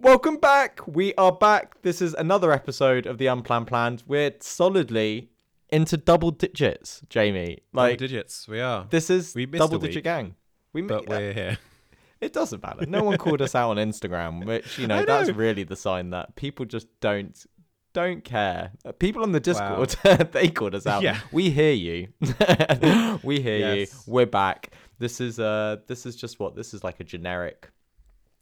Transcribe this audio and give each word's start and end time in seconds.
Welcome 0.00 0.38
back. 0.38 0.80
We 0.86 1.14
are 1.14 1.32
back. 1.32 1.82
This 1.82 2.00
is 2.00 2.14
another 2.14 2.52
episode 2.52 3.06
of 3.06 3.18
the 3.18 3.26
Unplanned 3.26 3.66
Plans. 3.66 4.02
We're 4.06 4.32
solidly 4.40 5.30
into 5.68 5.96
double 5.98 6.30
digits, 6.30 7.02
Jamie. 7.10 7.58
Like 7.72 7.90
Like 7.92 7.98
digits, 7.98 8.48
we 8.48 8.60
are. 8.60 8.86
this 8.90 9.10
is 9.10 9.34
We 9.34 9.44
double 9.46 9.78
digit 9.78 9.96
week, 9.96 10.04
gang. 10.04 10.36
We 10.72 10.82
but 10.82 11.02
mi- 11.08 11.16
we're 11.16 11.32
here. 11.32 11.58
It 12.20 12.34
doesn't 12.34 12.62
matter. 12.62 12.84
No 12.84 13.02
one 13.02 13.16
called 13.16 13.40
us 13.40 13.54
out 13.54 13.70
on 13.70 13.76
Instagram, 13.78 14.44
which 14.44 14.78
you 14.78 14.86
know 14.88 14.98
I 14.98 15.04
that's 15.06 15.30
really 15.30 15.64
the 15.64 15.74
sign 15.76 16.10
that 16.10 16.36
people 16.36 16.66
just 16.66 16.86
don't 17.00 17.34
don't 17.94 18.22
care. 18.22 18.72
Uh, 18.84 18.92
People 18.92 19.22
on 19.22 19.32
the 19.32 19.38
Wow. 19.58 19.82
Discord, 19.82 20.32
they 20.32 20.48
called 20.50 20.74
us 20.74 20.86
out. 20.86 21.02
Yeah. 21.02 21.18
We 21.32 21.48
hear 21.48 21.72
you. 21.72 22.08
we 23.22 23.40
hear 23.40 23.58
Yes. 23.58 24.04
you. 24.06 24.12
We're 24.12 24.26
back. 24.26 24.70
This 24.98 25.18
is 25.22 25.38
uh 25.40 25.78
this 25.86 26.04
is 26.04 26.14
just 26.14 26.38
what 26.38 26.54
this 26.54 26.74
is 26.74 26.84
like 26.84 27.00
a 27.00 27.04
generic. 27.04 27.70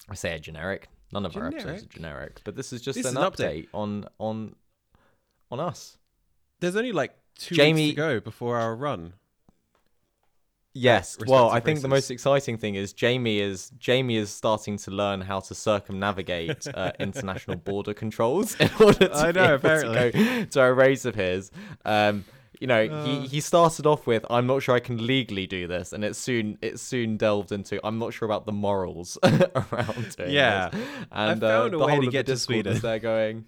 I 0.08 0.14
say 0.14 0.32
a 0.34 0.40
generic. 0.40 0.88
None 1.12 1.24
of 1.26 1.36
our 1.36 1.46
episodes 1.46 1.64
are 1.84 1.86
Generic? 1.86 1.90
generic, 1.90 2.40
but 2.44 2.54
this 2.56 2.72
is 2.72 2.80
just 2.82 2.96
This 2.96 3.06
an, 3.06 3.12
is 3.16 3.16
an 3.24 3.30
update. 3.30 3.64
update. 3.64 3.68
on 3.74 4.06
on 4.18 4.54
on 5.50 5.60
us. 5.60 5.96
There's 6.60 6.76
only 6.76 6.92
like 6.92 7.16
two 7.36 7.54
Jamie- 7.54 7.86
weeks 7.86 7.94
to 7.94 7.96
go 7.96 8.20
before 8.20 8.58
our 8.58 8.74
run. 8.76 9.14
Yes. 10.74 11.16
Well, 11.26 11.48
I 11.50 11.58
think 11.60 11.80
the 11.80 11.88
most 11.88 12.10
exciting 12.10 12.56
thing 12.58 12.74
is 12.76 12.92
Jamie 12.92 13.40
is 13.40 13.70
Jamie 13.78 14.16
is 14.16 14.30
starting 14.30 14.76
to 14.78 14.90
learn 14.92 15.22
how 15.22 15.40
to 15.40 15.54
circumnavigate 15.54 16.68
uh, 16.72 16.92
international 17.00 17.56
border 17.56 17.94
controls 17.94 18.54
in 18.60 18.70
order 18.80 19.08
to 19.08 19.14
I 19.14 19.32
know, 19.32 19.54
apparently. 19.54 20.12
to 20.12 20.18
go 20.18 20.44
to 20.44 20.62
a 20.62 20.72
race 20.72 21.04
of 21.04 21.14
his. 21.16 21.50
Um, 21.84 22.24
you 22.60 22.66
know, 22.66 22.84
Uh. 22.86 23.04
he, 23.04 23.26
he 23.28 23.40
started 23.40 23.86
off 23.86 24.06
with 24.06 24.24
I'm 24.30 24.46
not 24.46 24.62
sure 24.62 24.74
I 24.74 24.80
can 24.80 25.04
legally 25.06 25.46
do 25.46 25.66
this, 25.66 25.92
and 25.92 26.04
it 26.04 26.16
soon 26.16 26.58
it 26.62 26.78
soon 26.80 27.16
delved 27.16 27.52
into 27.52 27.80
I'm 27.86 27.98
not 27.98 28.12
sure 28.12 28.26
about 28.26 28.46
the 28.46 28.52
morals 28.52 29.18
around 29.24 30.16
doing 30.16 30.30
Yeah. 30.32 30.68
this. 30.70 30.80
And 31.12 31.40
found 31.40 31.74
uh, 31.74 31.76
a 31.76 31.78
the 31.80 31.86
way 31.86 32.00
to 32.00 32.06
get 32.10 32.26
to 32.26 32.36
Sweden. 32.36 32.78
there 32.80 32.98
going. 32.98 33.44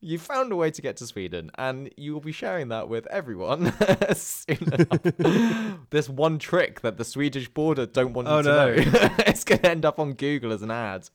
You 0.00 0.16
found 0.18 0.52
a 0.52 0.56
way 0.56 0.70
to 0.70 0.80
get 0.80 0.96
to 0.98 1.06
Sweden, 1.06 1.50
and 1.58 1.90
you 1.96 2.12
will 2.12 2.20
be 2.20 2.30
sharing 2.30 2.68
that 2.68 2.88
with 2.88 3.06
everyone 3.08 3.72
soon 4.14 4.58
enough. 4.72 5.78
this 5.90 6.08
one 6.08 6.38
trick 6.38 6.82
that 6.82 6.98
the 6.98 7.04
Swedish 7.04 7.48
border 7.48 7.84
don't 7.84 8.12
want 8.12 8.28
you 8.28 8.34
Oh, 8.34 8.42
to 8.42 8.48
no. 8.48 8.74
know. 8.76 8.82
it's 9.26 9.42
going 9.42 9.60
to 9.62 9.68
end 9.70 9.84
up 9.84 9.98
on 9.98 10.12
Google 10.12 10.52
as 10.52 10.62
an 10.62 10.70
ad. 10.70 11.08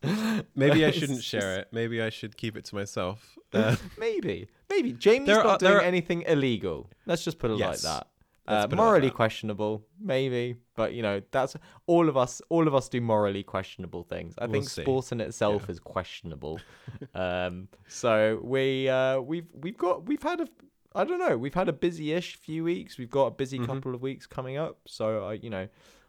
Maybe 0.53 0.83
I 0.85 0.91
shouldn't 0.91 1.19
just- 1.19 1.29
share 1.29 1.59
it. 1.59 1.69
Maybe 1.71 2.01
I 2.01 2.09
should 2.09 2.35
keep 2.35 2.57
it 2.57 2.65
to 2.65 2.75
myself. 2.75 3.37
Uh, 3.53 3.75
Maybe, 3.99 4.47
maybe 4.69 4.91
Jamie's 4.93 5.27
There 5.27 5.43
not 5.43 5.59
there 5.59 5.73
doing 5.73 5.83
are- 5.83 5.87
anything 5.87 6.23
illegal. 6.23 6.89
Let's 7.05 7.23
just 7.23 7.37
put 7.39 7.51
it 7.51 7.57
like 7.57 7.79
that. 7.81 8.07
Uh, 8.47 8.53
it 8.65 8.69
like 8.71 8.71
morally 8.75 9.09
questionable, 9.09 9.85
maybe, 9.99 10.55
but 10.75 10.93
you 10.93 11.01
know 11.01 11.21
that's 11.31 11.55
all 11.87 12.09
of 12.09 12.17
us. 12.17 12.41
All 12.49 12.67
of 12.67 12.75
us 12.75 12.89
do 12.89 12.99
morally 12.99 13.43
questionable 13.43 14.03
things. 14.03 14.35
I 14.37 14.45
We'll 14.45 14.53
think 14.53 14.69
see. 14.69 14.81
sport 14.81 15.11
in 15.13 15.21
itself 15.21 15.69
is 15.69 15.79
questionable. 15.79 16.59
um, 17.15 17.67
so 17.87 18.39
we 18.43 18.89
uh, 18.89 19.19
we've 19.21 19.47
we've 19.53 19.77
got 19.77 20.05
we've 20.07 20.23
had 20.23 20.41
a 20.41 20.47
I 20.95 21.03
don't 21.05 21.19
know 21.19 21.37
we've 21.37 21.53
had 21.53 21.69
a 21.69 21.73
busy-ish 21.73 22.35
few 22.35 22.63
weeks. 22.65 22.97
We've 22.97 23.09
got 23.09 23.27
a 23.27 23.31
busy 23.31 23.59
Mhm. 23.59 23.65
couple 23.65 23.95
of 23.95 24.01
weeks 24.01 24.25
coming 24.27 24.57
up. 24.57 24.77
So 24.87 25.25
uh, 25.27 25.31
you 25.31 25.49
know, 25.49 25.67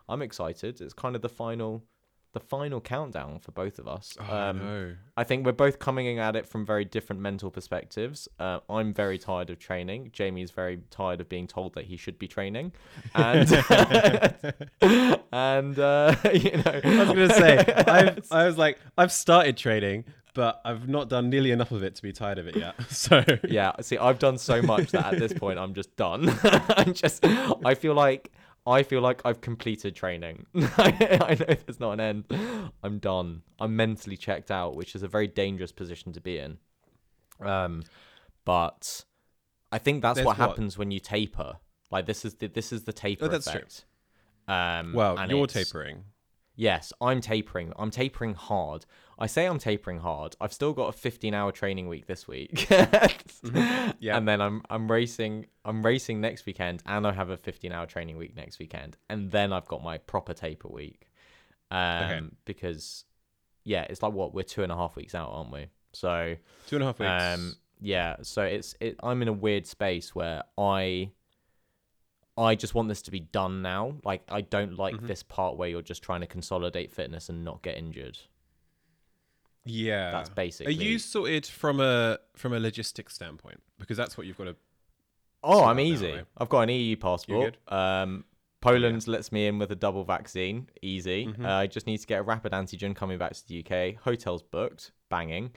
I'm 0.09 0.21
excited. 0.23 0.81
It's 0.81 0.93
kind 0.95 1.15
of 1.17 1.23
the 1.23 1.29
final 1.29 1.83
the 2.35 2.41
final 2.41 2.81
countdown 2.81 3.39
for 3.39 3.53
both 3.53 3.79
of 3.79 3.89
us. 3.89 4.17
oh, 4.21 4.37
um, 4.37 4.59
no. 4.59 4.95
I 5.17 5.25
think 5.25 5.47
we're 5.47 5.53
both 5.53 5.79
coming 5.79 6.19
at 6.19 6.37
it 6.37 6.47
from 6.47 6.67
very 6.67 6.85
different 6.85 7.23
mental 7.23 7.51
perspectives. 7.51 8.29
Uh, 8.39 8.59
I'm 8.69 8.93
very 8.93 9.17
tired 9.17 9.49
of 9.51 9.59
training. 9.59 10.11
Jamie's 10.13 10.51
very 10.51 10.81
tired 10.91 11.21
of 11.21 11.29
being 11.29 11.47
told 11.47 11.75
that 11.75 11.85
he 11.87 11.97
should 11.97 12.19
be 12.19 12.27
training, 12.29 12.73
and 13.15 13.49
and 15.33 15.79
uh, 15.79 16.17
you 16.35 16.57
know, 16.59 16.81
I 16.85 17.05
was 17.05 17.09
gonna 17.09 17.35
say, 17.35 17.59
I've, 17.87 18.27
I 18.31 18.47
was 18.47 18.59
like, 18.59 18.79
I've 18.99 19.13
started 19.13 19.57
training, 19.57 20.05
but 20.35 20.61
I've 20.65 20.89
not 20.89 21.09
done 21.09 21.31
nearly 21.31 21.53
enough 21.53 21.71
of 21.71 21.85
it 21.85 21.95
to 21.95 22.03
be 22.03 22.13
tired 22.13 22.39
of 22.39 22.49
it 22.49 22.57
yet. 22.57 22.75
So 22.91 23.25
yeah. 23.49 23.73
See, 23.81 23.97
I've 23.97 24.19
done 24.19 24.39
so 24.39 24.61
much 24.61 24.91
that 24.91 25.15
at 25.15 25.19
this 25.21 25.33
point 25.33 25.61
I'm 25.61 25.75
just 25.75 25.95
done. 25.95 26.37
I'm 26.43 26.93
just. 26.93 27.25
I 27.65 27.75
feel 27.75 27.95
like. 27.95 28.33
I 28.67 28.83
feel 28.83 29.01
like 29.01 29.21
I've 29.25 29.41
completed 29.41 29.95
training. 29.95 30.47
I, 30.55 31.37
know 31.39 31.55
there's 31.55 31.81
not 31.81 31.93
an 31.93 32.01
end. 32.01 32.25
I'm 32.83 32.99
done. 32.99 33.43
I'm 33.61 33.77
mentally 33.77 34.17
checked 34.17 34.51
out, 34.51 34.75
which 34.75 34.95
is 34.95 35.03
a 35.03 35.09
very 35.09 35.27
dangerous 35.27 35.71
position 35.71 36.13
to 36.15 36.21
be 36.21 36.39
in. 36.39 36.59
Um, 37.41 37.83
but 38.45 39.05
I 39.71 39.79
think 39.79 40.03
that's 40.03 40.17
There's 40.17 40.27
what 40.27 40.39
what? 40.39 40.49
happens 40.49 40.79
when 40.79 40.91
you 40.91 41.01
taper. 41.01 41.55
Like 41.91 42.07
this 42.07 42.25
is 42.25 42.35
the 42.35 42.47
this 42.47 42.73
is 42.73 42.85
the 42.85 42.93
taper 42.93 43.27
Oh, 43.27 43.29
that's 43.29 43.51
true. 43.51 43.61
effect. 43.61 43.85
Um, 44.49 44.93
well, 44.95 45.19
and 45.19 45.31
you're 45.31 45.47
tapering. 45.47 46.05
Yes, 46.57 46.93
I'm 47.01 47.21
tapering. 47.21 47.73
I'm 47.77 47.91
tapering 47.91 48.35
hard. 48.35 48.87
I 49.19 49.27
say 49.27 49.47
I'm 49.47 49.59
tapering 49.59 49.99
hard. 50.01 50.35
I've 50.41 50.53
still 50.53 50.73
got 50.73 50.95
a 50.95 50.97
15-hour 50.99 51.53
training 51.53 51.89
week 51.89 52.07
this 52.07 52.27
week. 52.29 52.69
Yeah. 54.01 54.17
And 54.17 54.27
then 54.29 54.41
I'm 54.41 54.63
I'm 54.69 54.91
racing 54.91 55.47
I'm 55.65 55.83
racing 55.85 56.21
next 56.21 56.47
weekend 56.47 56.83
and 56.87 57.07
I 57.07 57.13
have 57.13 57.31
a 57.31 57.37
15-hour 57.37 57.87
training 57.87 58.17
week 58.17 58.35
next 58.37 58.59
weekend 58.59 58.97
and 59.09 59.31
then 59.31 59.53
I've 59.53 59.67
got 59.69 59.83
my 59.83 59.99
proper 59.99 60.35
taper 60.35 60.69
week. 60.69 61.09
Um 61.71 62.33
because 62.45 63.05
yeah, 63.65 63.83
it's 63.89 64.03
like 64.03 64.13
what, 64.13 64.35
we're 64.35 64.43
two 64.43 64.63
and 64.63 64.71
a 64.73 64.77
half 64.77 64.95
weeks 64.97 65.15
out, 65.15 65.31
aren't 65.31 65.51
we? 65.53 65.67
So 65.93 66.37
Two 66.67 66.77
and 66.77 66.83
a 66.83 66.87
half 66.87 66.99
weeks. 66.99 67.11
um, 67.41 67.55
yeah, 67.81 68.17
so 68.23 68.43
it's 68.43 68.75
it. 68.81 68.97
I'm 69.03 69.23
in 69.23 69.29
a 69.29 69.33
weird 69.33 69.67
space 69.67 70.15
where 70.15 70.43
I, 70.59 71.11
I 72.37 72.55
just 72.57 72.75
want 72.75 72.89
this 72.89 73.03
to 73.03 73.11
be 73.11 73.21
done 73.21 73.63
now. 73.63 73.95
Like 74.05 74.23
I 74.29 74.41
don't 74.43 74.77
like 74.79 74.97
Mhm. 74.97 75.07
this 75.07 75.23
part 75.23 75.57
where 75.57 75.69
you're 75.69 75.83
just 75.83 76.03
trying 76.03 76.21
to 76.21 76.27
consolidate 76.27 76.91
fitness 76.93 77.29
and 77.29 77.45
not 77.45 77.63
get 77.63 77.77
injured. 77.79 78.19
Yeah. 79.65 80.11
That's 80.13 80.31
basically. 80.31 80.73
Are 80.73 80.77
you 80.77 80.99
sorted 80.99 81.47
from 81.47 81.81
a 81.81 82.19
from 82.37 82.53
a 82.53 82.61
logistics 82.61 83.15
standpoint? 83.15 83.61
Because 83.79 83.97
that's 83.97 84.17
what 84.17 84.27
you've 84.27 84.37
got 84.39 84.45
to. 84.45 84.57
Oh, 85.43 85.65
I'm 85.65 85.71
out 85.71 85.77
now, 85.77 85.83
easy. 85.83 86.13
right? 86.13 86.25
I've 86.39 86.49
got 86.49 86.61
an 86.63 86.69
EU 86.71 86.97
passport. 86.97 87.57
Um, 87.69 88.25
Poland 88.61 89.07
lets 89.07 89.31
me 89.31 89.47
in 89.47 89.59
with 89.59 89.71
a 89.73 89.75
double 89.77 90.05
vaccine. 90.05 90.69
Easy. 90.81 91.27
Mhm. 91.27 91.45
Uh, 91.45 91.49
I 91.53 91.67
just 91.67 91.87
need 91.87 91.99
to 91.99 92.07
get 92.07 92.21
a 92.21 92.23
rapid 92.23 92.53
antigen 92.53 92.97
coming 92.97 93.19
back 93.19 93.35
to 93.35 93.47
the 93.47 93.59
UK. 93.63 93.97
Hotels 94.03 94.43
booked. 94.43 94.93
Banging. 95.11 95.51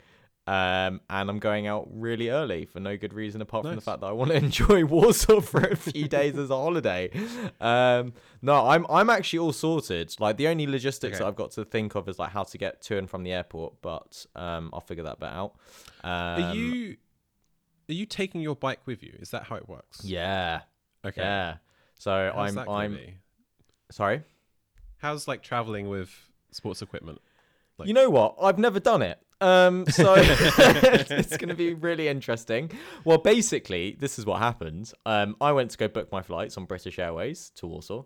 Um, 0.47 1.02
and 1.09 1.30
I'm 1.30 1.40
going 1.40 1.68
out 1.68 1.88
really 1.91 2.30
early 2.30 2.63
for 2.66 2.80
no 2.80 2.96
good 2.96 3.13
reason 3.13 3.41
apart 3.41 3.66
from 3.66 3.75
the 3.75 3.81
fact 3.81 4.00
that 4.00 4.08
I 4.08 4.13
want 4.13 4.31
to 4.31 4.38
enjoy 4.46 4.85
Warsaw 4.85 5.41
for 5.41 5.59
a 5.59 5.75
few 5.75 6.08
days 6.18 6.38
as 6.38 6.50
a 6.50 6.56
holiday. 6.56 7.09
Um, 7.59 8.13
no, 8.41 8.66
I'm 8.66 8.86
I'm 8.90 9.09
actually 9.09 9.40
all 9.40 9.52
sorted. 9.52 10.16
Like 10.19 10.38
the 10.38 10.47
only 10.47 10.66
logistics 10.66 11.16
Okay. 11.16 11.24
that 11.24 11.28
I've 11.28 11.36
got 11.36 11.52
to 11.52 11.66
think 11.66 11.96
of 11.96 12.07
is 12.07 12.18
like 12.18 12.30
how 12.31 12.44
to 12.44 12.57
get 12.57 12.81
to 12.84 12.97
and 12.97 13.09
from 13.09 13.24
the 13.24 13.34
airport, 13.34 13.81
but 13.81 14.25
um, 14.38 14.69
I'll 14.72 14.80
figure 14.80 15.03
that 15.03 15.19
bit 15.19 15.30
out. 15.30 15.56
Um, 16.03 16.12
Are 16.12 16.53
you 16.56 16.96
are 17.90 17.94
you 17.94 18.06
taking 18.06 18.40
your 18.41 18.56
bike 18.56 18.80
with 18.86 19.03
you? 19.03 19.16
Is 19.19 19.31
that 19.31 19.44
how 19.44 19.56
it 19.57 19.68
works? 19.68 20.02
Yeah. 20.03 20.62
Okay. 21.06 21.22
Yeah. 21.22 21.57
So 22.00 22.31
How's 22.34 22.56
I'm 22.56 22.69
I'm 22.69 22.94
be? 22.96 23.18
sorry. 23.91 24.24
How's 25.00 25.28
like 25.28 25.44
traveling 25.44 25.90
with 25.90 26.09
sports 26.52 26.81
equipment? 26.81 27.19
Like- 27.78 27.88
you 27.90 27.94
know 27.94 28.09
what? 28.09 28.36
I've 28.41 28.57
never 28.59 28.80
done 28.80 29.02
it. 29.02 29.19
Um, 29.40 29.86
so 29.88 30.16
it's 30.18 31.38
going 31.38 31.50
to 31.50 31.56
be 31.56 31.74
really 31.74 32.08
interesting. 32.08 32.72
Well, 33.06 33.18
basically, 33.20 33.96
this 34.00 34.18
is 34.18 34.25
what 34.25 34.40
happened. 34.40 34.92
Um, 35.06 35.36
I 35.40 35.52
went 35.52 35.72
to 35.72 35.78
go 35.78 35.88
book 35.88 36.12
my 36.12 36.22
flights 36.22 36.58
on 36.58 36.66
British 36.66 36.98
Airways 37.00 37.52
to 37.56 37.68
Warsaw, 37.68 38.03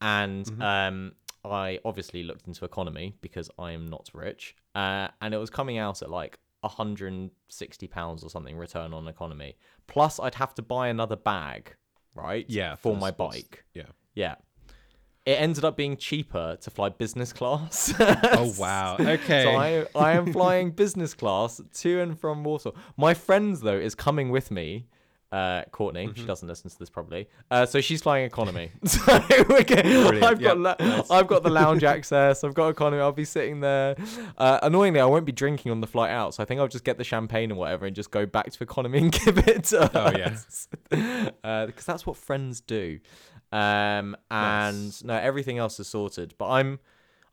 and 0.00 0.46
Mhm. 0.46 0.62
um, 0.62 1.12
I 1.44 1.78
obviously 1.84 2.22
looked 2.22 2.46
into 2.48 2.64
economy 2.64 3.14
because 3.20 3.50
I 3.58 3.72
am 3.72 3.86
not 3.86 4.10
rich, 4.14 4.54
uh, 4.74 5.08
and 5.20 5.34
it 5.34 5.38
was 5.38 5.50
coming 5.50 5.78
out 5.78 6.02
at 6.02 6.10
like 6.10 6.38
160 6.62 7.86
pounds 7.88 8.22
or 8.22 8.30
something 8.30 8.56
return 8.56 8.92
on 8.92 9.08
economy. 9.08 9.56
Plus, 9.86 10.20
I'd 10.20 10.34
have 10.34 10.54
to 10.56 10.62
buy 10.62 10.88
another 10.88 11.16
bag, 11.16 11.74
right? 12.14 12.44
Yeah, 12.48 12.74
for, 12.76 12.94
for 12.94 13.00
my 13.00 13.10
bike. 13.10 13.64
Yeah. 13.74 13.84
Yeah. 14.14 14.34
It 15.30 15.34
ended 15.40 15.64
up 15.64 15.76
being 15.76 15.96
cheaper 15.96 16.56
to 16.60 16.70
fly 16.70 16.88
business 16.88 17.32
class. 17.32 17.92
Oh 18.42 18.52
wow. 18.58 18.96
Okay. 19.16 19.42
So 19.44 19.50
I, 19.56 20.08
I 20.08 20.12
am 20.12 20.32
flying 20.38 20.70
business 20.70 21.14
class 21.14 21.60
to 21.82 22.00
and 22.00 22.18
from 22.18 22.42
Warsaw. 22.44 22.72
My 22.96 23.14
friends 23.14 23.60
though 23.60 23.78
is 23.88 23.94
coming 23.94 24.30
with 24.30 24.50
me. 24.50 24.86
Uh, 25.32 25.62
Courtney, 25.70 26.06
Mm-hmm. 26.08 26.20
she 26.20 26.26
doesn't 26.26 26.48
listen 26.48 26.68
to 26.70 26.76
this 26.76 26.90
probably. 26.90 27.28
Uh, 27.52 27.64
so 27.64 27.80
she's 27.80 28.02
flying 28.02 28.24
economy. 28.24 28.72
so 28.84 29.20
we're 29.48 29.62
getting, 29.62 29.92
I've 30.24 30.40
got 30.40 30.58
Yep, 30.58 30.80
la- 30.80 31.16
I've 31.16 31.28
got 31.28 31.44
the 31.44 31.50
lounge 31.50 31.84
access. 31.84 32.42
I've 32.42 32.54
got 32.54 32.68
economy. 32.70 33.00
I'll 33.00 33.12
be 33.12 33.24
sitting 33.24 33.60
there. 33.60 33.94
Uh, 34.36 34.58
annoyingly, 34.64 34.98
I 34.98 35.04
won't 35.04 35.26
be 35.26 35.30
drinking 35.30 35.70
on 35.70 35.80
the 35.80 35.86
flight 35.86 36.10
out. 36.10 36.34
So 36.34 36.42
I 36.42 36.46
think 36.46 36.60
I'll 36.60 36.66
just 36.66 36.82
get 36.82 36.98
the 36.98 37.04
champagne 37.04 37.52
and 37.52 37.58
whatever 37.60 37.86
and 37.86 37.94
just 37.94 38.10
go 38.10 38.26
back 38.26 38.50
to 38.50 38.62
economy 38.64 38.98
and 38.98 39.12
give 39.12 39.38
it 39.46 39.62
to 39.66 39.88
Oh, 39.94 40.18
yeah. 40.18 40.30
us. 40.30 40.66
uh, 41.44 41.66
because 41.66 41.84
that's 41.86 42.04
what 42.04 42.16
friends 42.16 42.60
do. 42.60 42.98
Um, 43.52 44.16
and 44.30 44.86
Nice. 44.86 45.04
no, 45.04 45.14
everything 45.14 45.58
else 45.58 45.80
is 45.80 45.88
sorted. 45.88 46.34
But 46.38 46.50
I'm, 46.50 46.78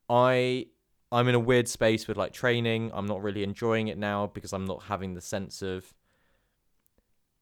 I, 0.10 0.68
I'm 1.12 1.28
in 1.28 1.36
a 1.36 1.40
weird 1.40 1.68
space 1.68 2.08
with 2.08 2.18
like 2.18 2.34
training. 2.34 2.92
I'm 2.94 3.06
not 3.06 3.22
really 3.22 3.44
enjoying 3.44 3.88
it 3.88 3.98
now 3.98 4.28
because 4.28 4.54
I'm 4.54 4.66
not 4.66 4.84
having 4.84 5.14
the 5.14 5.22
sense 5.22 5.62
of, 5.62 5.94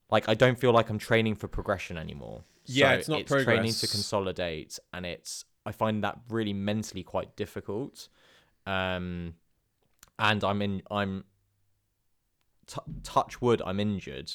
like, 0.10 0.30
I 0.30 0.34
don't 0.34 0.58
feel 0.60 0.72
like 0.72 0.90
I'm 0.90 1.00
training 1.00 1.36
for 1.36 1.48
progression 1.48 1.98
anymore. 1.98 2.44
Yeah, 2.68 2.92
So 2.92 2.98
it's 3.00 3.10
not 3.10 3.28
training 3.28 3.74
to 3.74 3.88
consolidate, 3.88 4.80
and 4.94 5.06
it's 5.06 5.46
I 5.66 5.72
find 5.72 6.04
that 6.04 6.20
really 6.30 6.54
mentally 6.54 7.04
quite 7.04 7.36
difficult. 7.36 8.08
Um, 8.66 9.36
and 10.18 10.44
I'm 10.44 10.62
in. 10.62 10.82
I'm 10.90 11.26
t- 12.68 12.80
touch 13.04 13.42
wood. 13.42 13.62
I'm 13.66 13.80
injured. 13.80 14.32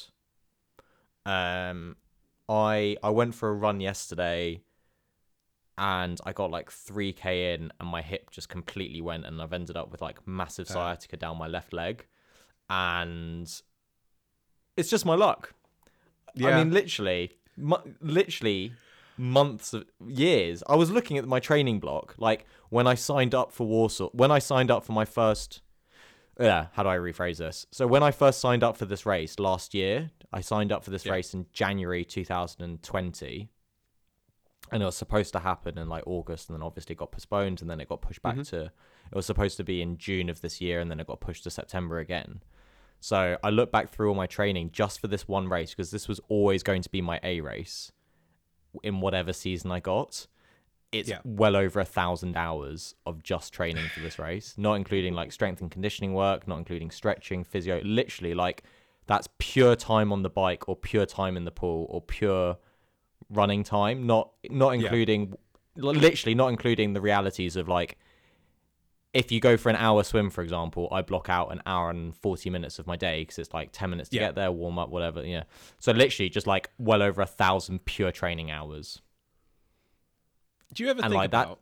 Um, 1.25 1.95
I 2.51 2.97
I 3.01 3.09
went 3.09 3.33
for 3.33 3.49
a 3.49 3.53
run 3.53 3.79
yesterday, 3.79 4.61
and 5.77 6.19
I 6.25 6.33
got 6.33 6.51
like 6.51 6.69
three 6.69 7.13
k 7.13 7.53
in, 7.53 7.71
and 7.79 7.87
my 7.87 8.01
hip 8.01 8.29
just 8.29 8.49
completely 8.49 9.01
went, 9.01 9.25
and 9.25 9.41
I've 9.41 9.53
ended 9.53 9.77
up 9.77 9.89
with 9.89 10.01
like 10.01 10.27
massive 10.27 10.67
sciatica 10.67 11.15
down 11.15 11.37
my 11.37 11.47
left 11.47 11.71
leg, 11.71 12.05
and 12.69 13.49
it's 14.75 14.89
just 14.89 15.05
my 15.05 15.15
luck. 15.15 15.53
Yeah. 16.35 16.49
I 16.49 16.63
mean, 16.63 16.73
literally, 16.73 17.31
mu- 17.55 17.77
literally 18.01 18.73
months 19.17 19.73
of 19.73 19.85
years. 20.05 20.61
I 20.67 20.75
was 20.75 20.91
looking 20.91 21.17
at 21.17 21.25
my 21.25 21.39
training 21.39 21.79
block, 21.79 22.15
like 22.17 22.45
when 22.69 22.85
I 22.85 22.95
signed 22.95 23.33
up 23.33 23.53
for 23.53 23.65
Warsaw, 23.65 24.09
when 24.11 24.31
I 24.31 24.39
signed 24.39 24.69
up 24.69 24.83
for 24.83 24.91
my 24.91 25.05
first. 25.05 25.61
Yeah, 26.39 26.67
how 26.73 26.83
do 26.83 26.89
I 26.89 26.97
rephrase 26.97 27.37
this? 27.37 27.67
So 27.71 27.85
when 27.87 28.03
I 28.03 28.11
first 28.11 28.39
signed 28.39 28.63
up 28.63 28.75
for 28.75 28.85
this 28.85 29.05
race 29.05 29.37
last 29.37 29.73
year, 29.73 30.11
I 30.33 30.41
signed 30.41 30.71
up 30.71 30.83
for 30.83 30.91
this 30.91 31.05
Yeah. 31.05 31.13
race 31.13 31.33
in 31.33 31.47
January 31.51 32.05
2020, 32.05 33.49
and 34.71 34.81
it 34.81 34.85
was 34.85 34.95
supposed 34.95 35.33
to 35.33 35.39
happen 35.39 35.77
in 35.77 35.89
like 35.89 36.03
August, 36.05 36.49
and 36.49 36.55
then 36.57 36.63
obviously 36.63 36.95
got 36.95 37.11
postponed, 37.11 37.61
and 37.61 37.69
then 37.69 37.79
it 37.81 37.89
got 37.89 38.01
pushed 38.01 38.21
back 38.21 38.35
mm-hmm. 38.35 38.43
to. 38.43 38.65
It 38.65 39.15
was 39.15 39.25
supposed 39.25 39.57
to 39.57 39.63
be 39.63 39.81
in 39.81 39.97
June 39.97 40.29
of 40.29 40.41
this 40.41 40.61
year, 40.61 40.79
and 40.79 40.89
then 40.89 40.99
it 40.99 41.07
got 41.07 41.19
pushed 41.19 41.43
to 41.43 41.49
September 41.49 41.99
again. 41.99 42.41
So 43.01 43.37
I 43.43 43.49
look 43.49 43.71
back 43.71 43.89
through 43.89 44.09
all 44.09 44.15
my 44.15 44.27
training 44.27 44.69
just 44.71 44.99
for 45.01 45.07
this 45.07 45.27
one 45.27 45.49
race 45.49 45.71
because 45.71 45.91
this 45.91 46.07
was 46.07 46.21
always 46.29 46.61
going 46.61 46.83
to 46.83 46.89
be 46.89 47.01
my 47.01 47.19
A 47.23 47.41
race 47.41 47.91
in 48.83 49.01
whatever 49.01 49.33
season 49.33 49.71
I 49.71 49.79
got. 49.79 50.27
It's 50.91 51.09
Yeah. 51.09 51.19
well 51.23 51.55
over 51.55 51.79
a 51.79 51.85
thousand 51.85 52.37
hours 52.37 52.95
of 53.05 53.23
just 53.23 53.53
training 53.53 53.85
for 53.93 54.01
this 54.01 54.19
race, 54.19 54.55
not 54.57 54.75
including 54.75 55.13
like 55.13 55.31
strength 55.31 55.61
and 55.61 55.71
conditioning 55.71 56.13
work, 56.13 56.47
not 56.47 56.57
including 56.57 56.91
stretching, 56.91 57.43
physio. 57.43 57.81
Literally, 57.83 58.33
like 58.33 58.63
that's 59.11 59.27
pure 59.39 59.75
time 59.75 60.13
on 60.13 60.21
the 60.23 60.29
bike 60.29 60.69
or 60.69 60.75
pure 60.77 61.05
time 61.05 61.35
in 61.35 61.43
the 61.43 61.51
pool 61.51 61.85
or 61.89 62.01
pure 62.01 62.57
running 63.29 63.63
time, 63.63 64.07
not 64.07 64.31
not 64.49 64.69
Yeah. 64.71 64.85
including 64.85 65.33
literally 65.75 66.33
not 66.35 66.47
including 66.47 66.93
the 66.93 67.01
realities 67.01 67.55
of 67.57 67.67
like 67.67 67.97
if 69.13 69.29
you 69.29 69.41
go 69.41 69.57
for 69.57 69.69
an 69.69 69.75
hour 69.75 70.01
swim, 70.03 70.29
for 70.29 70.41
example, 70.41 70.87
I 70.89 71.01
block 71.01 71.27
out 71.27 71.51
an 71.51 71.61
hour 71.65 71.89
and 71.89 72.15
40 72.15 72.49
minutes 72.49 72.79
of 72.79 72.87
my 72.87 72.95
day 72.95 73.23
because 73.23 73.37
it's 73.39 73.53
like 73.53 73.69
10 73.73 73.89
minutes 73.89 74.07
to 74.11 74.15
Yeah. 74.15 74.27
get 74.27 74.35
there, 74.35 74.49
warm 74.53 74.79
up, 74.79 74.87
whatever. 74.89 75.25
Yeah. 75.25 75.43
So 75.79 75.91
literally 75.91 76.29
just 76.29 76.47
like 76.47 76.69
well 76.79 77.01
over 77.03 77.21
a 77.21 77.25
thousand 77.25 77.83
pure 77.83 78.13
training 78.13 78.49
hours. 78.51 79.01
Do 80.73 80.83
you 80.83 80.89
ever 80.89 81.01
and 81.01 81.11
think 81.11 81.17
like 81.17 81.31
that- 81.31 81.45
about 81.47 81.59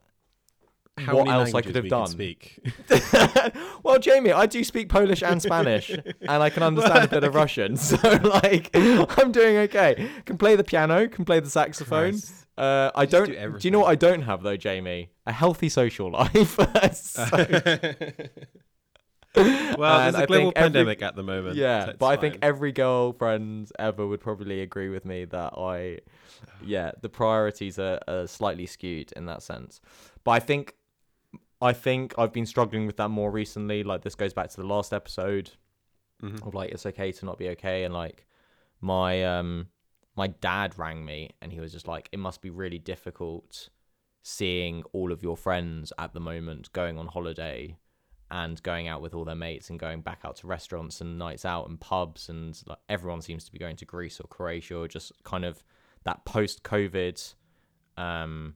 how 0.98 1.16
what 1.16 1.28
else 1.28 1.54
I 1.54 1.62
could 1.62 1.76
have 1.76 1.88
done? 1.88 2.06
Speak? 2.08 2.58
well, 3.82 3.98
Jamie, 3.98 4.32
I 4.32 4.46
do 4.46 4.62
speak 4.64 4.88
Polish 4.88 5.22
and 5.22 5.40
Spanish, 5.40 5.90
and 5.90 6.42
I 6.42 6.50
can 6.50 6.62
understand 6.62 7.04
a 7.04 7.08
bit 7.08 7.24
of 7.24 7.34
Russian. 7.42 7.76
So, 7.80 7.96
like, 8.22 8.70
I'm 8.74 9.32
doing 9.32 9.56
okay. 9.58 10.08
Can 10.26 10.36
play 10.36 10.56
the 10.56 10.64
piano, 10.64 11.08
can 11.08 11.24
play 11.24 11.40
the 11.40 11.48
saxophone. 11.50 12.16
Uh, 12.58 12.90
I 12.94 13.06
don't. 13.06 13.28
do 13.28 13.52
Do, 13.58 13.58
you 13.62 13.70
know 13.70 13.80
what 13.80 13.88
I 13.90 13.94
don't 13.94 14.22
have 14.22 14.42
though, 14.42 14.56
Jamie? 14.58 15.10
A 15.26 15.32
healthy 15.32 15.68
social 15.70 16.10
life. 16.12 16.58
So- 16.92 17.24
well, 19.36 20.00
And 20.00 20.14
there's 20.14 20.14
I 20.16 20.22
a 20.24 20.26
global 20.26 20.46
think 20.46 20.56
every- 20.56 20.70
pandemic 20.70 21.02
at 21.02 21.14
the 21.14 21.22
moment. 21.22 21.54
yeah, 21.56 21.84
so 21.84 21.90
it's 21.90 21.98
but 21.98 22.06
I 22.06 22.16
think 22.16 22.38
every 22.42 22.72
girlfriend 22.72 23.70
ever 23.78 24.04
would 24.06 24.20
probably 24.20 24.60
agree 24.60 24.88
with 24.88 25.04
me 25.04 25.24
that 25.26 25.52
I, 25.56 26.00
yeah, 26.64 26.90
the 27.00 27.08
priorities 27.08 27.78
are, 27.78 28.00
are 28.08 28.26
slightly 28.26 28.66
skewed 28.66 29.12
in 29.12 29.26
that 29.26 29.42
sense. 29.44 29.80
But 30.24 30.32
I 30.32 30.40
think, 30.40 30.74
I 31.60 31.72
think 31.72 32.14
I've 32.18 32.32
been 32.32 32.46
struggling 32.46 32.86
with 32.86 32.96
that 32.96 33.08
more 33.10 33.30
recently. 33.30 33.82
Like 33.84 34.02
this 34.02 34.14
goes 34.14 34.32
back 34.32 34.48
to 34.50 34.56
the 34.56 34.66
last 34.66 34.92
episode 34.92 35.50
Mhm. 36.22 36.46
of 36.46 36.54
like 36.54 36.70
it's 36.72 36.86
okay 36.86 37.12
to 37.12 37.24
not 37.26 37.38
be 37.38 37.48
okay, 37.50 37.84
and 37.84 37.94
like 37.94 38.26
my 38.80 39.24
um 39.24 39.68
my 40.16 40.26
dad 40.26 40.78
rang 40.78 41.04
me 41.04 41.30
and 41.40 41.52
he 41.52 41.60
was 41.60 41.72
just 41.72 41.86
like, 41.88 42.08
it 42.12 42.18
must 42.18 42.42
be 42.42 42.50
really 42.50 42.78
difficult 42.78 43.70
seeing 44.22 44.82
all 44.92 45.12
of 45.12 45.22
your 45.22 45.36
friends 45.36 45.92
at 45.98 46.12
the 46.12 46.20
moment 46.20 46.70
going 46.72 46.98
on 46.98 47.06
holiday 47.06 47.76
and 48.30 48.62
going 48.62 48.86
out 48.86 49.00
with 49.00 49.14
all 49.14 49.24
their 49.24 49.34
mates 49.34 49.70
and 49.70 49.78
going 49.78 50.02
back 50.02 50.20
out 50.24 50.36
to 50.36 50.46
restaurants 50.46 51.00
and 51.00 51.18
nights 51.18 51.44
out 51.44 51.68
and 51.68 51.80
pubs 51.80 52.28
and 52.28 52.60
like 52.66 52.78
everyone 52.88 53.22
seems 53.22 53.44
to 53.44 53.52
be 53.52 53.58
going 53.58 53.76
to 53.76 53.84
Greece 53.86 54.20
or 54.20 54.24
Croatia 54.24 54.76
or 54.76 54.88
just 54.88 55.12
kind 55.24 55.44
of 55.44 55.64
that 56.04 56.24
post 56.24 56.62
COVID 56.64 57.34
um 57.96 58.54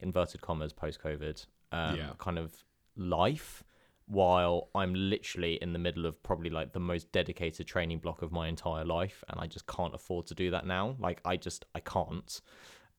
inverted 0.00 0.42
commas 0.42 0.72
post 0.72 1.00
COVID 1.02 1.46
um 1.78 1.96
Yeah. 1.98 2.10
kind 2.26 2.38
of 2.44 2.48
life 2.96 3.62
while 4.08 4.58
I'm 4.80 4.94
literally 4.94 5.54
in 5.64 5.72
the 5.72 5.78
middle 5.86 6.06
of 6.06 6.14
probably 6.22 6.50
like 6.58 6.72
the 6.72 6.84
most 6.92 7.10
dedicated 7.12 7.66
training 7.66 7.98
block 7.98 8.22
of 8.22 8.30
my 8.30 8.46
entire 8.54 8.84
life 8.84 9.18
and 9.28 9.36
I 9.40 9.46
just 9.56 9.66
can't 9.66 9.94
afford 9.94 10.26
to 10.30 10.34
do 10.42 10.50
that 10.54 10.64
now 10.66 10.84
like 11.06 11.20
I 11.24 11.36
just 11.36 11.60
I 11.74 11.80
can't 11.80 12.32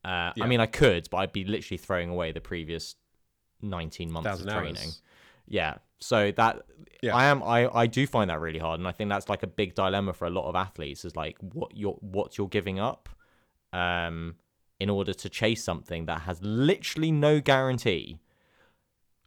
uh, 0.03 0.31
Yeah. 0.35 0.43
I 0.43 0.47
mean 0.47 0.59
I 0.59 0.65
could 0.81 1.03
but 1.11 1.17
I'd 1.21 1.31
be 1.41 1.45
literally 1.45 1.77
throwing 1.77 2.09
away 2.09 2.31
the 2.33 2.41
previous 2.41 2.95
19 3.61 4.11
months 4.11 4.39
of 4.41 4.47
training 4.47 4.75
hours. 4.77 5.01
yeah 5.47 5.73
so 5.99 6.31
that 6.33 6.53
Yeah. 7.01 7.15
i 7.15 7.23
am 7.25 7.41
i 7.41 7.59
i 7.83 7.87
do 7.87 8.05
find 8.05 8.29
that 8.29 8.39
really 8.39 8.59
hard 8.59 8.79
and 8.79 8.87
i 8.87 8.91
think 8.91 9.09
that's 9.09 9.29
like 9.33 9.41
a 9.41 9.47
big 9.61 9.73
dilemma 9.73 10.13
for 10.13 10.25
a 10.27 10.29
lot 10.29 10.45
of 10.47 10.55
athletes 10.55 11.03
is 11.05 11.15
like 11.15 11.37
what 11.41 11.75
you're 11.75 11.97
what 12.17 12.37
you're 12.37 12.47
giving 12.59 12.79
up 12.79 13.09
um 13.73 14.35
in 14.79 14.89
order 14.91 15.13
to 15.23 15.27
chase 15.29 15.63
something 15.63 16.05
that 16.05 16.19
has 16.21 16.39
literally 16.43 17.11
no 17.11 17.39
guarantee 17.41 18.19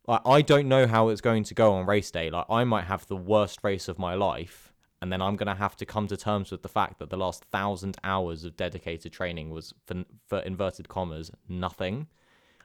like 0.07 0.21
i 0.25 0.41
don't 0.43 0.69
know 0.69 0.87
how 0.87 1.09
it's 1.09 1.21
going 1.21 1.45
to 1.45 1.55
go 1.55 1.73
on 1.75 1.87
race 1.87 2.11
day 2.11 2.31
like 2.31 2.47
i 2.51 2.65
might 2.65 2.85
have 2.85 3.07
the 3.07 3.17
worst 3.17 3.61
race 3.63 3.89
of 3.89 3.99
my 3.99 4.15
life 4.15 4.73
and 5.03 5.13
then 5.13 5.21
i'm 5.23 5.37
going 5.37 5.47
to 5.47 5.55
have 5.55 5.77
to 5.77 5.87
come 5.87 6.07
to 6.07 6.17
terms 6.17 6.51
with 6.51 6.63
the 6.63 6.69
fact 6.69 6.99
that 6.99 7.11
the 7.11 7.17
last 7.17 7.45
thousand 7.45 7.97
hours 8.05 8.45
of 8.45 8.57
dedicated 8.57 9.13
training 9.13 9.51
was 9.51 9.73
for, 9.87 10.05
for 10.27 10.39
inverted 10.41 10.89
commas 10.89 11.31
nothing 11.49 12.07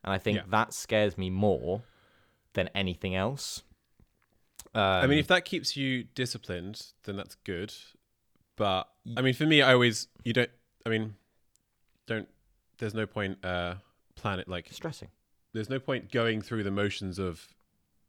and 0.04 0.14
i 0.14 0.18
think 0.18 0.38
Yeah. 0.38 0.44
that 0.50 0.74
scares 0.74 1.18
me 1.18 1.30
more 1.30 1.84
than 2.54 2.70
anything 2.76 3.16
else 3.16 3.64
um, 4.74 4.82
I 4.82 5.08
mean, 5.08 5.20
if 5.20 5.28
that 5.28 5.46
keeps 5.46 5.78
you 5.78 6.04
disciplined, 6.16 6.82
then 7.06 7.16
that's 7.16 7.36
good. 7.46 7.74
But 8.58 8.90
I 9.16 9.22
mean, 9.22 9.34
for 9.34 9.46
me, 9.46 9.62
I 9.62 9.72
always 9.72 10.10
you 10.26 10.34
don't. 10.34 10.50
I 10.86 10.90
mean, 10.90 11.16
don't. 12.08 12.28
There's 12.78 12.94
no 12.94 13.06
point 13.06 13.38
uh 13.46 13.76
plan 14.16 14.40
it 14.40 14.50
like. 14.50 14.68
stressing 14.72 15.08
There's 15.56 15.70
no 15.70 15.80
point 15.80 16.12
going 16.12 16.42
through 16.42 16.64
the 16.64 16.72
motions 16.72 17.18
of 17.18 17.48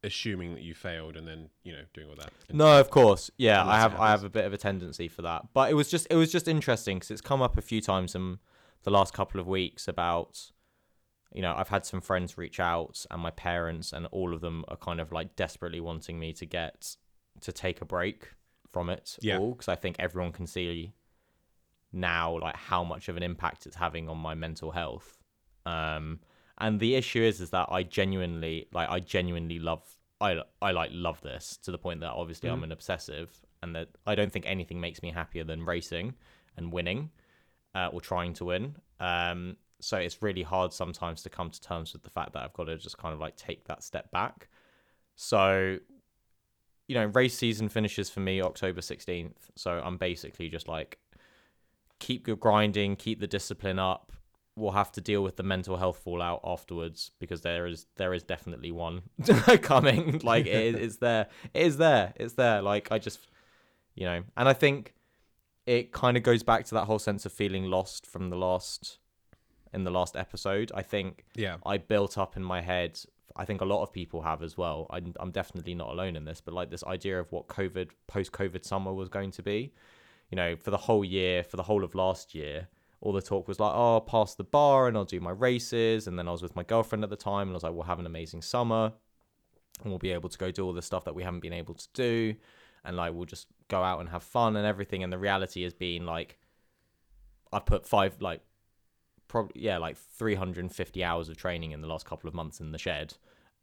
assuming 0.05 0.55
that 0.55 0.63
you 0.63 0.75
failed 0.75 1.17
and 1.17 1.27
then 1.27 1.49
you 1.65 1.73
know 1.73 1.83
doing 1.95 2.09
all 2.09 2.17
that. 2.17 2.31
No, 2.53 2.79
of 2.81 2.91
course. 2.91 3.31
Yeah, 3.39 3.65
I 3.65 3.79
have 3.79 3.95
I 3.95 4.11
have 4.11 4.25
a 4.25 4.29
bit 4.29 4.45
of 4.45 4.53
a 4.53 4.59
tendency 4.59 5.09
for 5.09 5.23
that. 5.23 5.47
But 5.55 5.71
it 5.71 5.75
was 5.75 5.89
just 5.89 6.07
it 6.11 6.17
was 6.17 6.31
just 6.33 6.49
interesting 6.49 6.97
because 6.99 7.11
it's 7.13 7.21
come 7.21 7.41
up 7.43 7.57
a 7.57 7.63
few 7.63 7.81
times 7.81 8.15
in 8.15 8.39
the 8.83 8.91
last 8.91 9.15
couple 9.15 9.41
of 9.41 9.47
weeks 9.47 9.89
about 9.89 10.51
you 11.33 11.43
know, 11.43 11.55
I've 11.57 11.69
had 11.69 11.85
some 11.85 12.01
friends 12.01 12.39
reach 12.39 12.59
out 12.61 13.05
and 13.11 13.21
my 13.21 13.31
parents 13.31 13.93
and 13.93 14.07
all 14.07 14.33
of 14.33 14.41
them 14.41 14.65
are 14.69 14.77
kind 14.77 15.01
of 15.01 15.13
like 15.13 15.37
desperately 15.37 15.81
wanting 15.81 16.19
me 16.19 16.33
to 16.33 16.47
get 16.47 16.97
to 17.43 17.53
take 17.53 17.81
a 17.83 17.85
break 17.85 18.31
from 18.73 18.89
it 18.89 19.19
Yeah. 19.21 19.39
all 19.39 19.53
because 19.53 19.69
I 19.69 19.75
think 19.77 19.97
everyone 19.99 20.33
can 20.33 20.47
see 20.47 20.95
now 21.93 22.39
like 22.39 22.57
how 22.57 22.83
much 22.85 23.09
of 23.09 23.17
an 23.17 23.23
impact 23.23 23.67
it's 23.67 23.77
having 23.77 24.09
on 24.09 24.19
my 24.19 24.35
mental 24.35 24.71
health. 24.73 25.19
Um 25.65 26.21
and 26.59 26.81
the 26.81 26.95
issue 26.95 27.23
is 27.23 27.41
is 27.41 27.51
that 27.51 27.69
I 27.71 27.83
genuinely 27.83 28.69
like 28.73 28.89
I 28.89 29.01
genuinely 29.01 29.59
love 29.59 29.83
I 30.21 30.41
I 30.63 30.71
like 30.73 30.91
love 30.93 31.21
this 31.21 31.59
to 31.63 31.71
the 31.71 31.79
point 31.79 32.01
that 32.01 32.13
obviously 32.13 32.49
I'm 32.49 32.61
Mhm. 32.61 32.65
an 32.65 32.73
obsessive 32.73 33.31
and 33.63 33.75
that 33.75 33.89
I 34.07 34.15
don't 34.15 34.33
think 34.33 34.47
anything 34.47 34.81
makes 34.81 35.03
me 35.03 35.11
happier 35.11 35.45
than 35.45 35.65
racing 35.65 36.15
and 36.57 36.73
winning 36.73 37.11
uh, 37.75 37.89
or 37.93 38.01
trying 38.01 38.33
to 38.35 38.45
win. 38.47 38.77
Um 39.01 39.57
so 39.81 39.99
it's 39.99 40.23
really 40.23 40.43
hard 40.43 40.73
sometimes 40.73 41.23
to 41.23 41.29
come 41.31 41.51
to 41.51 41.61
terms 41.61 41.93
with 41.93 42.03
the 42.03 42.09
fact 42.11 42.33
that 42.33 42.43
I've 42.43 42.55
got 42.55 42.65
to 42.65 42.79
just 42.79 42.97
kind 42.97 43.13
of 43.13 43.21
like 43.21 43.37
take 43.37 43.65
that 43.67 43.83
step 43.83 44.11
back. 44.11 44.49
So 45.15 45.79
you 46.89 46.95
know, 46.95 47.07
race 47.07 47.37
season 47.37 47.69
finishes 47.69 48.09
for 48.09 48.21
me 48.21 48.41
October 48.41 48.81
16th. 48.81 49.51
So 49.57 49.83
I'm 49.85 49.97
basically 49.99 50.49
just 50.49 50.69
like 50.69 50.99
keep 51.99 52.27
your 52.27 52.37
grinding, 52.37 52.97
keep 52.97 53.21
the 53.21 53.27
discipline 53.27 53.79
up. 53.79 54.13
We'll 54.57 54.73
have 54.73 54.91
to 54.93 55.01
deal 55.03 55.23
with 55.23 55.37
the 55.37 55.43
mental 55.43 55.77
health 55.77 55.99
fallout 55.99 56.41
afterwards 56.43 57.11
because 57.19 57.43
there 57.43 57.67
is 57.67 57.87
there 57.97 58.15
is 58.15 58.23
definitely 58.23 58.73
one 58.73 59.03
coming. 59.63 60.21
Like 60.25 60.47
it, 60.47 60.75
it's 60.75 60.97
there, 60.97 61.27
it 61.53 61.67
is 61.67 61.77
there, 61.77 62.15
it's 62.17 62.35
there. 62.35 62.63
Like 62.63 62.91
I 62.91 62.99
just, 62.99 63.29
you 63.95 64.07
know, 64.07 64.23
and 64.37 64.49
I 64.49 64.55
think 64.55 64.95
it 65.67 65.93
kind 65.93 66.17
of 66.17 66.23
goes 66.23 66.43
back 66.43 66.65
to 66.67 66.75
that 66.75 66.85
whole 66.85 66.99
sense 66.99 67.27
of 67.27 67.33
feeling 67.33 67.65
lost 67.65 68.07
from 68.07 68.31
the 68.31 68.37
last 68.37 68.99
in 69.75 69.85
the 69.85 69.91
last 69.91 70.17
episode. 70.17 70.73
I 70.75 70.83
think 70.83 71.25
Yeah. 71.35 71.57
I 71.67 71.77
built 71.79 72.17
up 72.17 72.37
in 72.37 72.43
my 72.43 72.63
head. 72.63 72.99
I 73.35 73.45
think 73.45 73.61
a 73.61 73.67
lot 73.67 73.83
of 73.83 73.93
people 73.93 74.23
have 74.23 74.43
as 74.43 74.57
well. 74.57 74.87
I'm, 74.89 75.13
I'm 75.21 75.31
definitely 75.31 75.75
not 75.75 75.91
alone 75.91 76.17
in 76.17 76.25
this, 76.25 76.41
but 76.41 76.55
like 76.55 76.71
this 76.71 76.83
idea 76.85 77.21
of 77.21 77.31
what 77.31 77.49
COVID, 77.49 77.91
post 78.07 78.33
COVID 78.33 78.65
summer 78.65 78.95
was 78.95 79.11
going 79.11 79.33
to 79.33 79.43
be. 79.43 79.75
You 80.31 80.37
know, 80.37 80.57
for 80.57 80.71
the 80.71 80.79
whole 80.79 81.05
year, 81.05 81.45
for 81.45 81.57
the 81.57 81.63
whole 81.65 81.85
of 81.85 81.95
last 81.95 82.35
year, 82.35 82.69
all 83.01 83.13
the 83.13 83.23
talk 83.23 83.47
was 83.47 83.61
like, 83.61 83.73
oh, 83.75 83.95
I'll 83.95 84.01
pass 84.01 84.35
the 84.35 84.45
bar 84.45 84.89
and 84.89 84.97
I'll 84.97 85.05
do 85.05 85.21
my 85.21 85.31
races. 85.31 86.07
And 86.07 86.19
then 86.19 86.29
I 86.29 86.33
was 86.33 86.43
with 86.43 86.57
my 86.57 86.63
girlfriend 86.63 87.05
at 87.05 87.11
the 87.11 87.17
time 87.17 87.49
and 87.49 87.51
I 87.51 87.55
was 87.55 87.63
like, 87.63 87.73
we'll 87.73 87.83
have 87.85 87.99
an 87.99 88.07
amazing 88.07 88.43
summer. 88.43 88.93
and 89.83 89.91
we'll 89.91 89.99
be 89.99 90.13
able 90.13 90.29
to 90.29 90.39
go 90.39 90.51
do 90.51 90.65
all 90.65 90.73
the 90.73 90.83
stuff 90.83 91.05
that 91.05 91.15
we 91.15 91.23
haven't 91.23 91.41
been 91.41 91.53
able 91.53 91.75
to 91.75 91.89
do, 91.93 92.35
and 92.85 92.97
like 92.97 93.13
we'll 93.13 93.27
just 93.27 93.47
go 93.69 93.83
out 93.83 94.01
and 94.01 94.09
have 94.09 94.23
fun 94.23 94.57
and 94.57 94.67
everything. 94.67 95.03
And 95.03 95.13
the 95.13 95.19
reality 95.19 95.63
has 95.65 95.75
been 95.75 96.07
like, 96.07 96.39
I've 97.53 97.67
put 97.67 97.87
five 97.87 98.21
like, 98.21 98.41
probably 99.29 99.61
yeah, 99.63 99.79
like 99.79 99.97
350 99.97 101.05
hours 101.05 101.29
of 101.29 101.37
training 101.37 101.73
in 101.73 101.81
the 101.81 101.89
last 101.89 102.07
couple 102.07 102.29
of 102.29 102.35
months 102.35 102.61
in 102.61 102.73
the 102.73 102.79
shed, 102.79 103.15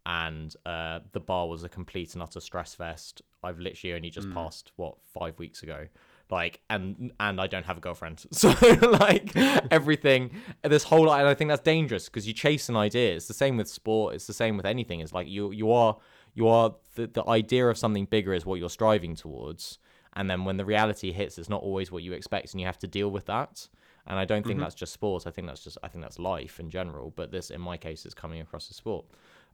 and 0.06 0.54
uh, 0.66 1.00
the 1.14 1.20
bar 1.20 1.48
was 1.48 1.64
a 1.64 1.70
complete 1.70 2.14
and 2.14 2.22
utter 2.22 2.40
stress 2.40 2.76
fest. 2.76 3.22
I've 3.44 3.60
literally 3.60 3.96
only 3.96 4.10
just 4.10 4.28
passed 4.34 4.72
what 4.76 4.96
five 5.14 5.40
weeks 5.40 5.64
ago 5.64 5.88
like 6.34 6.60
and 6.70 7.12
and 7.20 7.40
I 7.40 7.48
don't 7.48 7.66
have 7.66 7.78
a 7.78 7.80
girlfriend. 7.80 8.26
So 8.34 8.50
like 8.82 9.36
everything 9.72 10.32
this 10.64 10.84
whole 10.84 11.14
and 11.14 11.28
I 11.28 11.34
think 11.34 11.50
that's 11.50 11.62
dangerous 11.62 12.06
because 12.10 12.28
you 12.28 12.34
chase 12.34 12.68
an 12.68 12.76
idea. 12.76 13.16
It's 13.16 13.28
the 13.28 13.34
same 13.34 13.56
with 13.56 13.70
sport, 13.70 14.16
it's 14.16 14.28
the 14.28 14.34
same 14.34 14.58
with 14.58 14.66
anything. 14.66 15.00
It's 15.00 15.14
like 15.14 15.28
you 15.28 15.52
you 15.52 15.72
are 15.72 15.98
you 16.34 16.48
are 16.48 16.76
the, 16.96 17.08
the 17.08 17.26
idea 17.28 17.68
of 17.70 17.78
something 17.78 18.06
bigger 18.06 18.34
is 18.34 18.46
what 18.46 18.60
you're 18.60 18.70
striving 18.70 19.16
towards. 19.16 19.80
And 20.16 20.30
then 20.30 20.44
when 20.46 20.58
the 20.58 20.66
reality 20.66 21.12
hits, 21.12 21.38
it's 21.38 21.50
not 21.50 21.62
always 21.62 21.92
what 21.92 22.04
you 22.04 22.14
expect 22.14 22.52
and 22.52 22.60
you 22.62 22.68
have 22.68 22.80
to 22.80 22.88
deal 22.88 23.10
with 23.10 23.26
that. 23.28 23.68
And 24.06 24.20
I 24.20 24.26
don't 24.26 24.46
think 24.46 24.60
that's 24.60 24.76
just 24.76 24.92
sports. 24.92 25.26
I 25.26 25.32
think 25.32 25.48
that's 25.48 25.64
just 25.64 25.78
I 25.84 25.88
think 25.88 26.04
that's 26.04 26.20
life 26.20 26.60
in 26.60 26.70
general. 26.70 27.14
But 27.16 27.32
this 27.32 27.52
in 27.52 27.62
my 27.62 27.78
case 27.78 28.06
is 28.06 28.14
coming 28.14 28.42
across 28.42 28.70
as 28.70 28.76
sport. 28.76 29.06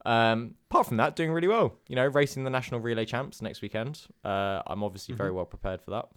Um, 0.05 0.55
apart 0.69 0.87
from 0.87 0.97
that, 0.97 1.15
doing 1.17 1.31
really 1.31 1.49
well. 1.49 1.75
You 1.87 1.95
know, 1.97 2.07
racing 2.07 2.45
the 2.45 2.49
national 2.49 2.79
relay 2.79 3.05
champs 3.05 3.41
next 3.41 3.61
weekend. 3.61 4.01
Uh, 4.23 4.61
I'm 4.65 4.81
obviously 4.81 5.13
very 5.13 5.31
well 5.31 5.45
prepared 5.45 5.81
for 5.81 5.91
that 5.91 6.07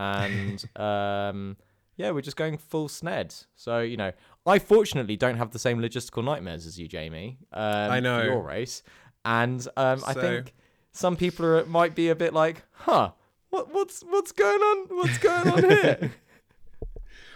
and 0.00 0.64
um, 0.76 1.56
yeah, 1.96 2.10
we're 2.10 2.22
just 2.22 2.36
going 2.36 2.58
full 2.58 2.88
sned. 2.88 3.46
So 3.54 3.80
you 3.80 3.96
know, 3.96 4.12
I 4.46 4.58
fortunately 4.58 5.16
don't 5.16 5.36
have 5.36 5.50
the 5.50 5.58
same 5.58 5.78
logistical 5.78 6.24
nightmares 6.24 6.66
as 6.66 6.78
you, 6.78 6.88
Jamie. 6.88 7.38
Um, 7.52 7.90
I 7.90 8.00
know. 8.00 8.22
your 8.22 8.42
race, 8.42 8.82
and 9.24 9.66
um, 9.76 10.02
I 10.06 10.14
think 10.14 10.54
some 10.92 11.16
people 11.16 11.44
are 11.44 11.64
might 11.66 11.94
be 11.94 12.08
a 12.08 12.16
bit 12.16 12.32
like, 12.32 12.62
huh, 12.72 13.12
what 13.50 13.72
what's 13.72 14.02
what's 14.02 14.32
going 14.32 14.60
on? 14.60 14.96
What's 14.96 15.18
going 15.18 15.48
on 15.48 15.62
here? 15.62 16.12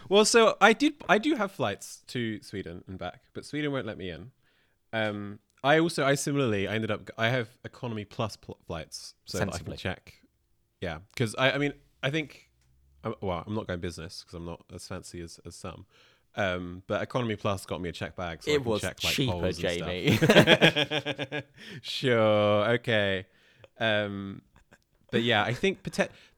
Well, 0.09 0.25
so 0.25 0.57
I 0.61 0.73
did. 0.73 0.95
I 1.09 1.19
do 1.19 1.35
have 1.35 1.53
flights 1.53 2.03
to 2.09 2.43
Sweden 2.43 2.85
and 2.87 2.99
back, 2.99 3.23
but 3.33 3.45
Sweden 3.45 3.73
won't 3.73 3.87
let 3.87 3.99
me 3.99 4.11
in. 4.11 4.33
Um, 4.93 5.39
I 5.63 5.79
also, 5.79 6.05
I 6.05 6.15
similarly, 6.15 6.69
I 6.69 6.75
ended 6.75 6.91
up. 6.91 7.11
I 7.17 7.29
have 7.29 7.49
economy 7.65 8.05
plus 8.05 8.37
pl- 8.37 8.59
flights, 8.67 9.15
so 9.25 9.41
I 9.41 9.47
can 9.47 9.77
check. 9.77 10.15
Yeah, 10.81 10.99
because 11.15 11.35
I, 11.37 11.53
I 11.53 11.59
mean, 11.59 11.73
I 12.03 12.11
think. 12.11 12.51
Uh, 13.05 13.13
Well, 13.21 13.45
I'm 13.47 13.55
not 13.55 13.67
going 13.67 13.81
business 13.81 14.23
because 14.23 14.35
I'm 14.35 14.47
not 14.47 14.65
as 14.75 14.87
fancy 14.89 15.21
as, 15.21 15.41
as 15.47 15.55
some. 15.55 15.87
Um, 16.37 16.83
but 16.89 17.01
economy 17.01 17.37
plus 17.37 17.65
got 17.65 17.81
me 17.81 17.89
a 17.89 17.93
check 17.93 18.17
bag, 18.17 18.43
so 18.43 18.51
I 18.51 18.55
It 18.55 18.59
can 18.59 18.65
was 18.65 18.81
check, 18.81 19.05
like, 19.05 19.15
cheaper, 19.15 19.53
Jamie. 19.53 20.19
sure. 21.83 22.71
Okay. 22.71 23.27
Um, 23.79 24.43
but 25.13 25.23
yeah, 25.23 25.45
I 25.45 25.55
think 25.55 25.79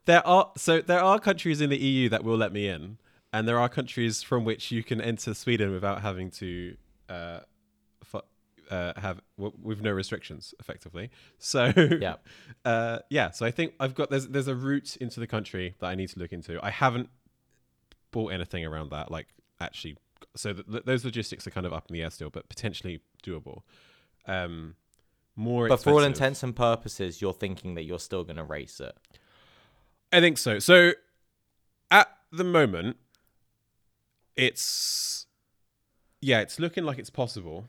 there 0.04 0.26
are 0.26 0.52
so 0.56 0.80
there 0.80 1.00
are 1.02 1.18
countries 1.18 1.60
in 1.60 1.70
the 1.70 1.78
EU 1.78 2.08
that 2.10 2.24
will 2.24 2.36
let 2.36 2.52
me 2.52 2.68
in, 2.68 2.98
and 3.32 3.48
there 3.48 3.58
are 3.58 3.68
countries 3.68 4.22
from 4.22 4.44
which 4.44 4.70
you 4.70 4.82
can 4.82 5.00
enter 5.00 5.32
Sweden 5.32 5.72
without 5.72 6.02
having 6.02 6.30
to 6.32 6.76
uh, 7.08 7.40
uh, 8.70 8.92
have 8.96 9.20
w- 9.36 9.56
with 9.60 9.80
no 9.80 9.90
restrictions, 9.92 10.54
effectively. 10.60 11.10
So 11.38 11.72
Yeah. 12.00 12.16
uh, 12.64 12.98
yeah. 13.10 13.30
So 13.30 13.46
I 13.46 13.50
think 13.50 13.74
I've 13.80 13.94
got 13.94 14.10
there's 14.10 14.28
there's 14.28 14.48
a 14.48 14.54
route 14.54 14.96
into 14.96 15.20
the 15.20 15.26
country 15.26 15.74
that 15.80 15.86
I 15.86 15.94
need 15.94 16.08
to 16.10 16.18
look 16.18 16.32
into. 16.32 16.58
I 16.64 16.70
haven't 16.70 17.08
bought 18.10 18.32
anything 18.32 18.64
around 18.64 18.90
that, 18.90 19.10
like 19.10 19.28
actually. 19.60 19.96
So 20.34 20.52
th- 20.52 20.66
th- 20.66 20.84
those 20.84 21.04
logistics 21.04 21.46
are 21.46 21.50
kind 21.50 21.66
of 21.66 21.72
up 21.72 21.86
in 21.88 21.94
the 21.94 22.02
air 22.02 22.10
still, 22.10 22.30
but 22.30 22.48
potentially 22.48 23.00
doable. 23.22 23.62
Um, 24.26 24.74
more, 25.36 25.68
but 25.68 25.82
for 25.82 25.90
all 25.90 26.02
intents 26.02 26.42
and 26.42 26.56
purposes, 26.56 27.20
you're 27.20 27.34
thinking 27.34 27.74
that 27.74 27.84
you're 27.84 27.98
still 27.98 28.24
going 28.24 28.36
to 28.36 28.44
race 28.44 28.80
it. 28.80 28.96
I 30.12 30.20
think 30.20 30.38
so. 30.38 30.58
So 30.58 30.92
at 31.90 32.08
the 32.32 32.44
moment, 32.44 32.96
it's 34.36 35.26
yeah, 36.20 36.40
it's 36.40 36.58
looking 36.58 36.84
like 36.84 36.98
it's 36.98 37.10
possible. 37.10 37.68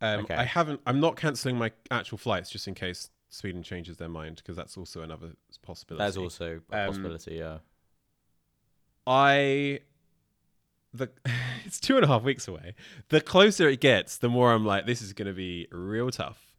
Um, 0.00 0.20
Okay. 0.20 0.34
I 0.34 0.44
haven't. 0.44 0.80
I'm 0.86 1.00
not 1.00 1.16
canceling 1.16 1.56
my 1.56 1.72
actual 1.90 2.18
flights 2.18 2.50
just 2.50 2.66
in 2.68 2.74
case 2.74 3.10
Sweden 3.28 3.62
changes 3.62 3.96
their 3.98 4.08
mind 4.08 4.36
because 4.36 4.56
that's 4.56 4.76
also 4.76 5.02
another 5.02 5.32
possibility. 5.62 6.02
There's 6.02 6.16
also 6.16 6.60
a 6.72 6.78
Um, 6.78 6.86
possibility, 6.88 7.34
yeah. 7.36 7.58
I 9.06 9.80
the 10.92 11.08
it's 11.64 11.80
two 11.80 11.96
and 11.96 12.04
a 12.04 12.08
half 12.08 12.22
weeks 12.22 12.48
away. 12.48 12.74
The 13.08 13.20
closer 13.20 13.68
it 13.68 13.80
gets, 13.80 14.16
the 14.16 14.28
more 14.28 14.52
I'm 14.52 14.64
like, 14.66 14.86
this 14.86 15.02
is 15.02 15.12
going 15.12 15.28
to 15.28 15.34
be 15.34 15.68
real 15.70 16.10
tough. 16.10 16.49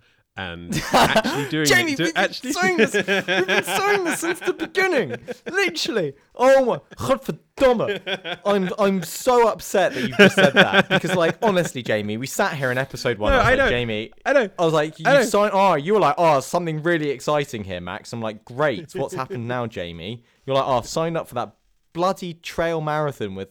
And 0.41 0.81
actually 0.93 1.49
doing 1.49 1.65
Jamie, 1.65 1.91
it, 1.93 1.97
do, 1.97 2.03
we've 2.05 2.13
been 2.15 2.23
actually 2.23 2.53
saying 2.61 2.77
this. 2.77 2.93
We've 2.93 3.05
been 3.05 3.63
saying 3.63 4.03
this 4.05 4.19
since 4.19 4.39
the 4.39 4.53
beginning. 4.53 5.15
Literally. 5.45 6.13
Oh 6.35 6.65
my 6.65 6.79
Godverdomme. 6.95 8.39
I'm 8.45 8.69
I'm 8.79 9.03
so 9.03 9.47
upset 9.47 9.93
that 9.93 10.01
you 10.01 10.15
just 10.17 10.35
said 10.35 10.53
that 10.53 10.89
because, 10.89 11.15
like, 11.15 11.37
honestly, 11.41 11.83
Jamie, 11.83 12.17
we 12.17 12.25
sat 12.27 12.55
here 12.55 12.71
in 12.71 12.77
episode 12.77 13.19
one. 13.19 13.33
No, 13.33 13.39
I 13.39 13.41
I 13.41 13.49
like, 13.49 13.57
know. 13.57 13.69
Jamie. 13.69 14.11
I 14.25 14.33
know. 14.33 14.49
I 14.57 14.65
was 14.65 14.73
like, 14.73 14.97
you 14.99 15.05
signed. 15.23 15.51
Oh, 15.53 15.57
ah, 15.59 15.75
you 15.75 15.93
were 15.93 15.99
like, 15.99 16.15
oh, 16.17 16.39
something 16.39 16.81
really 16.81 17.09
exciting 17.09 17.63
here, 17.63 17.81
Max. 17.81 18.11
I'm 18.13 18.21
like, 18.21 18.43
great. 18.45 18.93
What's 18.95 19.13
happened 19.13 19.47
now, 19.47 19.67
Jamie? 19.67 20.23
You're 20.45 20.55
like, 20.55 20.65
oh, 20.67 20.81
signed 20.81 21.17
up 21.17 21.27
for 21.27 21.35
that 21.35 21.55
bloody 21.93 22.33
trail 22.33 22.81
marathon 22.81 23.35
with 23.35 23.49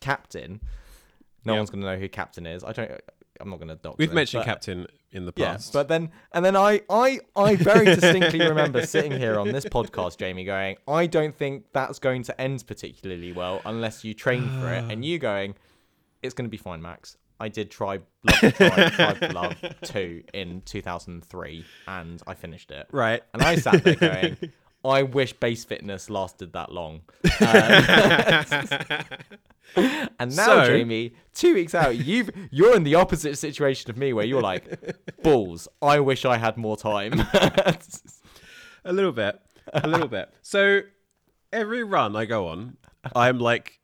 Captain. 0.00 0.60
No 1.44 1.52
Yeah. 1.52 1.58
one's 1.58 1.70
gonna 1.70 1.84
know 1.84 1.98
who 1.98 2.08
Captain 2.08 2.46
is. 2.46 2.64
I 2.64 2.72
don't. 2.72 2.90
I'm 3.40 3.50
not 3.50 3.58
gonna 3.58 3.74
doctor 3.74 3.96
We've 3.98 4.12
mentioned 4.12 4.44
Captain 4.44 4.86
in 5.12 5.26
the 5.26 5.32
yeah, 5.36 5.52
past. 5.52 5.72
but 5.72 5.88
then 5.88 6.10
and 6.32 6.44
then 6.44 6.56
I 6.56 6.80
I 6.88 7.20
I 7.36 7.56
very 7.56 7.84
distinctly 7.84 8.40
remember 8.40 8.84
sitting 8.86 9.12
here 9.12 9.38
on 9.38 9.52
this 9.52 9.64
podcast, 9.64 10.16
Jamie, 10.18 10.44
going, 10.44 10.76
I 10.88 11.06
don't 11.06 11.36
think 11.36 11.64
that's 11.72 11.98
going 11.98 12.22
to 12.24 12.40
end 12.40 12.66
particularly 12.66 13.32
well 13.32 13.60
unless 13.64 14.04
you 14.04 14.14
train 14.14 14.48
for 14.60 14.72
it, 14.72 14.90
and 14.90 15.04
you 15.04 15.18
going, 15.18 15.54
it's 16.22 16.34
going 16.34 16.46
to 16.46 16.50
be 16.50 16.56
fine, 16.56 16.82
Max. 16.82 17.16
I 17.40 17.48
did 17.48 17.70
try 17.72 17.98
Love 18.22 18.38
to 18.38 18.52
Try, 18.52 18.88
Try 18.90 19.28
Love 19.28 19.56
two 19.82 20.22
in 20.32 20.62
2003, 20.64 21.64
and 21.88 22.22
I 22.24 22.34
finished 22.34 22.70
it. 22.70 22.86
right. 22.92 23.20
And 23.34 23.42
I 23.42 23.56
sat 23.56 23.82
there 23.82 23.96
going, 23.96 24.36
I 24.84 25.02
wish 25.04 25.32
base 25.34 25.64
fitness 25.64 26.10
lasted 26.10 26.52
that 26.54 26.72
long. 26.72 27.02
Um, 27.40 27.42
and 30.18 30.36
now, 30.36 30.46
So- 30.46 30.64
Jamie, 30.66 31.14
two 31.34 31.54
weeks 31.54 31.74
out, 31.74 31.96
you've 31.96 32.30
you're 32.50 32.74
in 32.76 32.82
the 32.84 32.94
opposite 32.96 33.38
situation 33.38 33.90
of 33.90 33.96
me, 33.96 34.12
where 34.12 34.24
you're 34.24 34.42
like, 34.42 34.96
balls. 35.22 35.68
I 35.80 36.00
wish 36.00 36.24
I 36.24 36.36
had 36.36 36.56
more 36.56 36.76
time. 36.76 37.12
A 38.84 38.92
little 38.92 39.12
bit. 39.12 39.40
A 39.72 39.86
little 39.86 40.08
bit. 40.08 40.30
So 40.42 40.80
every 41.52 41.84
run 41.84 42.16
I 42.16 42.24
go 42.24 42.48
on, 42.48 42.76
I'm 43.14 43.38
like, 43.38 43.78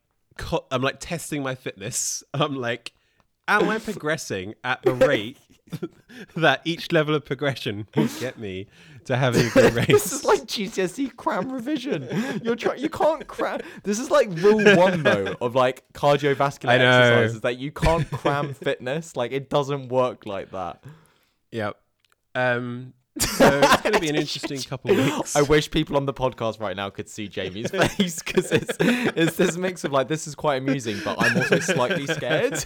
I'm 0.71 0.83
like 0.83 0.97
testing 0.99 1.43
my 1.43 1.55
fitness. 1.55 2.25
I'm 2.35 2.57
like, 2.57 2.93
am 3.47 3.69
I 3.69 3.79
progressing 3.79 4.55
at 4.65 4.83
the 4.83 4.95
rate 4.95 5.39
that 6.37 6.63
each 6.65 6.91
level 6.93 7.15
of 7.15 7.25
progression 7.25 7.87
will 7.95 8.09
get 8.21 8.39
me 8.39 8.67
to 9.09 9.17
having 9.17 9.47
a 9.47 9.51
good 9.55 9.75
race? 9.75 9.87
this 9.89 10.13
is 10.13 10.25
like 10.25 10.43
GCSE 10.43 11.17
cram 11.17 11.51
revision. 11.51 12.09
You're 12.43 12.57
trying. 12.57 12.79
You 12.81 12.89
can't 12.89 13.27
cram. 13.27 13.61
This 13.83 13.99
is 13.99 14.11
like 14.11 14.29
rule 14.31 14.63
one 14.77 15.03
though 15.03 15.35
of 15.41 15.55
like 15.55 15.85
cardiovascular 15.93 16.71
exercises 16.71 17.41
that 17.41 17.59
you 17.59 17.73
can't 17.73 18.09
cram 18.11 18.55
fitness. 18.55 19.17
Like 19.17 19.33
it 19.33 19.51
doesn't 19.51 19.89
work 19.89 20.27
like 20.27 20.53
that. 20.53 20.85
Yep. 21.51 21.77
Um. 22.35 22.93
So 23.21 23.61
it's 23.61 23.83
going 23.83 23.95
to 23.95 24.01
be 24.01 24.09
an 24.11 24.15
interesting 24.15 24.61
couple 24.63 24.93
of 24.93 24.97
weeks. 24.99 25.35
I 25.35 25.43
wish 25.43 25.73
people 25.73 25.97
on 25.97 26.07
the 26.07 26.15
podcast 26.15 26.61
right 26.61 26.77
now 26.77 26.89
could 26.89 27.09
see 27.09 27.27
Jamie's 27.27 27.69
face 27.73 28.23
because 28.23 28.53
it's 28.53 28.77
it's 28.79 29.37
this 29.37 29.57
mix 29.57 29.83
of 29.83 29.91
like 29.91 30.07
this 30.07 30.29
is 30.29 30.37
quite 30.37 30.63
amusing, 30.63 30.99
but 31.05 31.21
I'm 31.21 31.37
also 31.37 31.59
slightly 31.59 32.07
scared. 32.07 32.65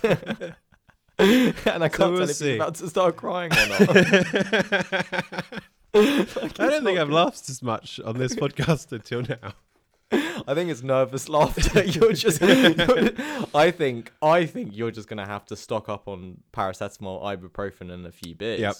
and 1.19 1.83
I 1.83 1.89
can't 1.89 2.13
we'll 2.13 2.19
tell 2.19 2.23
if 2.29 2.39
he's 2.39 2.57
about 2.57 2.75
to 2.77 2.89
start 2.89 3.17
crying 3.17 3.51
or 3.51 3.67
not. 3.87 5.63
I 5.95 6.49
don't 6.57 6.85
think 6.85 6.99
I've 6.99 7.11
laughed 7.11 7.49
as 7.51 7.63
much 7.63 8.01
on 8.01 8.19
this 8.19 8.35
podcast 8.35 8.93
until 8.99 9.23
now. 9.23 9.55
I 10.47 10.55
think 10.55 10.71
it's 10.71 10.83
nervous 10.83 11.29
laughter. 11.29 11.85
You're 11.85 12.13
just. 12.13 12.41
you're- 12.41 13.15
I 13.55 13.71
think. 13.71 14.13
I 14.21 14.45
think 14.47 14.77
you're 14.77 14.91
just 14.91 15.09
gonna 15.09 15.27
have 15.27 15.47
to 15.47 15.57
stock 15.57 15.89
up 15.89 16.07
on 16.09 16.39
paracetamol, 16.53 17.23
ibuprofen, 17.23 17.91
and 17.93 18.07
a 18.07 18.13
few 18.13 18.35
beers. 18.35 18.61
Yep. 18.61 18.77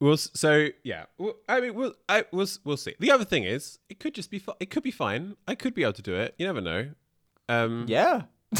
We'll 0.00 0.16
so 0.16 0.68
yeah. 0.82 1.04
Well, 1.18 1.34
I 1.48 1.60
mean, 1.60 1.74
we'll 1.74 1.94
I 2.08 2.24
we'll 2.32 2.48
we'll 2.64 2.76
see. 2.76 2.94
The 2.98 3.10
other 3.12 3.24
thing 3.24 3.44
is, 3.44 3.78
it 3.88 4.00
could 4.00 4.14
just 4.14 4.30
be 4.30 4.38
fi- 4.40 4.54
it 4.60 4.70
could 4.70 4.82
be 4.82 4.90
fine. 4.90 5.36
I 5.46 5.54
could 5.54 5.74
be 5.74 5.82
able 5.82 5.92
to 5.94 6.02
do 6.02 6.14
it. 6.14 6.34
You 6.38 6.46
never 6.46 6.60
know. 6.60 6.88
Um, 7.48 7.84
Yeah. 7.88 8.22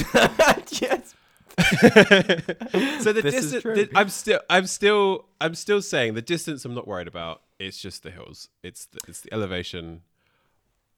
yes. 0.81 1.15
so 3.01 3.13
the 3.13 3.23
distance. 3.23 3.91
I'm 3.95 4.09
still, 4.09 4.41
I'm 4.49 4.67
still, 4.67 5.27
I'm 5.41 5.55
still 5.55 5.83
saying 5.83 6.15
the 6.15 6.23
distance. 6.23 6.65
I'm 6.65 6.75
not 6.75 6.87
worried 6.87 7.09
about. 7.09 7.43
It's 7.59 7.79
just 7.79 8.03
the 8.03 8.11
hills. 8.11 8.49
It's 8.63 8.87
the, 8.87 8.99
it's 9.09 9.21
the 9.21 9.33
elevation. 9.33 10.03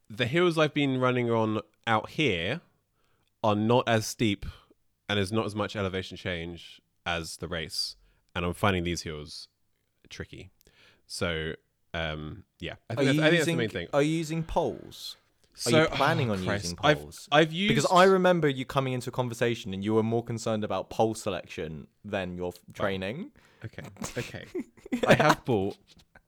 The 0.09 0.27
hills 0.27 0.59
I've 0.59 0.75
been 0.75 1.01
running 1.01 1.31
on 1.31 1.61
out 1.87 2.11
here 2.11 2.61
are 3.43 3.57
not 3.57 3.89
as 3.89 4.07
steep, 4.07 4.45
and 5.09 5.17
there's 5.17 5.33
not 5.33 5.47
as 5.47 5.55
much 5.55 5.77
elevation 5.77 6.17
change 6.17 6.81
as 7.07 7.39
the 7.39 7.49
race. 7.49 7.97
And 8.35 8.45
I'm 8.45 8.55
finding 8.55 8.85
these 8.85 9.03
hills 9.03 9.49
tricky. 10.09 10.51
So 11.07 11.55
um, 11.95 12.45
yeah, 12.59 12.75
I 12.89 12.93
Are 12.93 12.97
think, 12.97 13.07
that's, 13.07 13.17
you 13.17 13.23
I 13.23 13.31
think 13.31 13.39
that's 13.39 13.47
the 13.47 13.55
main 13.57 13.69
thing. 13.69 13.89
Are 13.93 14.03
you 14.03 14.17
using 14.17 14.43
poles? 14.43 15.17
Are 15.67 15.71
So- 15.71 15.83
you 15.83 15.89
planning 15.89 16.31
oh, 16.31 16.35
on 16.35 16.45
Christ. 16.45 16.65
using 16.65 16.79
I've- 16.83 17.01
poles? 17.01 17.29
I've 17.33 17.53
used 17.53 17.69
because 17.75 17.87
I 17.93 18.05
remember 18.05 18.49
you 18.49 18.65
coming 18.65 18.93
into 18.93 19.11
a 19.11 19.13
conversation 19.13 19.75
and 19.75 19.85
you 19.85 19.95
were 19.95 20.03
more 20.03 20.25
concerned 20.25 20.65
about 20.65 20.91
pole 20.91 21.15
selection 21.15 21.87
than 22.05 22.37
your 22.37 22.53
training. 22.73 23.31
Okay. 23.65 23.83
Okay. 24.19 24.45
I 25.07 25.15
have 25.15 25.45
bought 25.45 25.77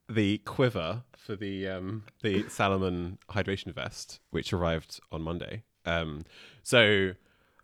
the 0.09 0.39
quiver 0.39 1.03
for 1.17 1.35
the 1.37 1.67
um 1.69 2.05
the 2.23 2.49
Salomon 2.49 3.19
hydration 3.31 3.73
vest, 3.75 4.21
which 4.31 4.53
arrived 4.53 5.01
on 5.11 5.23
Monday. 5.23 5.63
Um 5.87 6.25
so 6.63 7.13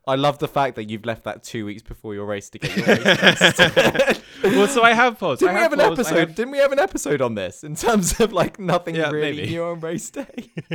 I 0.09 0.15
love 0.17 0.39
the 0.39 0.49
fact 0.49 0.75
that 0.77 0.89
you've 0.91 1.05
left 1.05 1.25
that 1.25 1.43
two 1.45 1.65
weeks 1.67 1.83
before 1.83 2.15
your 2.15 2.27
race 2.27 2.49
to 2.51 2.59
get 2.59 2.77
your 2.77 2.87
race 2.97 3.57
test. 3.57 4.23
well 4.43 4.67
so 4.67 4.83
I 4.83 4.93
have 4.95 5.19
poles. 5.19 5.39
Didn't 5.41 5.53
I 5.55 5.59
we 5.59 5.63
have 5.63 5.73
an 5.75 5.81
episode? 5.81 6.17
have- 6.19 6.35
Didn't 6.35 6.51
we 6.53 6.59
have 6.59 6.73
an 6.73 6.79
episode 6.79 7.21
on 7.23 7.35
this 7.35 7.63
in 7.63 7.77
terms 7.77 8.19
of 8.21 8.33
like 8.33 8.59
nothing 8.59 8.95
Yeah, 8.97 9.11
really 9.11 9.37
maybe. 9.43 9.51
new 9.51 9.65
on 9.65 9.81
race 9.81 10.11
day? 10.11 10.51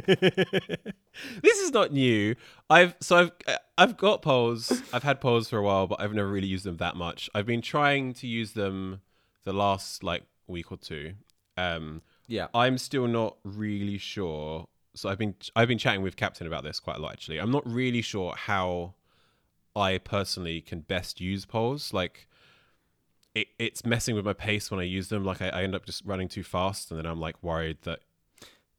this 1.42 1.60
is 1.60 1.72
not 1.72 1.92
new. 1.92 2.36
I've 2.70 2.96
so 3.00 3.18
I've 3.18 3.32
uh, 3.48 3.58
I've 3.78 3.98
got 3.98 4.22
poles. 4.22 4.82
I've 4.94 5.04
had 5.04 5.20
poles 5.22 5.50
for 5.50 5.58
a 5.58 5.64
while, 5.64 5.88
but 5.88 6.00
I've 6.02 6.14
never 6.14 6.28
really 6.30 6.48
used 6.48 6.66
them 6.66 6.78
that 6.78 6.96
much. 6.96 7.30
I've 7.34 7.46
been 7.46 7.62
trying 7.62 8.14
to 8.16 8.28
use 8.28 8.54
them 8.54 9.02
the 9.44 9.54
last 9.54 10.04
like 10.04 10.24
week 10.48 10.72
or 10.72 10.78
two. 10.78 11.14
Um 11.58 12.02
yeah. 12.28 12.48
I'm 12.54 12.78
still 12.78 13.08
not 13.08 13.38
really 13.44 13.98
sure. 13.98 14.68
So 14.96 15.10
I've 15.10 15.18
been 15.18 15.36
I've 15.56 15.68
been 15.68 15.78
chatting 15.78 16.02
with 16.02 16.16
Captain 16.16 16.48
about 16.48 16.64
this 16.64 16.80
quite 16.80 16.98
a 16.98 17.00
lot 17.00 17.14
actually. 17.14 17.40
I'm 17.40 17.52
not 17.52 17.64
really 17.68 18.02
sure 18.02 18.34
how 18.36 18.94
I 19.76 19.98
personally 19.98 20.62
can 20.62 20.82
best 20.82 21.20
use 21.22 21.46
poles. 21.46 21.94
Like 21.94 22.28
it, 23.36 23.48
it's 23.58 23.86
messing 23.86 24.16
with 24.16 24.26
my 24.26 24.34
pace 24.34 24.70
when 24.70 24.80
I 24.80 24.84
use 24.84 25.10
them. 25.10 25.24
Like 25.24 25.42
I, 25.42 25.50
I 25.50 25.64
end 25.64 25.76
up 25.76 25.86
just 25.86 26.04
running 26.06 26.28
too 26.28 26.44
fast, 26.44 26.92
and 26.92 26.98
then 27.00 27.06
I'm 27.06 27.20
like 27.20 27.42
worried 27.42 27.78
that. 27.84 28.00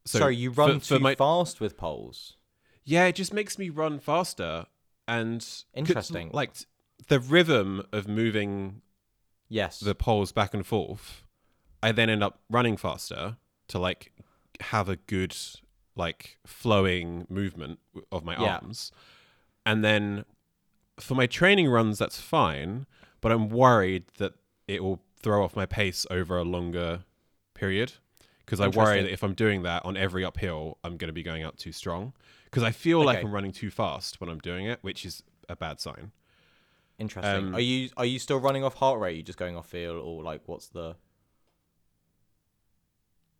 So 0.05 0.19
Sorry, 0.19 0.35
you 0.35 0.51
run 0.51 0.79
for 0.79 0.97
too 0.97 0.99
my- 0.99 1.15
fast 1.15 1.59
with 1.59 1.77
poles. 1.77 2.37
Yeah, 2.83 3.05
it 3.05 3.15
just 3.15 3.33
makes 3.33 3.57
me 3.57 3.69
run 3.69 3.99
faster, 3.99 4.67
and 5.07 5.45
Interesting. 5.73 6.29
Like 6.33 6.53
the 7.07 7.19
rhythm 7.19 7.85
of 7.91 8.07
moving 8.07 8.81
Yes. 9.49 9.79
the 9.79 9.95
poles 9.95 10.31
back 10.31 10.53
and 10.53 10.65
forth, 10.65 11.23
I 11.83 11.91
then 11.91 12.09
end 12.09 12.23
up 12.23 12.41
running 12.49 12.77
faster 12.77 13.37
to 13.69 13.79
like 13.79 14.11
have 14.59 14.87
a 14.87 14.95
good 14.95 15.35
like 15.95 16.37
flowing 16.45 17.25
movement 17.29 17.79
of 18.11 18.23
my 18.23 18.33
Yeah. 18.33 18.57
arms. 18.57 18.91
And 19.65 19.83
then 19.83 20.25
for 20.99 21.15
my 21.15 21.27
training 21.27 21.67
runs 21.69 21.97
that's 21.97 22.19
fine, 22.19 22.85
but 23.21 23.31
I'm 23.31 23.49
worried 23.49 24.05
that 24.17 24.33
it 24.67 24.83
will 24.83 25.01
throw 25.17 25.43
off 25.43 25.55
my 25.55 25.65
pace 25.65 26.05
over 26.09 26.37
a 26.37 26.43
longer 26.43 27.03
period 27.53 27.93
because 28.39 28.59
I 28.59 28.67
worry 28.67 29.01
that 29.01 29.11
if 29.11 29.23
I'm 29.23 29.33
doing 29.33 29.63
that 29.63 29.83
on 29.85 29.97
every 29.97 30.23
uphill, 30.23 30.77
I'm 30.83 30.97
going 30.97 31.09
to 31.09 31.13
be 31.13 31.23
going 31.23 31.43
out 31.43 31.57
too 31.57 31.71
strong 31.71 32.13
because 32.45 32.63
I 32.63 32.71
feel 32.71 33.03
like 33.03 33.23
I'm 33.23 33.33
running 33.33 33.51
too 33.51 33.71
fast 33.71 34.21
when 34.21 34.29
I'm 34.29 34.39
doing 34.39 34.65
it, 34.67 34.79
which 34.81 35.05
is 35.05 35.23
a 35.49 35.55
bad 35.55 35.79
sign. 35.79 36.11
Interesting. 36.97 37.35
um, 37.49 37.55
are 37.55 37.59
you 37.59 37.89
are 37.97 38.05
you 38.05 38.19
still 38.19 38.39
running 38.39 38.63
off 38.63 38.75
heart 38.75 38.99
rate? 38.99 39.13
Are 39.13 39.17
you 39.17 39.23
just 39.23 39.37
going 39.37 39.57
off 39.57 39.67
feel, 39.67 39.99
or 39.99 40.23
like 40.23 40.43
what's 40.45 40.67
the? 40.67 40.95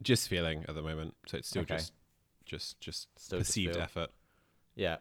Just 0.01 0.27
feeling 0.27 0.65
at 0.67 0.75
the 0.75 0.81
moment, 0.81 1.15
so 1.25 1.37
it's 1.37 1.47
still 1.47 1.61
Okay. 1.61 1.75
just 1.77 1.93
just 2.45 2.79
just 2.81 3.07
Still 3.17 3.39
perceived 3.39 3.77
effort. 3.77 4.09
Yeah. 4.75 4.97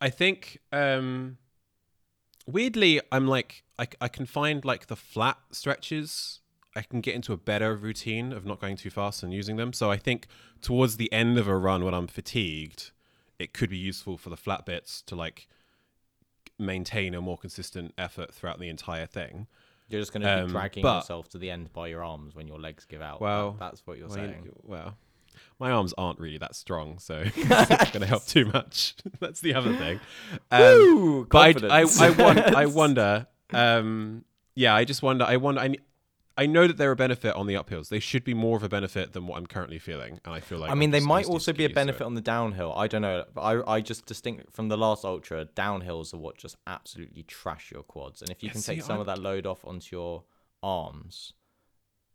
I 0.00 0.08
think 0.10 0.58
um 0.72 1.38
weirdly 2.46 3.00
I'm 3.12 3.26
like 3.26 3.64
I, 3.78 3.88
I 4.00 4.08
can 4.08 4.26
find 4.26 4.64
like 4.64 4.86
the 4.86 4.96
flat 4.96 5.38
stretches 5.52 6.40
I 6.74 6.82
can 6.82 7.00
get 7.00 7.14
into 7.14 7.32
a 7.32 7.36
better 7.36 7.74
routine 7.74 8.32
of 8.32 8.44
not 8.46 8.60
going 8.60 8.76
too 8.76 8.90
fast 8.90 9.24
and 9.24 9.34
using 9.34 9.56
them. 9.56 9.72
So 9.72 9.90
I 9.90 9.96
think 9.96 10.28
towards 10.62 10.98
the 10.98 11.12
end 11.12 11.36
of 11.36 11.48
a 11.48 11.56
run 11.56 11.84
when 11.84 11.94
I'm 11.94 12.06
fatigued, 12.06 12.92
it 13.40 13.52
could 13.52 13.70
be 13.70 13.76
useful 13.76 14.16
for 14.16 14.30
the 14.30 14.36
flat 14.36 14.64
bits 14.66 15.02
to 15.02 15.16
like 15.16 15.48
maintain 16.60 17.12
a 17.14 17.20
more 17.20 17.36
consistent 17.36 17.92
effort 17.98 18.32
throughout 18.32 18.60
the 18.60 18.68
entire 18.68 19.06
thing. 19.06 19.48
You're 19.88 20.00
just 20.00 20.12
going 20.12 20.22
to 20.22 20.30
Um, 20.42 20.46
be 20.46 20.52
dragging 20.52 20.82
but- 20.84 20.98
yourself 21.00 21.28
to 21.30 21.38
the 21.38 21.50
end 21.50 21.72
by 21.72 21.88
your 21.88 22.04
arms 22.04 22.36
when 22.36 22.46
your 22.46 22.60
legs 22.60 22.84
give 22.84 23.02
out. 23.02 23.18
That- 23.18 23.24
Well, 23.24 23.56
that's 23.58 23.84
what 23.84 23.98
you're 23.98 24.06
Well, 24.08 24.18
you- 24.18 24.26
saying. 24.28 24.52
well, 24.62 24.96
my 25.58 25.70
arms 25.70 25.92
aren't 25.98 26.18
really 26.18 26.38
that 26.38 26.54
strong, 26.54 26.98
so 26.98 27.22
it's 27.34 27.48
not 27.48 27.92
going 27.92 28.00
to 28.00 28.06
help 28.06 28.26
too 28.26 28.46
much. 28.46 28.94
That's 29.20 29.40
the 29.40 29.54
other 29.54 29.74
thing. 29.76 30.00
Um, 30.50 30.60
Woo, 30.62 31.24
but 31.26 31.64
I, 31.64 31.80
I. 31.80 31.86
I, 32.00 32.52
I 32.62 32.66
wonder. 32.66 33.26
Um, 33.52 34.24
yeah, 34.54 34.74
I 34.74 34.84
just 34.84 35.02
wonder. 35.02 35.24
I 35.24 35.36
wonder. 35.36 35.60
I, 35.60 35.74
I 36.38 36.46
know 36.46 36.66
that 36.66 36.78
they're 36.78 36.92
a 36.92 36.96
benefit 36.96 37.34
on 37.34 37.46
the 37.46 37.54
uphills. 37.54 37.88
They 37.90 37.98
should 37.98 38.24
be 38.24 38.32
more 38.32 38.56
of 38.56 38.62
a 38.62 38.68
benefit 38.68 39.12
than 39.12 39.26
what 39.26 39.36
I'm 39.36 39.46
currently 39.46 39.78
feeling, 39.78 40.20
and 40.24 40.32
I 40.34 40.40
feel 40.40 40.58
like 40.58 40.70
I 40.70 40.74
mean, 40.74 40.88
I'm 40.88 40.92
they 40.92 41.00
might 41.00 41.26
also 41.26 41.52
be 41.52 41.64
a 41.64 41.68
get 41.68 41.70
used 41.70 41.74
to 41.76 41.80
it. 41.80 41.84
benefit 41.86 42.04
on 42.04 42.14
the 42.14 42.20
downhill. 42.22 42.72
I 42.74 42.86
don't 42.86 43.02
know. 43.02 43.24
I, 43.36 43.60
I 43.74 43.80
just 43.82 44.06
distinct 44.06 44.50
from 44.54 44.68
the 44.68 44.78
last 44.78 45.04
ultra, 45.04 45.44
downhills 45.54 46.14
are 46.14 46.16
what 46.16 46.38
just 46.38 46.56
absolutely 46.66 47.24
trash 47.24 47.70
your 47.70 47.82
quads. 47.82 48.22
And 48.22 48.30
if 48.30 48.42
you 48.42 48.46
Yeah, 48.46 48.52
can 48.52 48.60
see, 48.62 48.74
take 48.76 48.84
some 48.84 48.96
I- 48.96 49.00
of 49.00 49.06
that 49.06 49.18
load 49.18 49.44
off 49.46 49.62
onto 49.66 49.94
your 49.94 50.22
arms, 50.62 51.34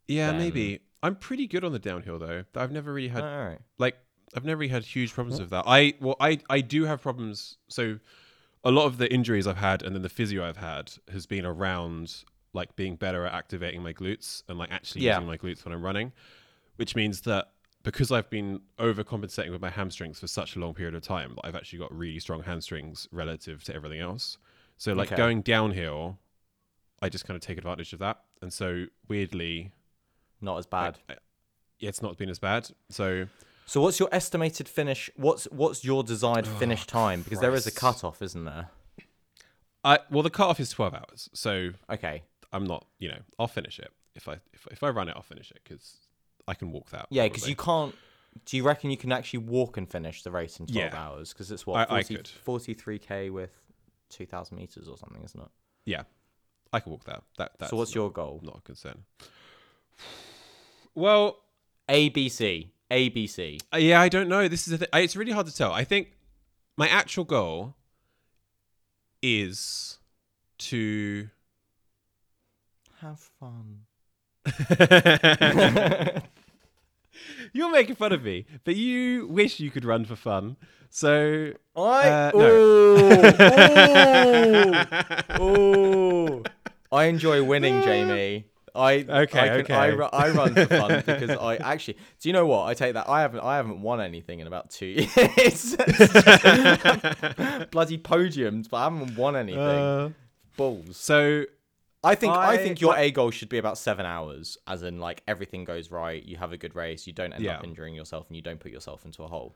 Yeah, 0.07 0.31
then- 0.31 0.39
maybe. 0.39 0.79
I'm 1.05 1.15
pretty 1.15 1.47
good 1.47 1.63
on 1.63 1.71
the 1.71 1.79
downhill 1.79 2.17
though. 2.19 2.43
I've 2.55 2.71
never 2.71 2.91
really 2.91 3.09
had 3.09 3.23
all 3.23 3.45
right. 3.45 3.59
like 3.77 3.95
I've 4.35 4.43
never 4.43 4.57
really 4.59 4.71
had 4.71 4.83
huge 4.83 5.13
problems 5.13 5.39
with 5.39 5.51
that. 5.51 5.63
I 5.67 5.93
well, 6.01 6.15
I 6.19 6.39
I 6.49 6.61
do 6.61 6.85
have 6.85 7.01
problems. 7.01 7.57
So 7.67 7.99
a 8.63 8.71
lot 8.71 8.85
of 8.85 8.97
the 8.97 9.11
injuries 9.13 9.45
I've 9.45 9.57
had 9.57 9.83
and 9.83 9.95
then 9.95 10.01
the 10.01 10.09
physio 10.09 10.43
I've 10.43 10.57
had 10.57 10.91
has 11.11 11.25
been 11.27 11.45
around 11.45 12.23
like 12.53 12.75
being 12.75 12.95
better 12.95 13.25
at 13.25 13.33
activating 13.33 13.83
my 13.83 13.93
glutes 13.93 14.41
and 14.49 14.57
like 14.57 14.71
actually 14.71 15.03
Yeah. 15.03 15.17
using 15.19 15.27
my 15.27 15.37
glutes 15.37 15.63
when 15.63 15.73
I'm 15.73 15.83
running, 15.83 16.11
which 16.77 16.95
means 16.95 17.21
that 17.21 17.49
because 17.83 18.11
I've 18.11 18.29
been 18.31 18.61
overcompensating 18.79 19.51
with 19.51 19.61
my 19.61 19.69
hamstrings 19.69 20.19
for 20.19 20.27
such 20.27 20.55
a 20.55 20.59
long 20.59 20.73
period 20.73 20.95
of 20.95 21.03
time, 21.03 21.37
I've 21.43 21.55
actually 21.55 21.79
got 21.79 21.95
really 21.95 22.19
strong 22.19 22.41
hamstrings 22.41 23.07
relative 23.11 23.63
to 23.65 23.75
everything 23.75 23.99
else. 23.99 24.39
So 24.77 24.93
like 24.93 25.07
Okay. 25.07 25.15
going 25.15 25.43
downhill, 25.43 26.17
I 27.01 27.09
just 27.09 27.25
kind 27.27 27.35
of 27.35 27.41
take 27.41 27.57
advantage 27.59 27.93
of 27.93 27.99
that, 27.99 28.21
and 28.41 28.51
so 28.51 28.85
weirdly, 29.07 29.71
Not 30.41 30.57
as 30.57 30.65
bad. 30.65 30.99
I- 31.09 31.15
yeah, 31.79 31.89
it's 31.89 32.01
not 32.01 32.17
been 32.17 32.29
as 32.29 32.39
bad. 32.39 32.69
So 32.89 33.27
So 33.65 33.81
what's 33.81 33.99
your 33.99 34.09
estimated 34.11 34.67
finish? 34.69 35.09
What's 35.15 35.45
what's 35.45 35.83
your 35.83 36.03
desired 36.03 36.47
oh, 36.47 36.55
finish 36.57 36.85
time? 36.87 37.21
Because 37.21 37.39
there 37.39 37.53
is 37.53 37.65
a 37.67 37.69
Oh, 37.69 37.71
Christ. 37.71 37.77
cutoff, 37.99 38.21
isn't 38.21 38.45
there? 38.45 38.69
I 39.83 39.99
well, 40.09 40.23
the 40.23 40.29
cutoff 40.29 40.59
is 40.59 40.69
twelve 40.69 40.93
hours, 40.93 41.29
so 41.33 41.71
Okay. 41.89 42.23
I'm 42.53 42.63
not, 42.65 42.85
you 42.99 43.09
know, 43.09 43.19
I'll 43.37 43.47
finish 43.49 43.79
it 43.79 43.91
if 44.15 44.27
I 44.27 44.33
if, 44.53 44.67
if 44.71 44.83
I 44.83 44.89
run 44.89 45.09
it, 45.09 45.13
I'll 45.15 45.21
finish 45.21 45.51
it 45.51 45.59
because 45.63 45.97
I 46.47 46.53
can 46.53 46.71
walk 46.71 46.89
that. 46.91 47.07
Yeah, 47.09 47.23
because 47.27 47.47
you 47.47 47.55
can't. 47.55 47.93
Do 48.45 48.57
you 48.57 48.63
reckon 48.63 48.91
you 48.91 48.97
can 48.97 49.11
actually 49.11 49.39
walk 49.39 49.77
and 49.77 49.89
finish 49.89 50.23
the 50.23 50.31
race 50.31 50.59
in 50.59 50.65
12 50.67 50.91
Yeah. 50.93 50.97
hours? 51.01 51.31
Because 51.33 51.51
it's 51.51 51.65
what, 51.65 51.89
I- 51.89 51.99
I 51.99 52.03
40, 52.03 52.15
could. 52.15 52.29
43k 52.45 53.29
with 53.31 53.51
2,000 54.09 54.57
meters 54.57 54.89
or 54.89 54.97
something, 54.97 55.23
isn't 55.23 55.39
it? 55.41 55.47
yeah, 55.85 56.03
I 56.73 56.81
can 56.81 56.91
walk 56.91 57.05
that. 57.05 57.23
That 57.37 57.53
that's 57.59 57.69
so 57.69 57.77
what's 57.77 57.91
not, 57.91 57.95
your 58.01 58.11
goal? 58.11 58.41
not 58.43 58.57
a 58.57 58.61
concern. 58.61 59.03
Well, 60.93 61.41
ABC. 61.89 62.69
ABC. 62.91 63.59
uh, 63.73 63.77
yeah, 63.77 63.99
I 63.99 64.09
don't 64.09 64.29
know. 64.29 64.47
This 64.47 64.67
is 64.67 64.73
a 64.73 64.77
th- 64.77 64.89
it's 64.93 65.15
really 65.15 65.31
hard 65.31 65.47
to 65.47 65.55
tell. 65.55 65.71
I 65.71 65.83
think 65.83 66.13
my 66.77 66.87
actual 66.87 67.23
goal 67.23 67.75
is 69.21 69.97
to 70.59 71.29
Have 73.01 73.19
fun. 73.39 73.81
You're 77.53 77.71
making 77.71 77.95
fun 77.95 78.11
of 78.11 78.23
me, 78.23 78.45
but 78.63 78.75
you 78.75 79.27
wish 79.27 79.59
you 79.59 79.71
could 79.71 79.85
run 79.85 80.05
for 80.05 80.15
fun. 80.15 80.57
So 80.89 81.53
I. 81.75 82.09
Uh, 82.09 82.31
oh, 82.35 82.75
oh, 85.39 86.43
I 86.91 87.05
enjoy 87.05 87.43
winning, 87.43 87.81
Jamie. 87.81 88.45
I 88.75 88.93
Okay, 89.23 89.39
I, 89.39 89.47
can- 89.47 89.59
okay. 89.61 89.91
ru- 89.95 90.03
I 90.11 90.29
run 90.31 90.53
for 90.53 90.65
fun 90.65 91.03
because 91.05 91.29
I 91.31 91.55
actually. 91.57 91.97
Do 92.19 92.29
you 92.29 92.33
know 92.33 92.45
what? 92.45 92.65
I 92.65 92.73
take 92.73 92.93
that. 92.93 93.07
I 93.09 93.21
haven't. 93.21 93.39
I 93.41 93.55
haven't 93.57 93.81
won 93.81 94.01
anything 94.01 94.39
in 94.41 94.47
about 94.47 94.69
two 94.69 94.85
years. 95.15 95.75
Bloody 97.71 97.97
podiums, 97.97 98.69
but 98.69 98.77
I 98.77 98.83
haven't 98.85 99.17
won 99.17 99.35
anything. 99.35 99.59
Uh, 99.59 100.09
Balls. 100.57 100.97
so 100.97 101.45
I 102.03 102.15
think. 102.15 102.33
I, 102.33 102.53
I- 102.53 102.57
think 102.57 102.81
your 102.81 102.95
A 102.97 103.11
goal 103.11 103.31
should 103.31 103.49
be 103.49 103.57
about 103.57 103.77
seven 103.77 104.05
hours, 104.05 104.57
as 104.67 104.83
in 104.83 104.99
like 104.99 105.23
everything 105.27 105.63
goes 105.65 105.91
right. 105.91 106.23
You 106.23 106.37
have 106.37 106.51
a 106.51 106.57
good 106.57 106.75
race. 106.75 107.07
You 107.07 107.13
don't 107.13 107.33
end 107.33 107.43
Yeah. 107.43 107.57
up 107.57 107.63
injuring 107.63 107.95
yourself, 107.95 108.27
and 108.27 108.35
you 108.35 108.41
don't 108.41 108.59
put 108.59 108.71
yourself 108.71 109.05
into 109.05 109.23
a 109.23 109.27
hole. 109.27 109.55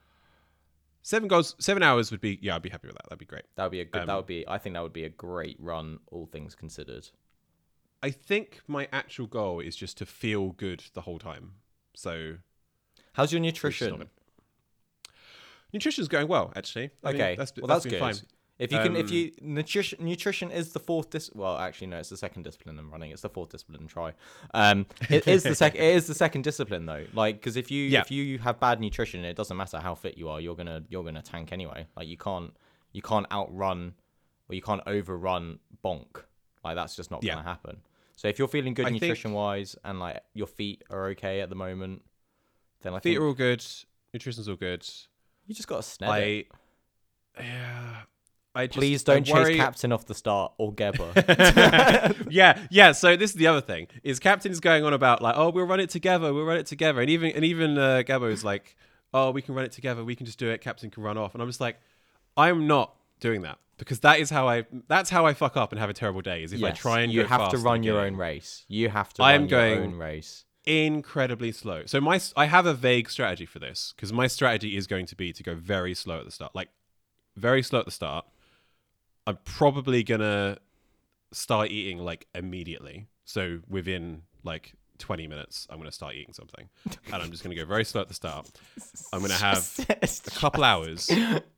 seven 1.01 1.27
goals, 1.29 1.55
seven 1.60 1.82
hours 1.84 2.12
would 2.12 2.21
be 2.21 2.38
yeah, 2.41 2.55
I'd 2.55 2.62
be 2.62 2.69
happy 2.69 2.88
with 2.88 2.95
that. 2.97 3.03
That'd 3.05 3.19
be 3.19 3.25
great. 3.25 3.43
That 3.55 3.63
would 3.63 3.71
be 3.71 3.82
a 3.82 3.86
good. 3.86 4.01
that 4.03 4.10
Um, 4.10 4.15
would 4.17 4.25
be. 4.27 4.47
I 4.47 4.58
think 4.58 4.73
that 4.75 4.84
would 4.84 4.93
be 4.93 5.05
a 5.05 5.10
great 5.10 5.58
run, 5.60 5.99
all 6.08 6.25
things 6.25 6.55
considered. 6.55 7.08
I 8.02 8.12
think 8.12 8.62
my 8.68 8.88
actual 8.94 9.28
goal 9.28 9.60
is 9.60 9.76
just 9.76 9.98
to 9.98 10.06
feel 10.06 10.50
good 10.52 10.84
the 10.94 11.02
whole 11.02 11.20
time. 11.20 11.54
So 11.96 12.36
How's 13.14 13.32
your 13.34 13.42
nutrition? 13.42 14.02
it. 14.04 14.08
nutrition's 15.74 16.08
going 16.08 16.28
well, 16.28 16.54
actually. 16.56 16.92
I 17.04 17.12
mean, 17.12 17.22
Okay, 17.22 17.36
that's, 17.36 17.54
well 17.58 17.68
that's 17.68 17.84
that's, 17.84 17.94
good. 17.94 18.00
fine. 18.00 18.16
If 18.58 18.74
you 18.74 18.80
can, 18.80 18.96
if 18.98 19.08
Um, 19.08 19.14
you 19.14 19.32
nutrition, 19.42 20.04
nutrition 20.04 20.52
is 20.52 20.74
the 20.74 20.80
fourth 20.82 21.12
dis. 21.12 21.30
Well, 21.34 21.58
actually, 21.58 21.88
no, 21.88 21.98
it's 21.98 22.10
the 22.10 22.18
second 22.18 22.44
discipline 22.44 22.78
in 22.78 22.90
running. 22.90 23.12
It's 23.12 23.22
the 23.22 23.30
fourth 23.30 23.50
discipline. 23.50 23.88
Try. 23.88 24.14
Um, 24.54 24.86
it 25.10 25.28
is 25.30 25.44
the 25.44 25.56
second. 25.56 25.82
It 25.82 25.96
is 25.96 26.08
the 26.08 26.14
second 26.14 26.42
discipline 26.44 26.86
though. 26.86 27.06
Like, 27.14 27.36
because 27.38 27.56
if 27.56 27.72
you 27.72 27.86
Yeah. 27.86 28.02
if 28.02 28.12
you 28.12 28.38
have 28.40 28.60
bad 28.60 28.82
nutrition, 28.82 29.24
it 29.24 29.38
doesn't 29.38 29.56
matter 29.56 29.80
how 29.80 29.96
fit 29.96 30.18
you 30.18 30.28
are. 30.28 30.42
You're 30.42 30.56
gonna 30.58 30.84
you're 30.90 31.06
gonna 31.06 31.22
tank 31.22 31.54
anyway. 31.54 31.88
Like 31.96 32.08
you 32.10 32.18
can't 32.18 32.54
you 32.92 33.02
can't 33.02 33.32
outrun 33.32 33.94
or 34.50 34.56
you 34.56 34.62
can't 34.62 34.82
overrun 34.86 35.60
bonk. 35.82 36.24
Like 36.62 36.76
that's 36.76 36.98
just 36.98 37.12
not 37.12 37.24
Yeah. 37.24 37.36
gonna 37.36 37.48
happen. 37.48 37.78
So 38.19 38.27
if 38.27 38.38
you're 38.38 38.49
feeling 38.49 38.73
good 38.73 38.88
I 38.88 38.89
nutrition 38.89 39.32
wise 39.32 39.77
and 39.86 39.97
like 39.97 40.19
your 40.34 40.45
feet 40.45 40.84
are 40.89 41.08
okay 41.12 41.39
at 41.39 41.47
the 41.47 41.55
moment, 41.55 42.01
then 42.82 42.93
I 42.93 42.97
Feet 42.97 43.12
think 43.12 43.21
are 43.21 43.27
all 43.27 43.34
good. 43.34 43.65
Nutrition's 44.13 44.49
all 44.49 44.58
good. 44.58 44.86
you 45.47 45.55
just 45.55 45.69
gotta 45.69 45.84
sned 45.84 46.19
it. 46.19 46.47
I 47.38 47.41
yeah. 47.41 47.95
I 48.53 48.67
just 48.67 48.77
Please 48.77 49.03
don't 49.05 49.23
chase 49.23 49.34
worry- 49.34 49.55
captain 49.55 49.93
off 49.93 50.05
the 50.05 50.13
start 50.13 50.51
or 50.58 50.73
Gebber. 50.73 51.13
yeah, 52.29 52.60
yeah. 52.69 52.91
So 52.91 53.15
this 53.15 53.29
is 53.32 53.38
the 53.38 53.47
other 53.47 53.62
thing: 53.62 53.88
is 54.03 54.19
Captain's 54.19 54.60
going 54.60 54.84
on 54.84 54.91
about 54.91 55.21
like, 55.21 55.36
oh, 55.38 55.49
we'll 55.51 55.63
run 55.63 55.79
it 55.79 55.89
together, 55.89 56.34
we'll 56.34 56.43
run 56.43 56.58
it 56.58 56.65
together, 56.65 56.99
and 56.99 57.10
even 57.10 57.32
and 57.32 57.45
even 57.45 57.77
uh, 57.77 58.03
is 58.05 58.43
like, 58.43 58.75
oh, 59.13 59.32
we 59.32 59.41
can 59.41 59.55
run 59.55 59.63
it 59.63 59.71
together, 59.71 60.03
we 60.03 60.17
can 60.17 60.25
just 60.25 60.39
do 60.39 60.49
it. 60.49 60.60
Captain 60.60 60.89
can 60.89 61.03
run 61.03 61.17
off, 61.17 61.36
and 61.36 61.41
I'm 61.41 61.47
just 61.47 61.62
like, 61.62 61.79
I'm 62.36 62.67
not 62.67 62.95
doing 63.21 63.43
that 63.43 63.60
because 63.80 64.02
that 64.02 64.20
is 64.20 64.30
how 64.30 64.48
I 64.48 64.65
that's 64.88 65.10
how 65.10 65.26
I 65.26 65.34
fuck 65.34 65.58
up 65.58 65.72
and 65.72 65.80
have 65.80 65.89
a 65.89 65.94
terrible 65.94 66.22
day. 66.22 66.44
Is 66.44 66.54
if 66.54 66.63
I 66.63 66.72
try 66.72 67.02
and 67.02 67.12
you 67.12 67.26
have 67.26 67.50
to 67.50 67.58
run 67.58 67.82
your 67.84 68.00
own 68.00 68.15
race. 68.15 68.63
You 68.68 68.89
have 68.89 69.12
to 69.15 69.24
I 69.24 69.32
run 69.32 69.44
am 69.44 69.48
your 69.48 69.60
going- 69.60 69.80
own 69.82 69.96
race. 69.96 70.46
incredibly 70.65 71.52
slow. 71.52 71.84
So 71.88 72.00
my 72.00 72.20
I 72.38 72.46
have 72.46 72.65
a 72.65 72.74
vague 72.74 73.10
strategy 73.10 73.46
for 73.46 73.60
this 73.60 73.94
because 73.96 74.13
my 74.13 74.28
strategy 74.28 74.78
is 74.78 74.86
going 74.86 75.08
to 75.08 75.15
be 75.15 75.34
to 75.34 75.42
go 75.44 75.56
very 75.56 75.94
slow 75.96 76.20
at 76.20 76.26
the 76.26 76.32
start, 76.32 76.54
like 76.54 76.70
very 77.36 77.63
slow 77.63 77.80
at 77.80 77.86
the 77.86 77.92
start. 77.92 78.26
I'm 79.26 79.38
probably 79.46 80.04
gonna 80.04 80.58
start 81.32 81.70
eating 81.70 81.98
like 82.00 82.28
immediately. 82.36 83.08
So 83.26 83.60
within 83.68 84.24
like 84.44 84.74
20 85.00 85.28
minutes, 85.28 85.66
I'm 85.70 85.78
gonna 85.78 85.92
start 85.92 86.16
eating 86.16 86.34
something, 86.34 86.70
and 86.86 87.16
I'm 87.16 87.32
just 87.32 87.42
gonna 87.44 87.56
go 87.56 87.66
very 87.66 87.84
slow 87.86 88.02
at 88.02 88.08
the 88.08 88.14
start. 88.14 88.50
I'm 89.12 89.22
gonna 89.22 89.34
have 89.34 89.68
a 89.90 90.30
couple 90.32 90.64
hours 90.64 91.10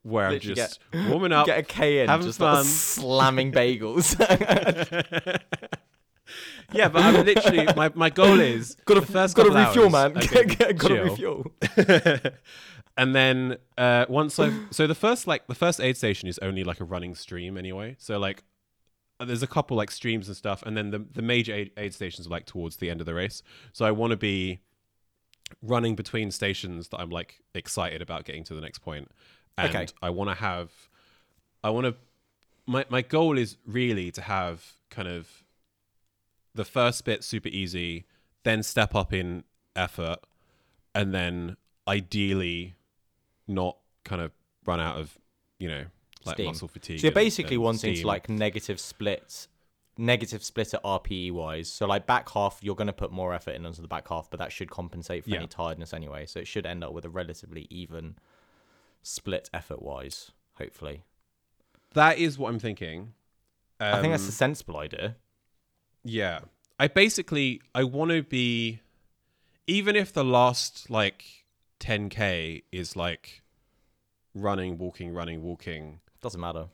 where 0.02 0.26
I'm 0.26 0.32
Literally 0.32 0.54
just 0.54 0.80
warming 0.94 1.32
up. 1.32 1.46
Get 1.46 1.58
a 1.58 1.62
K 1.62 2.00
in, 2.00 2.08
having 2.08 2.26
just 2.26 2.38
fun. 2.38 2.64
slamming 2.64 3.52
bagels. 3.52 4.18
yeah, 6.72 6.88
but 6.88 7.02
I'm 7.02 7.24
literally 7.24 7.66
my, 7.76 7.90
my 7.94 8.10
goal 8.10 8.40
is 8.40 8.76
got 8.84 8.94
to 8.94 9.02
first 9.02 9.36
got 9.36 9.44
to 9.44 9.50
refuel, 9.50 9.90
man. 9.90 10.14
got 10.14 10.88
to 10.88 11.02
refuel. 11.02 11.46
and 12.96 13.14
then 13.14 13.56
uh, 13.76 14.06
once 14.08 14.38
I've 14.38 14.54
so 14.70 14.86
the 14.86 14.94
first 14.94 15.26
like 15.26 15.46
the 15.46 15.54
first 15.54 15.80
aid 15.80 15.96
station 15.96 16.28
is 16.28 16.38
only 16.38 16.64
like 16.64 16.80
a 16.80 16.84
running 16.84 17.14
stream 17.14 17.58
anyway. 17.58 17.96
So 17.98 18.18
like 18.18 18.44
there's 19.24 19.42
a 19.42 19.46
couple 19.46 19.76
like 19.76 19.90
streams 19.90 20.28
and 20.28 20.36
stuff, 20.36 20.62
and 20.64 20.76
then 20.76 20.90
the 20.90 20.98
the 20.98 21.22
major 21.22 21.54
aid, 21.54 21.70
aid 21.76 21.94
stations 21.94 22.26
are 22.26 22.30
like 22.30 22.46
towards 22.46 22.76
the 22.76 22.90
end 22.90 23.00
of 23.00 23.06
the 23.06 23.14
race. 23.14 23.42
So 23.72 23.84
I 23.84 23.90
want 23.90 24.10
to 24.12 24.16
be 24.16 24.60
running 25.60 25.94
between 25.94 26.30
stations 26.30 26.88
that 26.88 27.00
I'm 27.00 27.10
like 27.10 27.40
excited 27.54 28.00
about 28.00 28.24
getting 28.24 28.44
to 28.44 28.54
the 28.54 28.60
next 28.60 28.78
point, 28.78 29.10
and 29.58 29.74
Okay. 29.74 29.86
I 30.02 30.10
want 30.10 30.30
to 30.30 30.34
have 30.34 30.70
I 31.62 31.70
want 31.70 31.86
to 31.86 31.94
my 32.66 32.84
my 32.88 33.02
goal 33.02 33.38
is 33.38 33.56
really 33.66 34.10
to 34.12 34.22
have 34.22 34.76
kind 34.90 35.08
of 35.08 35.44
the 36.54 36.64
first 36.64 37.04
bit 37.04 37.24
super 37.24 37.48
easy, 37.48 38.04
then 38.44 38.62
step 38.62 38.94
up 38.94 39.12
in 39.12 39.44
effort, 39.74 40.18
and 40.94 41.14
then 41.14 41.56
ideally 41.88 42.74
not 43.48 43.78
kind 44.04 44.22
of 44.22 44.32
run 44.64 44.80
out 44.80 44.96
of 44.98 45.18
you 45.58 45.68
know 45.68 45.84
like 46.26 46.36
Steam. 46.36 46.46
muscle 46.46 46.68
fatigue. 46.68 47.00
So 47.00 47.04
you're 47.06 47.12
basically 47.12 47.56
and 47.56 47.64
wanting 47.64 47.94
to 47.96 48.06
like 48.06 48.28
negative 48.28 48.78
splits, 48.80 49.48
negative 49.98 50.42
split 50.44 50.74
at 50.74 50.82
RPE 50.82 51.32
wise. 51.32 51.68
So 51.68 51.86
like 51.86 52.06
back 52.06 52.28
half, 52.30 52.58
you're 52.62 52.74
going 52.76 52.86
to 52.86 52.92
put 52.92 53.10
more 53.12 53.34
effort 53.34 53.52
in 53.52 53.66
onto 53.66 53.82
the 53.82 53.88
back 53.88 54.08
half, 54.08 54.30
but 54.30 54.38
that 54.40 54.52
should 54.52 54.70
compensate 54.70 55.24
for 55.24 55.30
Yeah. 55.30 55.38
any 55.38 55.46
tiredness 55.46 55.92
anyway. 55.92 56.26
So 56.26 56.40
it 56.40 56.46
should 56.46 56.66
end 56.66 56.82
up 56.84 56.92
with 56.92 57.04
a 57.04 57.10
relatively 57.10 57.66
even 57.70 58.16
split 59.02 59.50
effort 59.52 59.82
wise. 59.82 60.30
Hopefully, 60.58 61.02
that 61.94 62.18
is 62.18 62.38
what 62.38 62.50
I'm 62.50 62.58
thinking. 62.58 63.14
I 63.80 64.00
think 64.00 64.12
that's 64.12 64.22
Um, 64.24 64.28
a 64.28 64.32
sensible 64.32 64.76
idea. 64.76 65.16
Yeah. 66.04 66.40
I 66.78 66.88
basically 66.88 67.60
I 67.74 67.84
want 67.84 68.10
to 68.10 68.22
be 68.22 68.80
even 69.66 69.94
if 69.96 70.12
the 70.12 70.24
last 70.24 70.90
like 70.90 71.44
10k 71.80 72.62
is 72.72 72.94
like 72.96 73.42
running, 74.34 74.78
walking, 74.78 75.12
running, 75.12 75.42
walking. 75.42 76.00
Doesn't 76.22 76.40
matter. 76.40 76.68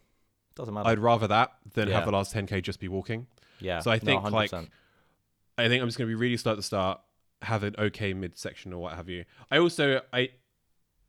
Doesn't 0.55 0.73
matter. 0.75 0.89
I'd 0.89 0.99
rather 0.99 1.27
that 1.27 1.53
than 1.75 1.89
Yeah. 1.89 1.95
have 1.97 2.05
the 2.05 2.13
last 2.13 2.33
10k 2.35 2.63
just 2.63 2.79
be 2.81 2.89
walking. 2.89 3.27
yeah. 3.61 3.81
so 3.81 3.91
I 3.91 3.95
no, 3.97 4.01
think, 4.01 4.31
like, 4.31 4.53
I 4.53 5.67
think 5.69 5.83
I'm 5.83 5.89
just 5.89 5.99
going 5.99 6.07
to 6.09 6.11
be 6.11 6.15
really 6.15 6.37
slow 6.37 6.53
at 6.53 6.57
the 6.57 6.63
start, 6.63 7.01
have 7.43 7.63
an 7.65 7.75
okay 7.79 8.15
midsection 8.15 8.73
or 8.73 8.81
what 8.83 8.95
have 8.95 9.09
you. 9.09 9.25
I 9.51 9.59
also 9.59 10.01
I 10.13 10.31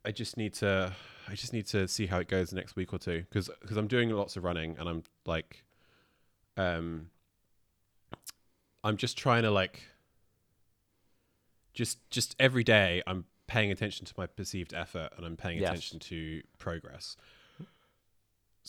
I 0.04 0.10
just 0.12 0.36
need 0.36 0.54
to 0.54 0.92
I 1.28 1.34
just 1.34 1.52
need 1.52 1.66
to 1.68 1.86
see 1.86 2.06
how 2.06 2.18
it 2.18 2.28
goes 2.28 2.50
the 2.50 2.56
next 2.56 2.74
week 2.76 2.92
or 2.92 2.98
two 2.98 3.20
because 3.28 3.50
because 3.60 3.76
I'm 3.76 3.86
doing 3.88 4.10
lots 4.10 4.36
of 4.36 4.44
running 4.44 4.76
and 4.78 4.88
I'm 4.88 5.02
like 5.26 5.64
um 6.56 7.10
I'm 8.82 8.96
just 8.96 9.18
trying 9.18 9.42
to 9.42 9.50
like 9.50 9.82
just 11.74 11.98
just 12.10 12.34
every 12.38 12.64
day 12.64 13.02
I'm 13.06 13.24
paying 13.46 13.70
attention 13.70 14.06
to 14.06 14.14
my 14.16 14.26
perceived 14.26 14.72
effort 14.74 15.10
and 15.16 15.26
I'm 15.26 15.36
paying 15.36 15.58
Yes. 15.58 15.68
attention 15.70 15.98
to 16.00 16.42
progress. 16.58 17.16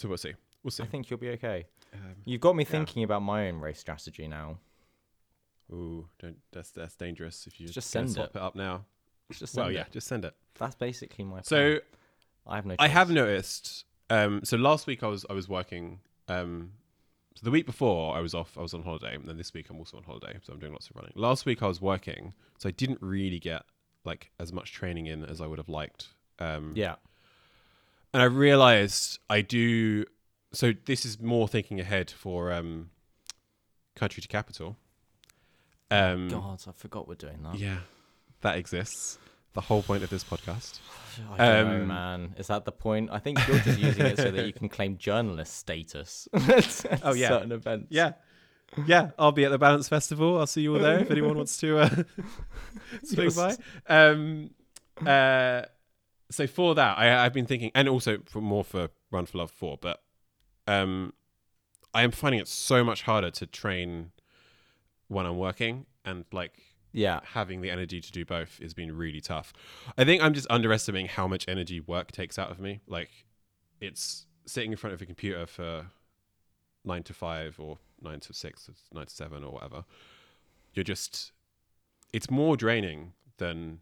So 0.02 0.08
we'll 0.08 0.18
see. 0.18 0.34
We'll 0.64 0.72
see. 0.72 0.82
I 0.82 0.88
think 0.88 1.10
you'll 1.12 1.20
be 1.20 1.30
okay. 1.30 1.66
Um, 1.94 2.16
You've 2.26 2.42
got 2.42 2.56
me 2.56 2.64
yeah. 2.64 2.70
thinking 2.72 3.04
about 3.04 3.22
my 3.22 3.48
own 3.50 3.60
race 3.60 3.80
strategy 3.80 4.28
now. 4.28 4.58
ooh, 5.72 6.08
don't 6.20 6.38
that's 6.52 6.72
that's 6.72 6.96
dangerous 6.96 7.46
if 7.46 7.60
you 7.60 7.68
Just 7.68 7.92
send 7.92 8.12
swap 8.12 8.32
it. 8.36 8.36
it 8.36 8.42
up 8.42 8.56
now. 8.56 8.86
It's 9.30 9.38
just 9.40 9.56
Well, 9.56 9.66
send 9.68 9.76
yeah, 9.76 9.82
it. 9.82 9.92
just 9.92 10.08
send 10.08 10.26
it. 10.26 10.34
That's 10.58 10.74
basically 10.76 11.24
my. 11.24 11.42
Plan. 11.42 11.44
So 11.44 11.80
I 12.48 12.56
have 12.56 12.66
no. 12.66 12.76
I 12.80 12.88
have 12.88 13.12
noticed. 13.12 13.86
Um, 14.10 14.42
so 14.44 14.58
last 14.58 14.88
week 14.88 15.04
I 15.04 15.08
was 15.08 15.24
I 15.30 15.34
was 15.34 15.48
working. 15.48 16.00
Um, 16.28 16.72
so 17.36 17.42
the 17.44 17.52
week 17.52 17.66
before 17.68 18.16
I 18.16 18.22
was 18.22 18.34
off. 18.34 18.58
I 18.58 18.62
was 18.62 18.74
on 18.74 18.82
holiday, 18.82 19.14
and 19.16 19.28
then 19.28 19.38
this 19.38 19.54
week 19.54 19.70
I'm 19.70 19.78
also 19.78 19.98
on 19.98 20.04
holiday. 20.04 20.38
So 20.42 20.52
I'm 20.54 20.60
doing 20.60 20.72
lots 20.74 20.90
of 20.90 20.96
running. 20.96 21.14
Last 21.16 21.46
week 21.46 21.62
I 21.62 21.68
was 21.68 21.80
working, 21.80 22.34
so 22.58 22.68
I 22.70 22.72
didn't 22.72 23.02
really 23.02 23.40
get 23.40 23.62
like 24.04 24.32
as 24.40 24.52
much 24.52 24.74
training 24.74 25.06
in 25.06 25.24
as 25.24 25.42
I 25.42 25.46
would 25.48 25.60
have 25.60 25.70
liked. 25.70 26.08
Um, 26.40 26.74
Yeah. 26.76 26.96
And 28.14 28.22
I 28.22 28.26
realized 28.26 29.20
I 29.30 29.42
do. 29.42 30.06
So 30.54 30.74
this 30.86 31.06
is 31.06 31.20
more 31.20 31.48
thinking 31.48 31.80
ahead 31.80 32.12
for 32.12 32.52
um, 32.52 32.90
country 33.96 34.22
to 34.22 34.28
capital. 34.28 34.78
Um, 35.90 36.28
God, 36.30 36.62
I 36.68 36.72
forgot 36.74 37.08
we're 37.08 37.16
doing 37.16 37.42
that. 37.44 37.58
yeah, 37.60 37.78
that 38.42 38.58
exists. 38.58 39.18
The 39.54 39.62
whole 39.62 39.84
point 39.84 40.04
of 40.04 40.10
this 40.10 40.24
podcast. 40.24 40.80
I 41.38 41.46
don't 41.46 41.68
know, 41.68 41.82
Um, 41.82 41.88
man. 41.88 42.36
Is 42.38 42.48
that 42.48 42.64
the 42.64 42.72
point? 42.72 43.10
I 43.12 43.20
think 43.20 43.46
you're 43.48 43.60
just 43.60 43.80
using 43.80 44.06
it 44.06 44.18
so 44.18 44.32
that 44.32 44.46
you 44.46 44.54
can 44.54 44.70
claim 44.70 44.98
journalist 44.98 45.54
status. 45.58 46.28
at 46.34 47.02
Oh, 47.04 47.14
yeah. 47.14 47.28
certain 47.28 47.52
events. 47.52 47.88
Yeah. 47.90 48.14
Yeah, 48.86 49.12
I'll 49.20 49.34
be 49.34 49.44
at 49.44 49.52
the 49.52 49.58
Balance 49.58 49.90
Festival. 49.90 50.40
I'll 50.40 50.48
see 50.48 50.62
you 50.62 50.74
all 50.74 50.80
there 50.82 51.00
if 51.00 51.12
anyone 51.12 51.36
wants 51.36 51.58
to 51.58 51.80
uh, 51.80 51.90
swing 53.04 53.32
by. 53.36 53.58
Um, 53.88 54.52
uh, 55.06 55.64
so 56.32 56.48
for 56.48 56.74
that, 56.76 56.98
I, 56.98 57.24
I've 57.26 57.34
been 57.34 57.46
thinking, 57.46 57.72
and 57.76 57.88
also 57.88 58.20
for 58.26 58.42
more 58.42 58.64
for 58.64 58.90
Run 59.12 59.26
for 59.26 59.38
Love 59.38 59.52
Four, 59.52 59.78
but 59.82 60.02
um, 60.68 61.14
I 61.94 62.04
am 62.04 62.12
finding 62.12 62.40
it 62.40 62.48
so 62.48 62.84
much 62.84 63.04
harder 63.04 63.30
to 63.32 63.46
train 63.46 64.12
when 65.08 65.26
I'm 65.26 65.38
working, 65.38 65.86
and 66.06 66.26
like 66.32 66.54
Yeah. 66.94 67.20
having 67.24 67.62
the 67.62 67.70
energy 67.70 68.02
to 68.02 68.12
do 68.12 68.26
both 68.26 68.60
has 68.60 68.74
been 68.74 68.96
really 68.96 69.22
tough. 69.22 69.54
I 69.98 70.06
think 70.06 70.22
I'm 70.24 70.34
just 70.34 70.48
underestimating 70.50 71.08
how 71.10 71.28
much 71.28 71.46
energy 71.48 71.80
work 71.80 72.12
takes 72.12 72.40
out 72.40 72.50
of 72.50 72.60
me. 72.60 72.82
Like 72.88 73.10
it's 73.80 74.26
sitting 74.46 74.72
in 74.72 74.78
front 74.78 74.94
of 74.94 75.02
a 75.02 75.06
computer 75.06 75.46
for 75.46 75.88
nine 76.84 77.04
to 77.04 77.14
five 77.14 77.60
or 77.60 77.78
nine 78.02 78.20
to 78.22 78.34
six, 78.34 78.68
or 78.70 78.74
nine 78.92 79.06
to 79.06 79.14
seven 79.14 79.44
or 79.44 79.52
whatever. 79.52 79.86
You're 80.74 80.84
just 80.84 81.32
it's 82.14 82.30
more 82.30 82.56
draining 82.58 83.14
than 83.38 83.80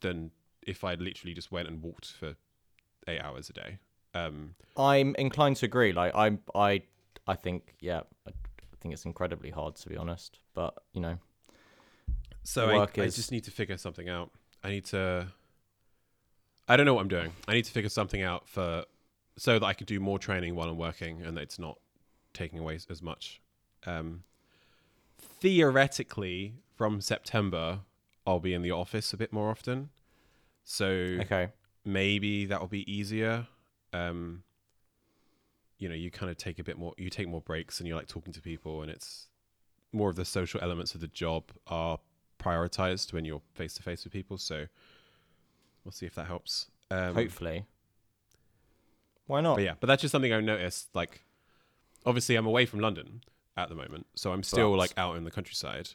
than 0.00 0.30
if 0.66 0.84
I 0.84 0.94
literally 0.94 1.32
just 1.34 1.50
went 1.52 1.68
and 1.68 1.80
walked 1.82 2.12
for 2.12 2.34
eight 3.08 3.20
hours 3.20 3.48
a 3.48 3.52
day. 3.52 3.78
Um, 4.14 4.54
I'm 4.76 5.14
inclined 5.16 5.56
to 5.56 5.66
agree. 5.66 5.92
Like 5.92 6.14
I, 6.14 6.38
I, 6.54 6.82
I 7.26 7.34
think 7.34 7.74
yeah, 7.80 8.00
I 8.26 8.32
think 8.80 8.92
it's 8.94 9.04
incredibly 9.04 9.50
hard 9.50 9.76
to 9.76 9.88
be 9.88 9.96
honest. 9.96 10.38
But 10.54 10.74
you 10.92 11.00
know, 11.00 11.18
So 12.42 12.68
I, 12.68 12.74
Work 12.78 12.98
I 12.98 13.02
is- 13.02 13.16
just 13.16 13.30
need 13.32 13.44
to 13.44 13.50
figure 13.50 13.76
something 13.76 14.08
out. 14.08 14.30
I 14.64 14.70
need 14.70 14.84
to. 14.86 15.28
I 16.68 16.76
don't 16.76 16.84
know 16.86 16.94
what 16.94 17.02
I'm 17.02 17.08
doing. 17.08 17.32
I 17.46 17.54
need 17.54 17.64
to 17.66 17.70
figure 17.72 17.88
something 17.90 18.22
out 18.22 18.48
for 18.48 18.84
so 19.38 19.58
that 19.58 19.64
I 19.66 19.72
can 19.74 19.84
do 19.86 20.00
more 20.00 20.18
training 20.18 20.56
while 20.56 20.68
I'm 20.68 20.78
working, 20.78 21.22
and 21.22 21.36
that 21.36 21.42
it's 21.42 21.58
not 21.58 21.78
taking 22.32 22.58
away 22.58 22.78
as 22.90 23.02
much. 23.02 23.40
Um, 23.86 24.24
theoretically, 25.20 26.54
from 26.74 27.00
September, 27.00 27.80
I'll 28.26 28.40
be 28.40 28.54
in 28.54 28.62
the 28.62 28.70
office 28.72 29.12
a 29.12 29.16
bit 29.16 29.32
more 29.32 29.50
often, 29.50 29.90
so 30.66 30.86
okay. 30.86 31.48
maybe 31.84 32.44
that 32.44 32.60
will 32.60 32.68
be 32.68 32.90
easier. 32.92 33.46
Um, 33.94 34.42
you 35.78 35.88
know 35.88 35.94
you 35.94 36.10
kind 36.10 36.30
of 36.30 36.36
take 36.36 36.58
a 36.58 36.64
bit 36.64 36.78
more 36.78 36.94
you 36.96 37.10
take 37.10 37.28
more 37.28 37.40
breaks 37.40 37.78
and 37.78 37.88
you're 37.88 37.96
like 37.96 38.08
talking 38.08 38.32
to 38.32 38.40
people 38.40 38.82
and 38.82 38.90
it's 38.90 39.28
more 39.92 40.10
of 40.10 40.16
the 40.16 40.24
social 40.24 40.60
elements 40.62 40.94
of 40.94 41.00
the 41.00 41.08
job 41.08 41.44
are 41.66 41.98
prioritized 42.38 43.12
when 43.12 43.24
you're 43.24 43.42
face 43.54 43.74
to 43.74 43.82
face 43.82 44.04
with 44.04 44.12
people 44.12 44.38
so 44.38 44.66
we'll 45.84 45.92
see 45.92 46.06
if 46.06 46.14
that 46.14 46.26
helps 46.26 46.66
um, 46.90 47.14
Hopefully. 47.14 47.66
Why 49.26 49.40
not? 49.40 49.56
but 49.56 49.64
yeah 49.64 49.74
but 49.80 49.86
that's 49.86 50.02
just 50.02 50.12
something 50.12 50.32
i 50.32 50.40
noticed 50.40 50.88
like 50.94 51.22
obviously 52.04 52.36
i'm 52.36 52.46
away 52.46 52.66
from 52.66 52.80
london 52.80 53.22
at 53.56 53.68
the 53.68 53.74
moment 53.74 54.06
so 54.14 54.32
i'm 54.32 54.42
still 54.42 54.72
But- 54.72 54.78
like 54.78 54.92
out 54.96 55.16
in 55.16 55.24
the 55.24 55.30
countryside 55.30 55.90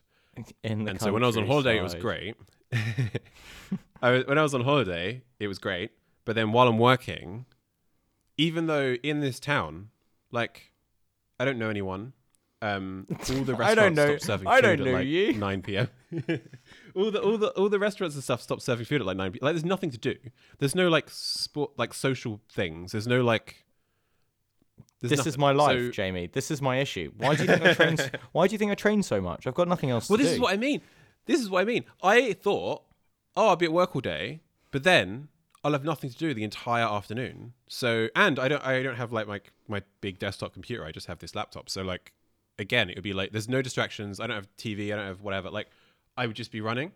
In 0.64 0.86
the 0.86 0.92
and 0.92 1.02
so 1.02 1.12
when 1.12 1.24
i 1.24 1.28
was 1.28 1.38
on 1.38 1.48
holiday 1.48 1.78
it 1.78 1.84
was 1.84 1.96
great 1.96 2.36
I 4.02 4.12
was, 4.12 4.26
when 4.26 4.38
i 4.38 4.44
was 4.44 4.54
on 4.54 4.62
holiday 4.62 5.22
it 5.40 5.48
was 5.48 5.60
great 5.60 5.92
but 6.26 6.36
then 6.36 6.52
while 6.52 6.68
i'm 6.68 6.78
working 6.80 7.46
even 8.38 8.68
though 8.68 8.94
in 9.04 9.20
this 9.20 9.40
town 9.40 9.90
like 10.32 10.72
i 11.40 11.46
don't 11.46 11.58
know 11.60 11.70
anyone 11.70 12.14
um 12.64 13.08
all 13.30 13.44
the 13.44 13.56
restaurants 13.56 13.62
I 13.62 13.76
don't 13.76 13.96
know- 13.96 14.18
stop 14.18 14.28
serving 14.28 14.48
I 14.48 14.56
food 14.58 14.62
don't 14.62 14.80
at 14.82 14.86
know 14.86 14.92
like 14.94 15.08
you. 15.08 15.34
9 15.34 15.62
p.m 15.62 15.88
all 16.96 17.12
the 17.12 17.22
all 17.22 17.38
the 17.38 17.48
all 17.50 17.70
the 17.70 17.80
restaurants 17.80 18.16
and 18.16 18.24
stuff 18.24 18.42
stop 18.42 18.62
serving 18.62 18.86
food 18.86 19.02
at 19.02 19.08
like 19.08 19.18
9 19.18 19.32
p.m 19.32 19.46
like 19.46 19.54
there's 19.54 19.66
nothing 19.66 19.90
to 19.92 19.98
do 19.98 20.16
there's 20.60 20.76
no 20.76 20.88
like 20.90 21.10
sport 21.10 21.72
like 21.78 21.94
social 21.94 22.40
things 22.52 22.92
there's 22.92 23.08
no 23.08 23.22
like 23.24 23.66
there's 25.00 25.10
This 25.10 25.18
nothing. 25.18 25.30
is 25.32 25.38
my 25.40 25.52
life, 25.52 25.80
So- 25.80 25.90
Jamie. 25.92 26.28
This 26.32 26.52
is 26.52 26.62
my 26.62 26.78
issue. 26.78 27.12
Why 27.18 27.34
do 27.34 27.42
you 27.42 27.48
think 27.48 27.64
I 27.64 27.74
train? 27.74 28.00
s- 28.00 28.12
why 28.34 28.46
do 28.46 28.52
you 28.54 28.60
think 28.60 28.72
I 28.72 28.76
train 28.76 29.02
so 29.02 29.20
much? 29.20 29.48
I've 29.48 29.56
got 29.56 29.68
nothing 29.68 29.90
else 29.90 30.06
to 30.06 30.10
do. 30.10 30.14
Well, 30.14 30.18
to 30.20 30.24
this 30.24 30.32
do. 30.34 30.36
is 30.36 30.40
what 30.40 30.54
I 30.54 30.58
mean. 30.58 30.80
This 31.32 31.40
is 31.40 31.50
what 31.50 31.62
I 31.62 31.66
mean. 31.66 31.86
I 32.04 32.34
thought, 32.34 32.84
oh, 33.38 33.50
I'll 33.50 33.56
be 33.56 33.66
at 33.66 33.72
work 33.72 33.96
all 33.96 34.02
day, 34.02 34.42
but 34.72 34.84
then 34.84 35.30
I'll 35.64 35.72
have 35.72 35.86
nothing 35.86 36.10
to 36.10 36.18
do 36.18 36.34
the 36.34 36.44
entire 36.44 36.84
afternoon. 36.84 37.54
So, 37.70 38.10
and 38.18 38.38
I 38.38 38.50
don't, 38.50 38.66
I 38.66 38.84
don't 38.84 38.98
have 38.98 39.14
like 39.14 39.28
my 39.28 39.40
my 39.70 39.82
big 40.02 40.20
desktop 40.20 40.52
computer. 40.52 40.84
I 40.84 40.92
just 40.92 41.08
have 41.08 41.20
this 41.20 41.34
laptop. 41.34 41.70
So, 41.70 41.84
like, 41.84 42.12
again, 42.60 42.90
it 42.90 42.98
would 42.98 43.04
be 43.04 43.14
like 43.14 43.32
there's 43.32 43.48
no 43.48 43.62
distractions. 43.62 44.20
I 44.20 44.28
don't 44.28 44.36
have 44.36 44.50
TV. 44.58 44.92
I 44.92 44.98
don't 44.98 45.08
have 45.08 45.22
whatever. 45.22 45.50
Like, 45.50 45.70
I 46.18 46.28
would 46.28 46.36
just 46.36 46.52
be 46.52 46.60
running. 46.60 46.92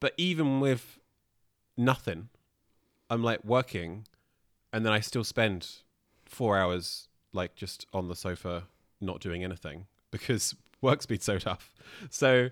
But 0.00 0.12
even 0.18 0.60
with 0.60 0.98
nothing, 1.74 2.28
I'm 3.08 3.22
like 3.22 3.42
working, 3.42 4.06
and 4.70 4.84
then 4.84 4.92
I 4.92 5.00
still 5.00 5.24
spend 5.24 5.66
four 6.26 6.58
hours 6.58 7.08
like 7.32 7.54
just 7.54 7.86
on 7.94 8.08
the 8.08 8.16
sofa 8.16 8.64
not 9.00 9.20
doing 9.20 9.42
anything 9.44 9.86
because 10.10 10.54
work's 10.82 11.06
been 11.06 11.20
so 11.20 11.38
tough. 11.38 11.72
So 12.10 12.50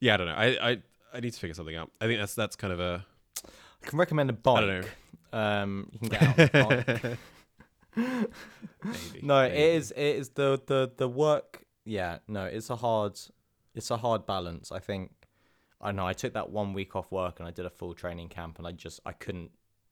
yeah, 0.00 0.14
I 0.14 0.16
don't 0.16 0.26
know. 0.26 0.34
I, 0.34 0.70
I 0.70 0.78
I 1.14 1.20
need 1.20 1.32
to 1.32 1.38
figure 1.40 1.54
something 1.54 1.76
out. 1.76 1.90
I 2.00 2.06
think 2.06 2.20
that's 2.20 2.34
that's 2.34 2.56
kind 2.56 2.72
of 2.72 2.80
a 2.80 3.04
I 3.82 3.86
can 3.86 3.98
recommend 3.98 4.30
a 4.30 4.32
bike. 4.34 4.56
I 4.56 4.60
don't 4.66 4.80
know. 4.82 5.38
Um, 5.38 5.88
you 5.92 5.98
can 5.98 6.08
get 6.08 6.54
out. 6.54 6.72
on 6.72 6.72
a 6.72 6.84
bike. 6.84 7.18
maybe. 7.96 9.20
no, 9.22 9.40
it 9.42 9.50
maybe. 9.50 9.62
is. 9.62 9.90
It 9.92 10.16
is 10.16 10.28
the 10.30 10.60
the 10.66 10.92
the 10.96 11.08
work. 11.08 11.64
Yeah, 11.84 12.18
no, 12.28 12.44
it's 12.44 12.70
a 12.70 12.76
hard. 12.76 13.18
It's 13.74 13.90
a 13.90 13.96
hard 13.96 14.26
balance. 14.26 14.72
I 14.72 14.78
think. 14.78 15.12
I 15.80 15.92
know. 15.92 16.06
I 16.06 16.12
took 16.12 16.32
that 16.34 16.50
one 16.50 16.72
week 16.72 16.96
off 16.96 17.12
work 17.12 17.38
and 17.38 17.48
I 17.48 17.52
did 17.52 17.64
a 17.64 17.70
full 17.70 17.94
training 17.94 18.28
camp, 18.28 18.58
and 18.58 18.66
I 18.66 18.72
just 18.72 19.00
I 19.06 19.12
couldn't. 19.12 19.50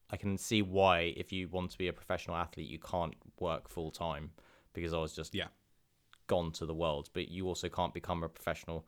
I 0.09 0.15
can 0.17 0.37
see 0.37 0.61
why 0.61 1.13
if 1.17 1.31
you 1.33 1.49
want 1.49 1.71
to 1.71 1.77
be 1.77 1.87
a 1.87 1.93
professional 1.93 2.37
athlete, 2.37 2.69
you 2.69 2.79
can't 2.79 3.13
work 3.39 3.67
full 3.67 3.91
time 3.91 4.31
because 4.73 4.93
I 4.93 4.97
was 4.99 5.13
just 5.13 5.33
Yeah. 5.35 5.47
gone 6.27 6.51
to 6.53 6.65
the 6.65 6.73
world. 6.73 7.09
But 7.13 7.29
you 7.29 7.47
also 7.47 7.67
can't 7.69 7.93
become 7.93 8.23
a 8.23 8.29
professional. 8.29 8.85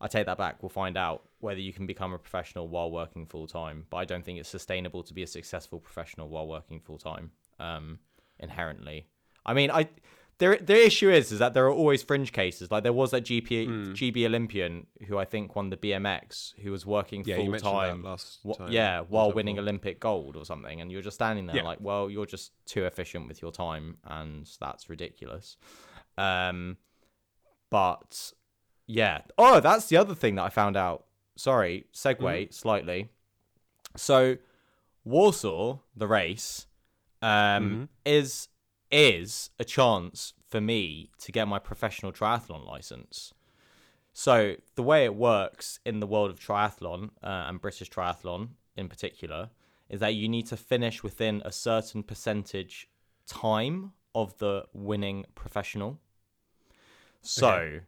I 0.00 0.08
take 0.08 0.26
that 0.26 0.36
back. 0.38 0.62
We'll 0.62 0.68
find 0.68 0.96
out 0.96 1.22
whether 1.40 1.60
you 1.60 1.72
can 1.72 1.86
become 1.86 2.12
a 2.12 2.18
professional 2.18 2.68
while 2.68 2.90
working 2.90 3.26
full 3.26 3.46
time. 3.46 3.86
But 3.90 3.96
I 3.98 4.04
don't 4.04 4.24
think 4.24 4.38
it's 4.38 4.48
sustainable 4.48 5.02
to 5.04 5.14
be 5.14 5.22
a 5.22 5.26
successful 5.26 5.80
professional 5.80 6.28
while 6.28 6.46
working 6.46 6.80
full 6.80 6.98
time. 6.98 7.30
Um, 7.58 7.98
inherently, 8.38 9.06
I 9.46 9.54
mean, 9.54 9.70
I 9.70 9.88
there 10.38 10.58
the 10.58 10.84
issue 10.84 11.08
is 11.10 11.32
is 11.32 11.38
that 11.38 11.54
there 11.54 11.64
are 11.64 11.72
always 11.72 12.02
fringe 12.02 12.30
cases. 12.30 12.70
Like 12.70 12.82
there 12.82 12.92
was 12.92 13.10
that 13.12 13.24
GP 13.24 13.64
Hmm. 13.66 13.92
GB 13.94 14.26
Olympian 14.26 14.86
who 15.08 15.16
I 15.16 15.24
think 15.24 15.56
won 15.56 15.70
the 15.70 15.78
BMX, 15.78 16.52
who 16.62 16.70
was 16.72 16.84
working 16.84 17.22
Yeah, 17.24 17.36
full 17.36 17.54
time, 17.58 18.02
last 18.02 18.40
time. 18.58 18.70
yeah, 18.70 19.00
while 19.00 19.32
winning? 19.32 19.58
Olympic 19.58 19.98
gold 19.98 20.36
or 20.36 20.44
something, 20.44 20.82
and 20.82 20.92
you're 20.92 21.00
just 21.00 21.14
standing 21.14 21.46
there 21.46 21.56
Yeah. 21.56 21.62
like, 21.62 21.80
well, 21.80 22.10
you're 22.10 22.26
just 22.26 22.52
too 22.66 22.84
efficient 22.84 23.28
with 23.28 23.40
your 23.40 23.50
time, 23.52 23.96
and 24.04 24.46
that's 24.60 24.90
ridiculous. 24.90 25.56
Um, 26.18 26.76
but 27.70 28.32
yeah. 28.86 29.22
Oh, 29.36 29.60
that's 29.60 29.86
the 29.86 29.96
other 29.96 30.14
thing 30.14 30.36
that 30.36 30.44
I 30.44 30.48
found 30.48 30.76
out. 30.76 31.04
Sorry, 31.36 31.86
segue 31.92 32.18
Mm-hmm. 32.20 32.52
slightly. 32.52 33.10
So, 33.96 34.36
Warsaw, 35.04 35.78
the 35.94 36.06
race, 36.06 36.66
um, 37.22 37.62
Mm-hmm. 37.64 37.84
is 38.04 38.48
is 38.92 39.50
a 39.58 39.64
chance 39.64 40.32
for 40.48 40.60
me 40.60 41.10
to 41.18 41.32
get 41.32 41.48
my 41.48 41.58
professional 41.58 42.12
triathlon 42.12 42.64
license. 42.66 43.34
So 44.12 44.54
the 44.76 44.82
way 44.82 45.04
it 45.04 45.14
works 45.14 45.80
in 45.84 46.00
the 46.00 46.06
world 46.06 46.30
of 46.30 46.38
triathlon 46.38 47.10
uh, 47.22 47.46
and 47.48 47.60
British 47.60 47.90
triathlon 47.90 48.50
in 48.76 48.88
particular 48.88 49.50
is 49.90 50.00
that 50.00 50.14
you 50.14 50.28
need 50.28 50.46
to 50.46 50.56
finish 50.56 51.02
within 51.02 51.42
a 51.44 51.50
certain 51.52 52.02
percentage 52.04 52.88
time 53.26 53.92
of 54.14 54.38
the 54.38 54.64
winning 54.72 55.26
professional. 55.34 56.00
So 57.20 57.48
Okay. 57.48 57.80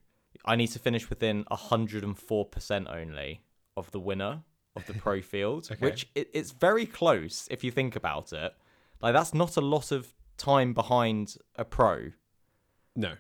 I 0.45 0.57
need 0.57 0.69
to 0.69 0.79
finish 0.79 1.09
within 1.11 1.45
104% 1.45 2.95
only 2.95 3.43
of 3.77 3.91
the 3.91 4.01
winner 4.01 4.43
of 4.77 4.87
the 4.87 4.95
pro 4.95 5.21
field, 5.33 5.69
Okay. 5.71 5.85
which 5.85 6.09
it, 6.15 6.31
it's 6.33 6.53
very 6.53 6.87
close 6.87 7.47
if 7.51 7.63
you 7.65 7.71
think 7.71 7.97
about 7.97 8.33
it. 8.33 8.53
Like 9.01 9.15
that's 9.15 9.35
not 9.35 9.57
a 9.57 9.61
lot 9.61 9.93
of 9.93 10.15
time 10.37 10.73
behind 10.73 11.37
a 11.57 11.65
pro. 11.65 12.13
No. 12.97 13.15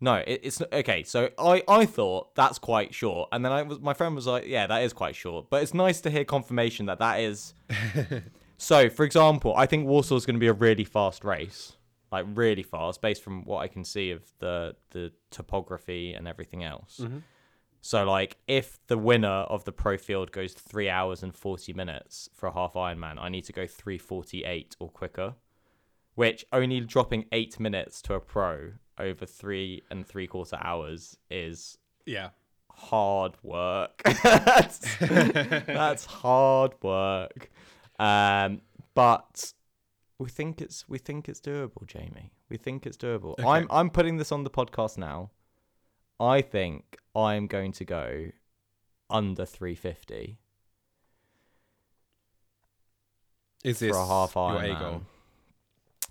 No, 0.00 0.16
it, 0.16 0.40
it's 0.42 0.60
okay. 0.72 1.02
So 1.04 1.30
I, 1.38 1.62
I 1.68 1.86
thought 1.86 2.34
that's 2.34 2.58
quite 2.58 2.92
short, 2.94 3.28
and 3.32 3.44
then 3.44 3.52
I 3.52 3.62
was 3.62 3.80
my 3.80 3.94
friend 3.94 4.14
was 4.14 4.26
like, 4.26 4.44
yeah, 4.46 4.66
that 4.66 4.82
is 4.82 4.92
quite 4.92 5.16
short. 5.16 5.48
But 5.50 5.62
it's 5.62 5.72
nice 5.72 6.00
to 6.02 6.10
hear 6.10 6.24
confirmation 6.24 6.86
that 6.86 6.98
that 6.98 7.20
is. 7.20 7.54
so, 8.58 8.90
for 8.90 9.04
example, 9.04 9.54
I 9.56 9.66
think 9.66 9.86
Warsaw 9.86 10.16
is 10.16 10.26
going 10.26 10.34
to 10.34 10.40
be 10.40 10.48
a 10.48 10.52
really 10.52 10.84
fast 10.84 11.24
race, 11.24 11.76
like 12.14 12.26
really 12.34 12.62
fast, 12.62 13.00
based 13.02 13.22
from 13.22 13.44
what 13.44 13.58
I 13.58 13.68
can 13.68 13.84
see 13.84 14.10
of 14.10 14.22
the 14.38 14.74
the 14.90 15.12
topography 15.30 16.14
and 16.14 16.26
everything 16.28 16.62
else. 16.64 17.00
So, 17.80 18.04
like, 18.04 18.38
if 18.46 18.78
the 18.86 18.96
winner 18.96 19.28
of 19.54 19.64
the 19.64 19.72
pro 19.72 19.98
field 19.98 20.32
goes 20.32 20.54
three 20.54 20.88
hours 20.88 21.22
and 21.22 21.34
forty 21.34 21.72
minutes 21.74 22.28
for 22.32 22.46
a 22.48 22.52
half 22.52 22.72
Ironman, 22.74 23.18
I 23.18 23.28
need 23.28 23.44
to 23.44 23.52
go 23.52 23.66
three 23.66 23.98
forty 23.98 24.44
eight 24.44 24.76
or 24.80 24.88
quicker 24.88 25.34
which 26.16 26.44
only 26.52 26.78
dropping 26.80 27.24
eight 27.32 27.58
minutes 27.58 28.00
to 28.00 28.14
a 28.14 28.20
pro 28.20 28.70
over 29.00 29.26
three 29.26 29.82
and 29.90 30.06
three 30.06 30.28
quarter 30.28 30.56
hours 30.62 31.18
is 31.28 31.76
Yeah. 32.06 32.28
hard 32.70 33.32
work. 33.42 34.00
that's, 34.22 34.78
that's 35.00 36.04
hard 36.04 36.72
work. 36.84 37.50
Um, 37.98 38.60
but 38.94 39.52
we 40.18 40.28
think 40.28 40.60
it's 40.60 40.88
we 40.88 40.98
think 40.98 41.28
it's 41.28 41.40
doable, 41.40 41.86
Jamie. 41.86 42.32
We 42.48 42.56
think 42.56 42.86
it's 42.86 42.96
doable. 42.96 43.34
I'm 43.44 43.66
I'm 43.70 43.90
putting 43.90 44.16
this 44.16 44.32
on 44.32 44.44
the 44.44 44.50
podcast 44.50 44.98
now. 44.98 45.30
I 46.20 46.42
think 46.42 46.98
I'm 47.14 47.46
going 47.46 47.72
to 47.72 47.84
go 47.84 48.30
under 49.10 49.44
350 49.44 50.38
Is 53.64 53.80
this 53.80 53.90
for 53.90 53.98
a 53.98 54.06
half 54.06 54.34
your 54.34 54.62
A 54.62 54.78
goal? 54.78 55.02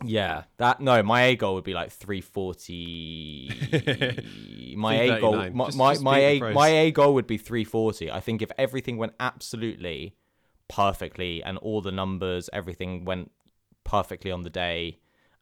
Yeah, 0.04 0.44
that 0.58 0.82
no, 0.82 1.02
my 1.04 1.22
A 1.22 1.36
goal 1.36 1.54
would 1.56 1.63
be 1.63 1.74
like 1.74 1.92
340. 1.92 4.74
my 4.76 4.96
A 4.96 5.22
goal, 5.22 5.50
my 5.52 5.66
Just- 5.66 5.78
my, 5.78 5.94
just 5.94 6.04
my 6.04 6.20
A 6.20 6.39
my 6.52 6.68
A 6.68 6.92
goal 6.92 7.13
would 7.13 7.28
be 7.28 7.38
340. 7.38 8.12
I 8.12 8.20
think 8.20 8.42
if 8.42 8.52
everything 8.58 8.98
went 8.98 9.13
absolutely 9.20 10.16
perfectly 10.68 11.44
and 11.44 11.58
all 11.60 11.82
the 11.82 11.92
numbers, 11.92 12.50
everything 12.52 13.06
went 13.06 13.32
perfectly 13.93 14.32
on 14.32 14.41
the 14.41 14.49
day, 14.49 14.97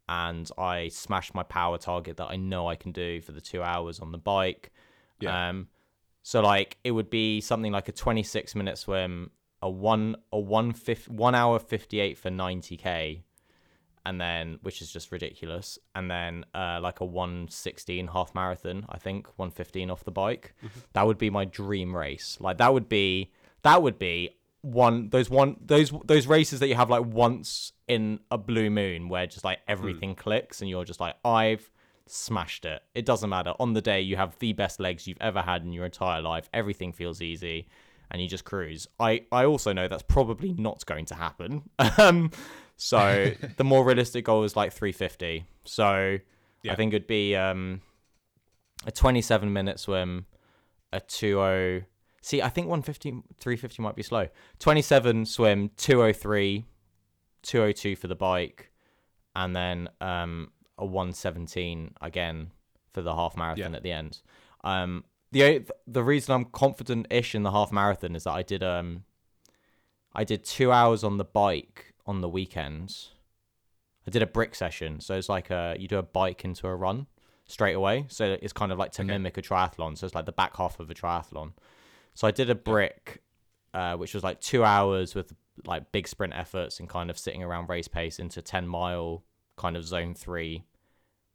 and 0.09 0.51
I 0.57 0.89
smashed 0.89 1.33
my 1.33 1.43
power 1.43 1.77
target 1.77 2.17
that 2.17 2.27
I 2.29 2.35
know 2.35 2.67
I 2.67 2.75
can 2.75 2.91
do 2.91 3.21
for 3.21 3.31
the 3.31 3.39
two 3.39 3.63
hours 3.63 4.01
on 4.01 4.11
the 4.11 4.17
bike. 4.17 4.71
Yeah. 5.21 5.49
Um, 5.49 5.69
so 6.21 6.41
like 6.41 6.77
it 6.83 6.91
would 6.91 7.09
be 7.09 7.39
something 7.39 7.71
like 7.71 7.87
a 7.87 7.93
26 7.93 8.53
minute 8.55 8.77
swim, 8.77 9.31
a 9.61 9.69
one 9.69 10.17
a 10.33 10.39
one 10.39 10.73
fif- 10.73 11.07
one 11.07 11.33
hour 11.33 11.59
58 11.59 12.17
for 12.17 12.29
90k, 12.29 13.21
and 14.05 14.19
then 14.19 14.59
which 14.63 14.81
is 14.81 14.91
just 14.91 15.13
ridiculous, 15.13 15.79
and 15.95 16.11
then 16.11 16.43
uh, 16.53 16.79
like 16.83 16.99
a 16.99 17.05
116 17.05 18.07
half 18.07 18.35
marathon, 18.35 18.85
I 18.89 18.97
think 18.97 19.27
115 19.37 19.89
off 19.89 20.03
the 20.03 20.11
bike. 20.11 20.53
That 20.91 21.07
would 21.07 21.17
be 21.17 21.29
my 21.29 21.45
dream 21.45 21.95
race. 21.95 22.37
Like 22.41 22.57
that 22.57 22.73
would 22.73 22.89
be 22.89 23.31
that 23.63 23.81
would 23.81 23.97
be 23.97 24.31
one 24.61 25.09
those 25.09 25.29
one 25.29 25.55
those 25.59 25.91
those 26.05 26.27
races 26.27 26.59
that 26.59 26.67
you 26.67 26.75
have 26.75 26.89
like 26.89 27.03
once 27.05 27.73
in 27.87 28.19
a 28.29 28.37
blue 28.37 28.69
moon 28.69 29.09
where 29.09 29.25
just 29.25 29.43
like 29.43 29.59
everything 29.67 30.13
clicks 30.15 30.61
and 30.61 30.69
you're 30.69 30.85
just 30.85 30.99
like 30.99 31.15
I've 31.25 31.69
smashed 32.07 32.65
it. 32.65 32.81
It 32.93 33.05
doesn't 33.05 33.29
matter. 33.29 33.53
On 33.59 33.73
the 33.73 33.81
day 33.81 34.01
you 34.01 34.17
have 34.17 34.37
the 34.39 34.53
best 34.53 34.79
legs 34.79 35.07
you've 35.07 35.17
ever 35.21 35.41
had 35.41 35.63
in 35.63 35.71
your 35.71 35.85
entire 35.85 36.21
life. 36.21 36.49
Everything 36.53 36.91
feels 36.93 37.21
easy 37.21 37.67
and 38.11 38.21
you 38.21 38.27
just 38.27 38.45
cruise. 38.45 38.87
I 38.99 39.25
I 39.31 39.45
also 39.45 39.73
know 39.73 39.87
that's 39.87 40.03
probably 40.03 40.53
not 40.53 40.85
going 40.85 41.05
to 41.05 41.15
happen. 41.15 41.63
Um 41.97 42.31
so 42.75 43.31
the 43.57 43.63
more 43.63 43.83
realistic 43.85 44.25
goal 44.25 44.43
is 44.43 44.55
like 44.55 44.73
350. 44.73 45.45
So 45.65 46.17
Yeah. 46.63 46.71
I 46.73 46.75
think 46.75 46.93
it'd 46.93 47.07
be 47.07 47.35
um, 47.35 47.81
a 48.85 48.91
27 48.91 49.51
minute 49.53 49.79
swim, 49.79 50.25
a 50.91 50.99
20. 50.99 51.85
See, 52.21 52.41
I 52.41 52.49
think 52.49 52.67
150, 52.67 53.09
350 53.39 53.81
might 53.81 53.95
be 53.95 54.03
slow. 54.03 54.27
27 54.59 55.25
swim, 55.25 55.69
203, 55.77 56.65
202 57.41 57.95
for 57.95 58.07
the 58.07 58.15
bike, 58.15 58.71
and 59.35 59.55
then 59.55 59.89
um, 59.99 60.51
a 60.77 60.85
117 60.85 61.95
again 62.01 62.51
for 62.93 63.01
the 63.01 63.15
half 63.15 63.35
marathon 63.35 63.71
Yeah. 63.71 63.77
at 63.77 63.83
the 63.83 63.91
end. 63.91 64.21
Um, 64.63 65.03
the 65.31 65.65
the 65.87 66.03
reason 66.03 66.35
I'm 66.35 66.45
confident-ish 66.45 67.33
in 67.33 67.43
the 67.43 67.51
half 67.51 67.71
marathon 67.71 68.15
is 68.15 68.25
that 68.25 68.33
I 68.33 68.43
did 68.43 68.61
um, 68.63 69.05
I 70.13 70.23
did 70.25 70.43
two 70.43 70.71
hours 70.71 71.03
on 71.03 71.17
the 71.17 71.23
bike 71.23 71.93
on 72.05 72.19
the 72.21 72.27
weekends. 72.29 73.11
I 74.05 74.11
did 74.11 74.21
a 74.21 74.27
brick 74.27 74.53
session, 74.55 74.99
so 74.99 75.15
it's 75.15 75.29
like 75.29 75.49
a 75.49 75.75
you 75.79 75.87
do 75.87 75.97
a 75.97 76.03
bike 76.03 76.43
into 76.43 76.67
a 76.67 76.75
run 76.75 77.07
straight 77.45 77.73
away. 77.73 78.05
So 78.09 78.37
it's 78.41 78.53
kind 78.53 78.71
of 78.71 78.77
like 78.77 78.91
to 78.93 79.01
Okay. 79.03 79.11
mimic 79.11 79.37
a 79.37 79.41
triathlon. 79.41 79.97
So 79.97 80.05
it's 80.05 80.13
like 80.13 80.25
the 80.25 80.31
back 80.31 80.57
half 80.57 80.79
of 80.79 80.91
a 80.91 80.93
triathlon. 80.93 81.53
So 82.13 82.27
I 82.27 82.31
did 82.31 82.49
a 82.49 82.55
brick, 82.55 83.21
uh, 83.73 83.95
which 83.95 84.13
was 84.13 84.23
like 84.23 84.39
two 84.41 84.63
hours 84.63 85.15
with 85.15 85.33
like 85.65 85.91
big 85.91 86.07
sprint 86.07 86.33
efforts 86.35 86.79
and 86.79 86.89
kind 86.89 87.09
of 87.09 87.17
sitting 87.17 87.43
around 87.43 87.69
race 87.69 87.87
pace 87.87 88.19
into 88.19 88.41
ten 88.41 88.67
mile 88.67 89.23
kind 89.57 89.75
of 89.77 89.85
zone 89.85 90.13
three 90.13 90.65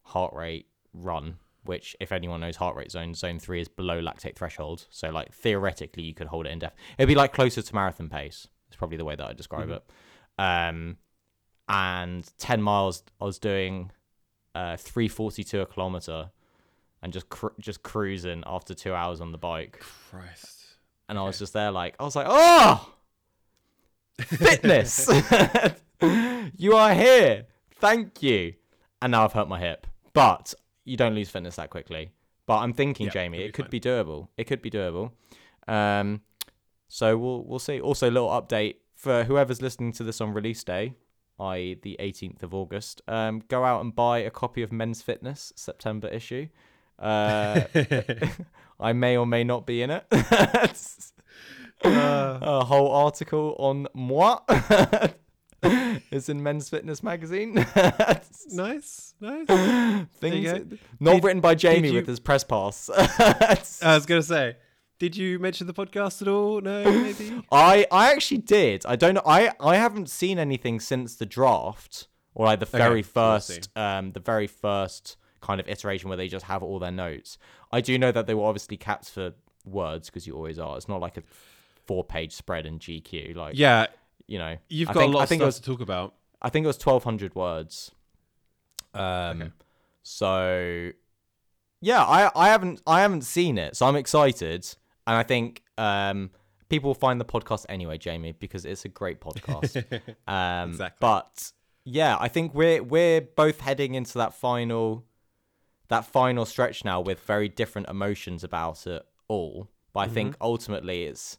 heart 0.03 0.33
rate 0.33 0.67
run. 0.93 1.37
Which, 1.63 1.97
if 1.99 2.13
anyone 2.13 2.39
knows 2.39 2.55
heart 2.55 2.77
rate 2.77 2.91
zone, 2.91 3.13
zone 3.13 3.39
three 3.39 3.59
is 3.59 3.67
below 3.67 4.01
lactate 4.01 4.35
threshold. 4.37 4.87
So 4.89 5.09
like 5.09 5.33
theoretically, 5.33 6.03
you 6.03 6.13
could 6.13 6.27
hold 6.27 6.45
it 6.45 6.51
in 6.51 6.59
depth. 6.59 6.77
It'd 6.97 7.09
be 7.09 7.15
like 7.15 7.33
closer 7.33 7.61
to 7.61 7.75
marathon 7.75 8.07
pace. 8.09 8.47
It's 8.67 8.77
probably 8.77 8.95
the 8.97 9.03
way 9.05 9.15
that 9.17 9.27
I 9.27 9.33
describe 9.33 9.67
Mhm. 9.67 9.75
it. 9.77 9.83
Um, 10.39 10.97
and 11.67 12.29
10 12.37 12.61
miles 12.61 13.03
I 13.19 13.25
was 13.25 13.39
doing 13.39 13.91
uh 14.55 14.77
342 14.77 15.59
a 15.61 15.65
kilometer 15.65 16.31
and 17.01 17.11
just 17.11 17.27
cru- 17.29 17.53
just 17.59 17.83
cruising 17.83 18.43
after 18.47 18.73
2 18.73 18.93
hours 18.93 19.19
on 19.19 19.31
the 19.33 19.37
bike 19.37 19.79
Christ. 19.81 20.56
And 21.09 21.17
I 21.17 21.23
was 21.23 21.39
just 21.39 21.53
there 21.53 21.71
like 21.71 21.95
I 21.99 22.03
was 22.03 22.15
like 22.15 22.27
oh 22.29 22.93
fitness. 24.19 25.09
You 26.55 26.75
are 26.75 26.93
here. 26.93 27.47
Thank 27.75 28.21
you. 28.21 28.53
And 29.01 29.11
now 29.11 29.23
I've 29.25 29.33
hurt 29.33 29.47
my 29.47 29.59
hip. 29.59 29.87
But 30.13 30.53
you 30.85 30.95
don't 30.95 31.13
lose 31.15 31.29
fitness 31.29 31.55
that 31.55 31.69
quickly. 31.71 32.11
But 32.45 32.57
I'm 32.59 32.73
thinking 32.73 33.07
Yeah, 33.07 33.13
Jamie 33.13 33.39
it 33.39 33.53
could 33.53 33.65
fine. 33.65 33.71
be 33.71 33.79
doable. 33.79 34.27
It 34.37 34.45
could 34.45 34.61
be 34.61 34.69
doable. 34.71 35.11
Um 35.67 36.21
so 36.87 37.17
we'll 37.17 37.43
we'll 37.45 37.59
see. 37.59 37.79
Also 37.81 38.09
a 38.09 38.11
little 38.11 38.29
update 38.29 38.75
for 38.95 39.23
whoever's 39.25 39.61
listening 39.61 39.91
to 39.93 40.03
this 40.03 40.21
on 40.21 40.33
release 40.33 40.63
day 40.63 40.93
i.e. 41.39 41.75
the 41.81 41.97
18th 41.99 42.41
of 42.43 42.53
August. 42.53 43.01
Um 43.07 43.41
go 43.47 43.63
out 43.63 43.81
and 43.81 43.95
buy 43.95 44.19
a 44.19 44.29
copy 44.31 44.61
of 44.63 44.71
Men's 44.71 45.01
Fitness 45.01 45.51
September 45.55 46.07
issue 46.07 46.47
uh 46.99 47.61
I 48.79 48.93
may 48.93 49.17
or 49.17 49.25
may 49.25 49.43
not 49.43 49.65
be 49.65 49.81
in 49.81 49.89
it. 49.91 50.05
Uh. 51.83 52.39
a 52.41 52.65
whole 52.65 52.89
article 52.91 53.55
on 53.59 53.87
moi 53.93 54.39
is 56.11 56.27
in 56.27 56.41
Men's 56.41 56.69
Fitness 56.69 57.03
magazine. 57.03 57.53
nice, 58.49 59.13
nice. 59.21 59.45
Things 60.19 60.77
not 60.99 61.13
Did- 61.13 61.23
written 61.23 61.39
by 61.39 61.53
Jamie 61.53 61.89
you- 61.89 61.93
with 61.95 62.07
his 62.07 62.19
press 62.19 62.43
pass. 62.43 62.89
I 62.89 63.93
was 63.93 64.07
gonna 64.07 64.23
say, 64.23 64.55
did 64.97 65.15
you 65.15 65.37
mention 65.37 65.67
the 65.67 65.73
podcast 65.73 66.23
at 66.23 66.27
all? 66.27 66.61
No, 66.61 66.83
maybe. 66.83 67.43
I 67.51 67.85
I 67.91 68.11
actually 68.11 68.39
did. 68.39 68.83
I 68.87 68.95
don't 68.95 69.13
know. 69.13 69.21
I 69.25 69.51
I 69.59 69.75
haven't 69.75 70.09
seen 70.09 70.39
anything 70.39 70.79
since 70.79 71.15
the 71.15 71.27
draft 71.27 72.07
or 72.33 72.47
like 72.47 72.59
the 72.59 72.65
very 72.65 73.01
we'll 73.01 73.03
first 73.03 73.69
um 73.77 74.13
the 74.13 74.19
very 74.19 74.47
first 74.47 75.15
kind 75.41 75.59
of 75.59 75.67
iteration 75.67 76.09
where 76.09 76.17
they 76.17 76.27
just 76.27 76.45
have 76.45 76.63
all 76.63 76.79
their 76.79 76.91
notes. 76.91 77.37
I 77.71 77.81
do 77.81 77.97
know 77.97 78.11
that 78.11 78.27
they 78.27 78.33
were 78.33 78.45
obviously 78.45 78.77
capped 78.77 79.09
for 79.09 79.33
words 79.65 80.09
because 80.09 80.25
you 80.27 80.33
always 80.35 80.57
are. 80.59 80.77
It's 80.77 80.87
not 80.87 80.99
like 81.01 81.17
a 81.17 81.23
four 81.85 82.03
page 82.03 82.33
spread 82.33 82.65
in 82.65 82.79
GQ. 82.79 83.35
Like 83.35 83.53
Yeah, 83.57 83.87
you 84.27 84.37
know, 84.39 84.57
you've 84.69 84.89
I 84.89 84.93
got 84.93 84.99
think- 85.01 85.13
a 85.13 85.17
lot 85.17 85.23
I 85.23 85.25
think 85.25 85.41
it 85.41 85.43
stuff 85.43 85.47
was 85.47 85.59
to 85.59 85.65
talk 85.71 85.81
about. 85.81 86.13
I 86.41 86.49
think 86.49 86.63
it 86.63 86.67
was 86.67 86.77
twelve 86.77 87.03
hundred 87.03 87.35
words. 87.35 87.91
Um, 88.93 89.41
Okay. 89.41 89.51
so 90.03 90.91
yeah, 91.81 92.03
I 92.03 92.31
I 92.35 92.49
haven't 92.49 92.81
I 92.87 93.01
haven't 93.01 93.21
seen 93.23 93.57
it, 93.57 93.75
so 93.75 93.85
I'm 93.85 93.95
excited, 93.95 94.65
and 95.05 95.15
I 95.15 95.23
think 95.23 95.63
um 95.77 96.31
people 96.69 96.89
will 96.89 96.95
find 96.95 97.19
the 97.21 97.25
podcast 97.25 97.65
anyway, 97.69 97.97
Jamie, 97.97 98.33
because 98.33 98.65
it's 98.65 98.83
a 98.85 98.89
great 98.89 99.21
podcast. 99.21 99.77
um, 100.27 100.69
Exactly. 100.71 100.97
But 100.99 101.51
yeah, 101.85 102.17
I 102.19 102.27
think 102.27 102.53
we're 102.53 102.83
we're 102.83 103.21
both 103.21 103.59
heading 103.61 103.95
into 103.95 104.17
that 104.17 104.33
final 104.33 105.05
that 105.89 106.05
final 106.05 106.45
stretch 106.45 106.83
now 106.85 106.99
with 107.01 107.19
very 107.21 107.47
different 107.49 107.89
emotions 107.89 108.43
about 108.43 108.85
it 108.87 109.03
all. 109.27 109.69
But 109.93 110.01
I 110.01 110.07
think 110.07 110.35
ultimately 110.41 111.03
it's 111.05 111.37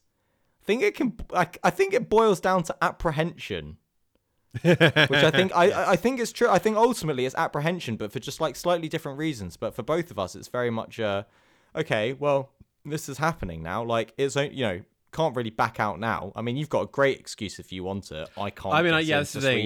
I 0.63 0.65
think 0.65 0.83
it 0.83 0.95
can 0.95 1.15
I, 1.35 1.49
I 1.63 1.71
think 1.71 1.95
it 1.95 2.09
boils 2.09 2.41
down 2.41 2.63
to 2.65 2.77
apprehension 2.83 3.77
which 4.63 4.81
I 4.81 5.31
think 5.31 5.53
I 5.55 5.71
I 5.71 5.91
I 5.93 5.97
think 5.97 6.21
it's 6.21 6.33
true. 6.33 6.49
I 6.49 6.59
think 6.59 6.77
ultimately 6.77 7.27
it's 7.27 7.35
apprehension, 7.35 7.97
but 7.97 8.13
for 8.13 8.19
just 8.19 8.41
like 8.41 8.57
slightly 8.57 8.89
different 8.89 9.19
reasons. 9.19 9.57
But 9.57 9.75
for 9.75 9.83
both 9.83 10.11
of 10.11 10.19
us, 10.19 10.35
it's 10.35 10.49
very 10.49 10.71
much 10.71 10.99
uh, 10.99 11.25
okay. 11.77 12.15
Well, 12.15 12.51
this 12.85 13.09
is 13.09 13.19
happening 13.19 13.63
now. 13.63 13.85
Like 13.85 14.15
it's 14.17 14.37
you 14.37 14.63
know 14.65 14.81
can't 15.13 15.37
really 15.37 15.51
back 15.51 15.79
out 15.81 16.01
now. 16.01 16.33
I 16.35 16.43
mean, 16.43 16.57
you've 16.57 16.69
got 16.71 16.83
a 16.83 16.87
great 16.87 17.19
excuse 17.21 17.59
if 17.59 17.73
you 17.73 17.85
want 17.85 18.11
it. 18.11 18.29
I 18.37 18.51
can't. 18.51 18.75
I 18.75 18.83
mean, 18.83 18.95
I- 18.95 19.01
yeah, 19.01 19.19
that's 19.19 19.33
the 19.33 19.41
thing. 19.43 19.65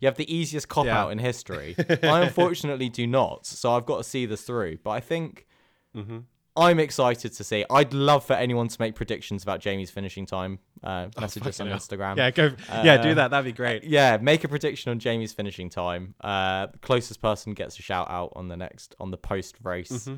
You 0.00 0.06
have 0.06 0.16
the 0.16 0.32
easiest 0.34 0.68
cop 0.68 0.86
Yeah. 0.86 1.00
out 1.02 1.12
in 1.12 1.18
history. 1.18 1.74
I 2.02 2.20
unfortunately 2.22 2.88
do 2.88 3.06
not, 3.06 3.46
so 3.46 3.72
I've 3.72 3.86
got 3.86 3.98
to 3.98 4.04
see 4.04 4.26
this 4.26 4.42
through. 4.42 4.78
But 4.84 4.90
I 4.90 5.00
think 5.00 5.46
hmm 5.94 6.18
I'm 6.56 6.78
excited 6.78 7.32
to 7.32 7.42
see. 7.42 7.64
I'd 7.68 7.92
love 7.92 8.24
for 8.24 8.34
anyone 8.34 8.68
to 8.68 8.76
make 8.80 8.94
predictions 8.94 9.42
about 9.42 9.58
Jamie's 9.58 9.90
finishing 9.90 10.24
time. 10.24 10.60
Uh, 10.84 11.08
message 11.20 11.44
us 11.48 11.58
on 11.58 11.66
hell. 11.66 11.76
Instagram. 11.78 12.16
Yeah, 12.16 12.30
go. 12.30 12.52
yeah, 12.70 12.96
do 13.02 13.08
Uh, 13.10 13.14
that. 13.14 13.32
That'd 13.32 13.44
be 13.44 13.56
great. 13.56 13.82
Yeah, 13.82 14.18
make 14.18 14.44
a 14.44 14.48
prediction 14.48 14.92
on 14.92 15.00
Jamie's 15.00 15.32
finishing 15.32 15.68
time. 15.68 16.14
Uh, 16.20 16.68
closest 16.80 17.20
person 17.20 17.54
gets 17.54 17.76
a 17.80 17.82
shout 17.82 18.08
out 18.08 18.32
on 18.36 18.46
the 18.46 18.56
next 18.56 18.94
on 19.00 19.10
the 19.10 19.16
post 19.16 19.56
race 19.64 19.90
Mm-hmm. 19.90 20.14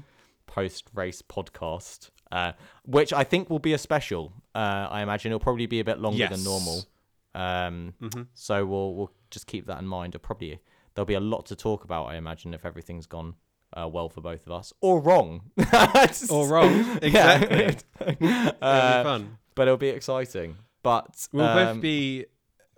post 0.46 0.84
race 0.92 1.22
podcast, 1.22 2.10
uh, 2.30 2.52
which 2.84 3.14
I 3.14 3.24
think 3.24 3.48
will 3.48 3.58
be 3.58 3.72
a 3.72 3.78
special. 3.78 4.34
Uh, 4.54 4.88
I 4.90 5.00
imagine 5.00 5.30
it'll 5.32 5.40
probably 5.40 5.64
be 5.66 5.80
a 5.80 5.84
bit 5.84 6.00
longer 6.00 6.28
than 6.28 6.44
normal. 6.44 6.84
Um, 7.34 7.94
Mhm. 8.02 8.26
so 8.34 8.64
we'll 8.66 8.94
we'll 8.94 9.10
just 9.30 9.46
keep 9.46 9.66
that 9.66 9.78
in 9.78 9.86
mind. 9.86 10.14
It'll 10.14 10.24
probably 10.24 10.60
there'll 10.94 11.06
be 11.06 11.14
a 11.14 11.20
lot 11.20 11.46
to 11.46 11.56
talk 11.56 11.84
about. 11.84 12.06
I 12.06 12.16
imagine 12.16 12.54
if 12.54 12.64
everything's 12.64 13.06
gone. 13.06 13.34
Uh, 13.76 13.86
well 13.88 14.08
for 14.08 14.20
both 14.20 14.46
of 14.46 14.52
us, 14.52 14.72
or 14.80 15.00
wrong, 15.00 15.50
Or 16.30 16.48
wrong, 16.48 16.98
exactly. 17.02 17.76
Yeah. 18.20 18.46
It'll 18.48 18.54
Uh, 18.62 18.98
be 19.02 19.04
fun. 19.04 19.38
but 19.56 19.66
it'll 19.66 19.76
be 19.76 19.88
exciting. 19.88 20.56
But 20.84 21.26
We'll 21.32 21.44
um, 21.46 21.74
both 21.74 21.82
be. 21.82 22.26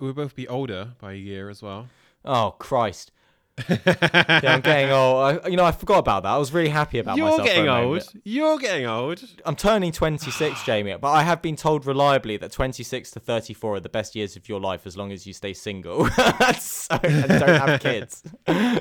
We'll 0.00 0.14
both 0.14 0.34
be 0.34 0.48
older 0.48 0.94
by 0.98 1.12
a 1.12 1.16
year 1.16 1.50
as 1.50 1.60
well. 1.62 1.88
Oh 2.24 2.54
Christ! 2.58 3.12
yeah, 3.68 4.40
I'm 4.44 4.60
getting 4.60 4.90
old. 4.90 5.42
I, 5.44 5.48
you 5.48 5.56
know, 5.56 5.64
I 5.64 5.72
forgot 5.72 5.98
about 5.98 6.22
that. 6.22 6.30
I 6.30 6.38
was 6.38 6.52
really 6.52 6.68
happy 6.68 6.98
about 6.98 7.16
You're 7.16 7.26
myself. 7.26 7.48
a 7.48 7.50
getting 7.50 7.68
old. 7.68 8.08
You're 8.24 8.58
getting 8.58 8.86
old. 8.86 9.22
I'm 9.44 9.56
turning 9.56 9.92
26, 9.92 10.62
Jamie, 10.66 10.96
but 11.00 11.10
I 11.10 11.22
have 11.22 11.42
been 11.42 11.56
told 11.56 11.86
reliably 11.86 12.36
that 12.38 12.52
26 12.52 13.10
to 13.12 13.20
34 13.20 13.76
are 13.76 13.80
the 13.80 13.88
best 13.88 14.14
years 14.14 14.36
of 14.36 14.48
your 14.48 14.60
life 14.60 14.86
as 14.86 14.96
long 14.96 15.12
as 15.12 15.26
you 15.26 15.32
stay 15.32 15.52
single 15.52 16.08
so, 16.58 16.98
and 17.02 17.28
don't 17.28 17.68
have 17.68 17.80
kids. 17.82 18.22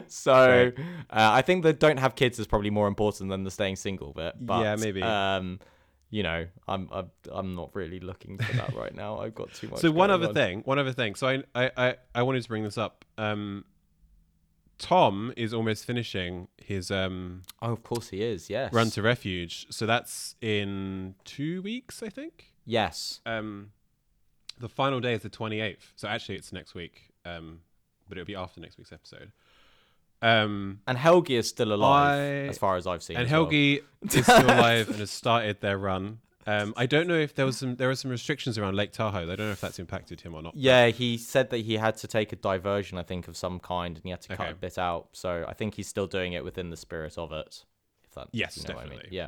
so 0.08 0.72
uh, 0.76 0.92
I 1.10 1.42
think 1.42 1.64
the 1.64 1.74
don't 1.74 2.00
have 2.00 2.16
kids 2.16 2.40
is 2.40 2.48
probably 2.48 2.70
more 2.70 2.88
important 2.88 3.30
than 3.30 3.44
the 3.44 3.52
staying 3.52 3.78
single 3.78 4.14
bit. 4.14 4.36
But, 4.40 4.62
Yeah, 4.62 4.76
maybe. 4.76 5.02
Um, 5.02 5.60
you 6.10 6.24
know, 6.24 6.48
I'm 6.68 6.88
I'm 6.92 7.12
I'm 7.30 7.56
not 7.56 7.76
really 7.76 8.00
looking 8.00 8.38
for 8.38 8.56
that 8.56 8.74
right 8.74 8.96
now. 8.96 9.20
I've 9.20 9.36
got 9.36 9.54
too 9.54 9.68
much. 9.68 9.80
So 9.80 9.92
one 9.92 10.10
other 10.10 10.30
on. 10.30 10.34
thing, 10.34 10.62
one 10.62 10.80
other 10.80 10.94
thing. 10.94 11.16
So 11.16 11.28
I, 11.28 11.44
I, 11.54 11.72
I, 11.76 11.96
I 12.16 12.24
wanted 12.24 12.44
to 12.44 12.48
bring 12.48 12.64
this 12.64 12.78
up. 12.78 13.04
Um, 13.18 13.66
Tom 14.78 15.34
is 15.36 15.54
almost 15.54 15.86
finishing 15.86 16.48
his 16.58 16.92
um 16.92 17.42
Oh, 17.62 17.72
of 17.74 17.84
course 17.84 18.10
he 18.10 18.22
is. 18.22 18.50
Yes. 18.50 18.72
run 18.74 18.90
to 18.92 19.02
refuge. 19.02 19.68
So 19.70 19.86
that's 19.86 20.36
in 20.42 21.16
two 21.26 21.62
weeks, 21.62 22.04
I 22.04 22.10
think. 22.10 22.54
Yes. 22.66 23.22
Um, 23.26 23.72
the 24.60 24.70
final 24.70 25.00
day 25.00 25.14
is 25.14 25.22
the 25.22 25.30
twenty 25.30 25.60
eighth. 25.62 25.94
So 25.96 26.08
actually, 26.08 26.36
it's 26.36 26.52
next 26.54 26.74
week. 26.76 27.10
Um, 27.26 27.62
but 28.10 28.18
it'll 28.18 28.28
be 28.28 28.36
after 28.36 28.60
next 28.62 28.78
week's 28.78 28.92
episode. 28.92 29.32
Um, 30.22 30.80
And 30.88 30.98
Helgi 30.98 31.36
is 31.36 31.48
still 31.48 31.74
alive, 31.74 32.20
I- 32.20 32.48
as 32.50 32.58
far 32.58 32.76
as 32.76 32.88
I've 32.88 33.04
seen. 33.04 33.18
and 33.18 33.26
as 33.28 33.32
well. 33.32 33.42
Helgi 33.44 33.82
is 34.02 34.24
still 34.24 34.46
alive 34.58 34.90
and 34.90 34.98
has 35.00 35.12
started 35.12 35.62
their 35.62 35.78
run. 35.78 36.20
Um, 36.48 36.74
I 36.78 36.86
don't 36.86 37.08
know 37.08 37.16
if 37.20 37.36
there 37.36 37.46
was 37.46 37.58
some 37.58 37.76
there 37.76 37.90
were 37.90 37.96
some 37.96 38.10
restrictions 38.10 38.58
around 38.58 38.76
Lake 38.76 38.94
Tahoe. 38.94 39.24
I 39.24 39.36
don't 39.36 39.40
know 39.48 39.52
if 39.52 39.60
that's 39.62 39.80
impacted 39.80 40.22
him 40.22 40.34
or 40.34 40.42
not. 40.42 40.56
Yeah, 40.56 40.88
he 40.88 41.18
said 41.18 41.50
that 41.50 41.60
he 41.60 41.76
had 41.76 41.98
to 41.98 42.08
take 42.08 42.32
a 42.32 42.38
diversion, 42.38 42.98
I 42.98 43.04
think, 43.04 43.28
of 43.28 43.36
some 43.36 43.60
kind, 43.60 43.96
and 43.98 44.04
he 44.04 44.10
had 44.12 44.22
to 44.22 44.30
cut 44.30 44.40
Okay. 44.40 44.52
a 44.52 44.56
bit 44.56 44.78
out. 44.78 45.10
So 45.12 45.46
I 45.48 45.54
think 45.54 45.76
he's 45.76 45.88
still 45.88 46.08
doing 46.08 46.34
it 46.34 46.44
within 46.46 46.70
the 46.70 46.78
spirit 46.78 47.18
of 47.18 47.32
it. 47.34 47.66
If 48.06 48.12
that, 48.16 48.30
Yes, 48.32 48.56
you 48.58 48.64
know 48.64 48.76
what 48.76 48.86
I 48.86 48.90
mean. 48.90 49.00
definitely. 49.00 49.18
Yeah. 49.18 49.28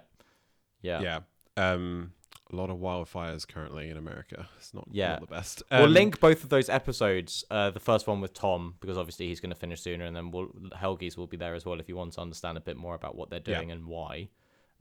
Yeah. 0.81 1.01
Yeah. 1.01 1.19
Um, 1.73 2.13
a 2.51 2.55
lot 2.55 2.69
of 2.69 2.77
wildfires 2.77 3.45
currently 3.45 3.89
in 3.89 3.97
America. 3.97 4.47
It's 4.57 4.73
not, 4.73 4.87
Yeah. 4.89 5.09
not 5.11 5.19
the 5.21 5.27
best. 5.27 5.61
we'll 5.69 5.83
Um, 5.83 5.91
link 5.93 6.19
both 6.21 6.43
of 6.43 6.49
those 6.49 6.69
episodes. 6.69 7.43
Uh, 7.51 7.69
the 7.69 7.81
first 7.81 8.07
one 8.07 8.21
with 8.21 8.33
Tom 8.33 8.75
because 8.79 8.97
obviously 8.97 9.27
he's 9.27 9.39
going 9.41 9.51
to 9.51 9.59
finish 9.59 9.81
sooner, 9.81 10.05
and 10.05 10.15
then 10.15 10.31
we'll, 10.31 10.47
Helgi's 10.73 11.17
will 11.17 11.27
be 11.27 11.35
there 11.37 11.53
as 11.53 11.65
well 11.65 11.79
if 11.81 11.89
you 11.89 11.95
want 11.97 12.13
to 12.13 12.21
understand 12.21 12.57
a 12.57 12.61
bit 12.61 12.77
more 12.77 12.95
about 12.95 13.15
what 13.15 13.29
they're 13.29 13.41
Yeah. 13.45 13.57
doing 13.57 13.71
and 13.71 13.85
why. 13.87 14.29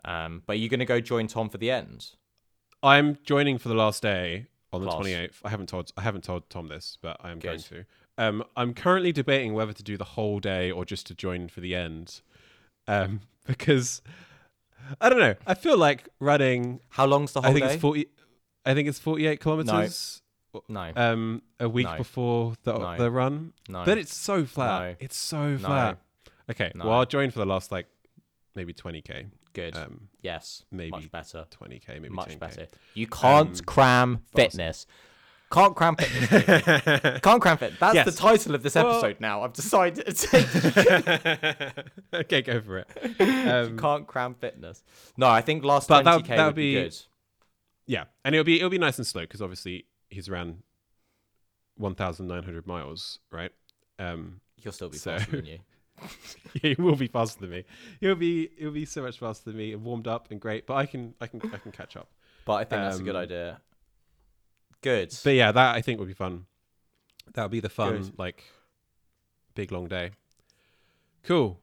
Um, 0.04 0.44
but 0.46 0.60
you're 0.60 0.68
going 0.68 0.78
to 0.78 0.86
go 0.86 1.00
join 1.00 1.26
Tom 1.26 1.48
for 1.50 1.58
the 1.58 1.72
end. 1.72 2.12
I'm 2.82 3.18
joining 3.24 3.58
for 3.58 3.68
the 3.68 3.74
last 3.74 4.02
day 4.02 4.46
on 4.72 4.82
the 4.84 4.90
28th. 4.90 5.34
I 5.44 5.50
haven't 5.50 5.68
told 5.68 5.92
I 5.96 6.02
haven't 6.02 6.24
told 6.24 6.48
Tom 6.50 6.68
this, 6.68 6.96
but 7.00 7.16
I 7.20 7.30
am 7.30 7.38
going 7.38 7.60
to. 7.60 7.84
Um, 8.16 8.44
I'm 8.56 8.74
currently 8.74 9.12
debating 9.12 9.54
whether 9.54 9.72
to 9.72 9.82
do 9.82 9.96
the 9.96 10.04
whole 10.04 10.40
day 10.40 10.70
or 10.70 10.84
just 10.84 11.06
to 11.08 11.14
join 11.14 11.48
for 11.48 11.60
the 11.60 11.74
end, 11.74 12.20
um, 12.86 13.20
because 13.46 14.02
I 15.00 15.08
don't 15.08 15.18
know. 15.20 15.34
I 15.46 15.54
feel 15.54 15.76
like 15.78 16.08
running. 16.20 16.80
How 16.90 17.06
long's 17.06 17.32
the 17.32 17.40
whole 17.42 17.50
I 17.50 17.54
think 17.54 17.66
day? 17.66 17.72
it's 17.74 17.80
40. 17.80 18.06
I 18.64 18.74
think 18.74 18.88
it's 18.88 18.98
48 18.98 19.40
kilometers. 19.40 20.20
no, 20.68 20.92
Um, 20.96 21.42
a 21.60 21.68
week 21.68 21.86
No. 21.86 21.96
before 21.96 22.54
the 22.64 22.76
No. 22.78 22.96
the 22.96 23.10
run, 23.10 23.52
no. 23.68 23.84
but 23.84 23.98
it's 23.98 24.14
so 24.14 24.44
flat. 24.44 24.80
No. 24.82 24.96
It's 25.00 25.16
so 25.16 25.56
flat. 25.58 25.98
Okay, 26.50 26.72
well 26.74 26.92
I'll 26.92 27.06
join 27.06 27.30
for 27.30 27.38
the 27.38 27.46
last 27.46 27.70
like 27.72 27.86
maybe 28.54 28.72
20k. 28.72 29.26
Good. 29.58 29.76
Um, 29.76 30.08
yes. 30.22 30.64
maybe 30.70 30.90
Much 30.92 31.10
better. 31.10 31.44
20k, 31.50 31.88
maybe 32.00 32.10
Much 32.10 32.28
10K. 32.28 32.38
better. 32.38 32.66
You 32.94 33.08
can't 33.08 33.58
Um, 33.58 33.64
cram 33.66 34.22
fitness. 34.34 34.86
Can't 35.50 35.74
cram 35.74 35.96
fitness. 35.96 37.20
Can't 37.22 37.40
cram 37.40 37.56
fit. 37.56 37.72
That's 37.80 37.94
Yes. 37.94 38.04
the 38.04 38.12
title 38.12 38.54
of 38.54 38.62
this 38.62 38.74
Well- 38.74 38.90
episode 38.90 39.18
now. 39.18 39.42
I've 39.42 39.54
decided. 39.54 40.06
okay, 42.14 42.42
go 42.42 42.60
for 42.60 42.78
it. 42.78 43.20
Um, 43.20 43.78
can't 43.78 44.06
cram 44.06 44.34
fitness. 44.34 44.82
No, 45.16 45.26
I 45.26 45.40
think 45.40 45.64
last 45.64 45.88
But 45.88 46.04
20k 46.04 46.26
that- 46.28 46.36
that 46.36 46.46
would 46.46 46.54
be, 46.54 46.74
be- 46.74 46.82
good. 46.82 46.96
yeah, 47.86 48.04
and 48.24 48.34
it'll 48.34 48.44
be 48.44 48.56
it'll 48.58 48.70
be 48.70 48.78
nice 48.78 48.98
and 48.98 49.06
slow 49.06 49.22
because 49.22 49.40
obviously 49.40 49.86
he's 50.10 50.28
around 50.28 50.62
1,900 51.76 52.66
miles, 52.66 53.18
right? 53.30 53.52
Um, 53.98 54.40
You'll 54.60 54.72
still 54.72 54.88
be 54.90 54.98
So- 54.98 55.16
faster 55.18 55.36
than 55.36 55.46
you. 55.46 55.58
he 56.62 56.74
will 56.78 56.96
be 56.96 57.06
faster 57.08 57.40
than 57.40 57.50
me. 57.50 57.64
He'll 58.00 58.14
be 58.14 58.50
he'll 58.58 58.70
be 58.70 58.84
so 58.84 59.02
much 59.02 59.18
faster 59.18 59.50
than 59.50 59.58
me, 59.58 59.72
and 59.72 59.82
warmed 59.84 60.06
up 60.08 60.30
and 60.30 60.40
great. 60.40 60.66
But 60.66 60.74
I 60.74 60.86
can 60.86 61.14
I 61.20 61.26
can 61.26 61.40
I 61.52 61.58
can 61.58 61.72
catch 61.72 61.96
up. 61.96 62.08
But 62.44 62.54
I 62.54 62.64
think 62.64 62.82
that's 62.82 62.98
a 62.98 63.02
good 63.02 63.16
Um, 63.16 63.22
idea. 63.22 63.60
Good. 64.80 65.12
But 65.24 65.34
yeah, 65.34 65.52
that 65.52 65.74
I 65.74 65.80
think 65.82 65.98
would 65.98 66.08
be 66.08 66.14
fun. 66.14 66.46
That'll 67.34 67.48
be 67.48 67.60
the 67.60 67.68
fun 67.68 67.98
Good. 68.02 68.18
like 68.18 68.44
big 69.54 69.72
long 69.72 69.86
day. 69.88 70.12
Cool. 71.24 71.60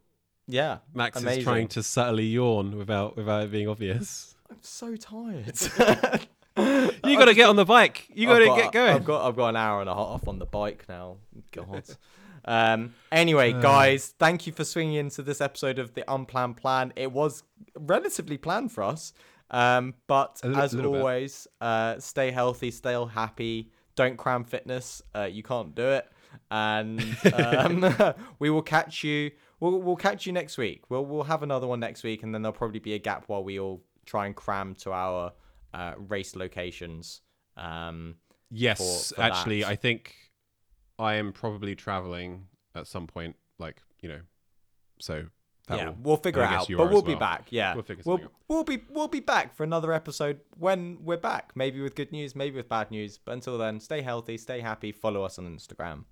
yeah. 0.48 0.80
Max 0.94 1.20
Amazing. 1.22 1.40
is 1.40 1.44
trying 1.44 1.68
to 1.70 1.82
subtly 1.84 2.26
yawn 2.26 2.78
without 2.78 3.16
without 3.18 3.44
it 3.44 3.52
being 3.52 3.68
obvious. 3.68 4.36
I'm 4.50 4.58
so 4.62 4.96
tired. 4.96 5.58
You 6.58 7.18
got 7.20 7.26
to 7.26 7.34
get 7.34 7.50
on 7.50 7.58
the 7.58 7.66
bike. 7.66 8.08
You 8.14 8.28
got 8.28 8.40
to 8.40 8.46
get 8.46 8.72
going. 8.72 8.96
I've 8.96 9.04
got 9.04 9.28
I've 9.28 9.36
got 9.36 9.50
an 9.50 9.56
hour 9.58 9.82
and 9.82 9.90
a 9.90 9.94
half 9.94 10.26
on 10.28 10.40
the 10.40 10.46
bike 10.46 10.86
now. 10.88 11.18
God. 11.52 11.84
um. 12.46 12.94
Anyway, 13.12 13.54
Uh. 13.54 13.60
guys, 13.62 14.14
thank 14.20 14.46
you 14.48 14.54
for 14.54 14.64
swinging 14.64 14.96
into 14.96 15.22
this 15.22 15.42
episode 15.42 15.80
of 15.80 15.94
the 15.94 16.04
Unplanned 16.12 16.58
Plan. 16.58 16.94
It 16.96 17.12
was 17.12 17.44
relatively 17.78 18.38
planned 18.38 18.72
for 18.72 18.84
us. 18.84 19.14
Um. 19.52 19.94
But 20.08 20.40
as 20.44 20.74
little 20.74 20.96
always, 20.96 21.48
uh, 21.62 22.00
stay 22.00 22.32
healthy, 22.32 22.72
stay 22.72 22.94
happy. 23.14 23.72
Don't 23.96 24.18
cram 24.18 24.44
fitness. 24.44 25.02
Uh, 25.16 25.24
you 25.32 25.42
can't 25.44 25.74
do 25.76 25.88
it. 25.88 26.06
And 26.52 27.00
um, 27.34 27.94
we 28.40 28.50
will 28.50 28.62
catch 28.62 29.04
you. 29.04 29.32
We'll, 29.62 29.80
we'll 29.82 29.96
catch 29.96 30.26
you 30.26 30.34
next 30.34 30.58
week. 30.58 30.84
We'll 30.90 31.06
we'll 31.06 31.24
have 31.24 31.44
another 31.44 31.66
one 31.68 31.80
next 31.80 32.04
week, 32.04 32.24
and 32.24 32.34
then 32.34 32.42
there'll 32.42 32.58
probably 32.58 32.80
be 32.80 32.94
a 32.94 33.00
gap 33.00 33.24
while 33.28 33.44
we 33.44 33.60
all 33.60 33.84
try 34.06 34.26
and 34.26 34.36
cram 34.36 34.76
to 34.76 34.92
our 34.92 35.32
uh, 35.74 35.94
race 35.98 36.36
locations. 36.36 37.22
Um, 37.58 38.16
Yes, 38.52 39.10
for- 39.10 39.16
for 39.16 39.22
actually, 39.22 39.62
that. 39.62 39.70
I 39.70 39.76
think 39.76 40.14
I 41.00 41.16
am 41.16 41.34
probably 41.34 41.76
traveling 41.76 42.48
at 42.74 42.88
some 42.88 43.08
point. 43.08 43.36
Like 43.60 43.82
you 44.02 44.10
know, 44.10 44.20
so 45.00 45.26
that 45.68 45.78
yeah, 45.78 45.86
will- 45.90 45.98
we'll 46.04 46.18
figure 46.18 46.42
it 46.44 46.46
out. 46.50 46.68
But 46.78 46.92
we'll 46.92 47.02
be 47.02 47.12
well. 47.14 47.20
back. 47.20 47.48
Yeah, 47.50 47.74
We'll 47.74 47.84
figure 47.84 48.04
we'll, 48.06 48.18
out. 48.18 48.32
we'll 48.48 48.64
be 48.64 48.80
we'll 48.90 49.08
be 49.08 49.20
back 49.20 49.56
for 49.56 49.64
another 49.64 49.92
episode 49.94 50.40
when 50.58 51.00
we're 51.04 51.18
back. 51.18 51.52
Maybe 51.56 51.82
with 51.82 51.96
good 51.96 52.12
news, 52.12 52.36
maybe 52.36 52.56
with 52.58 52.70
bad 52.70 52.92
news. 52.92 53.18
But 53.18 53.34
until 53.34 53.58
then, 53.58 53.80
stay 53.80 54.02
healthy, 54.02 54.38
stay 54.38 54.60
happy. 54.62 54.92
Follow 54.92 55.24
us 55.24 55.40
on 55.40 55.46
Instagram. 55.48 56.04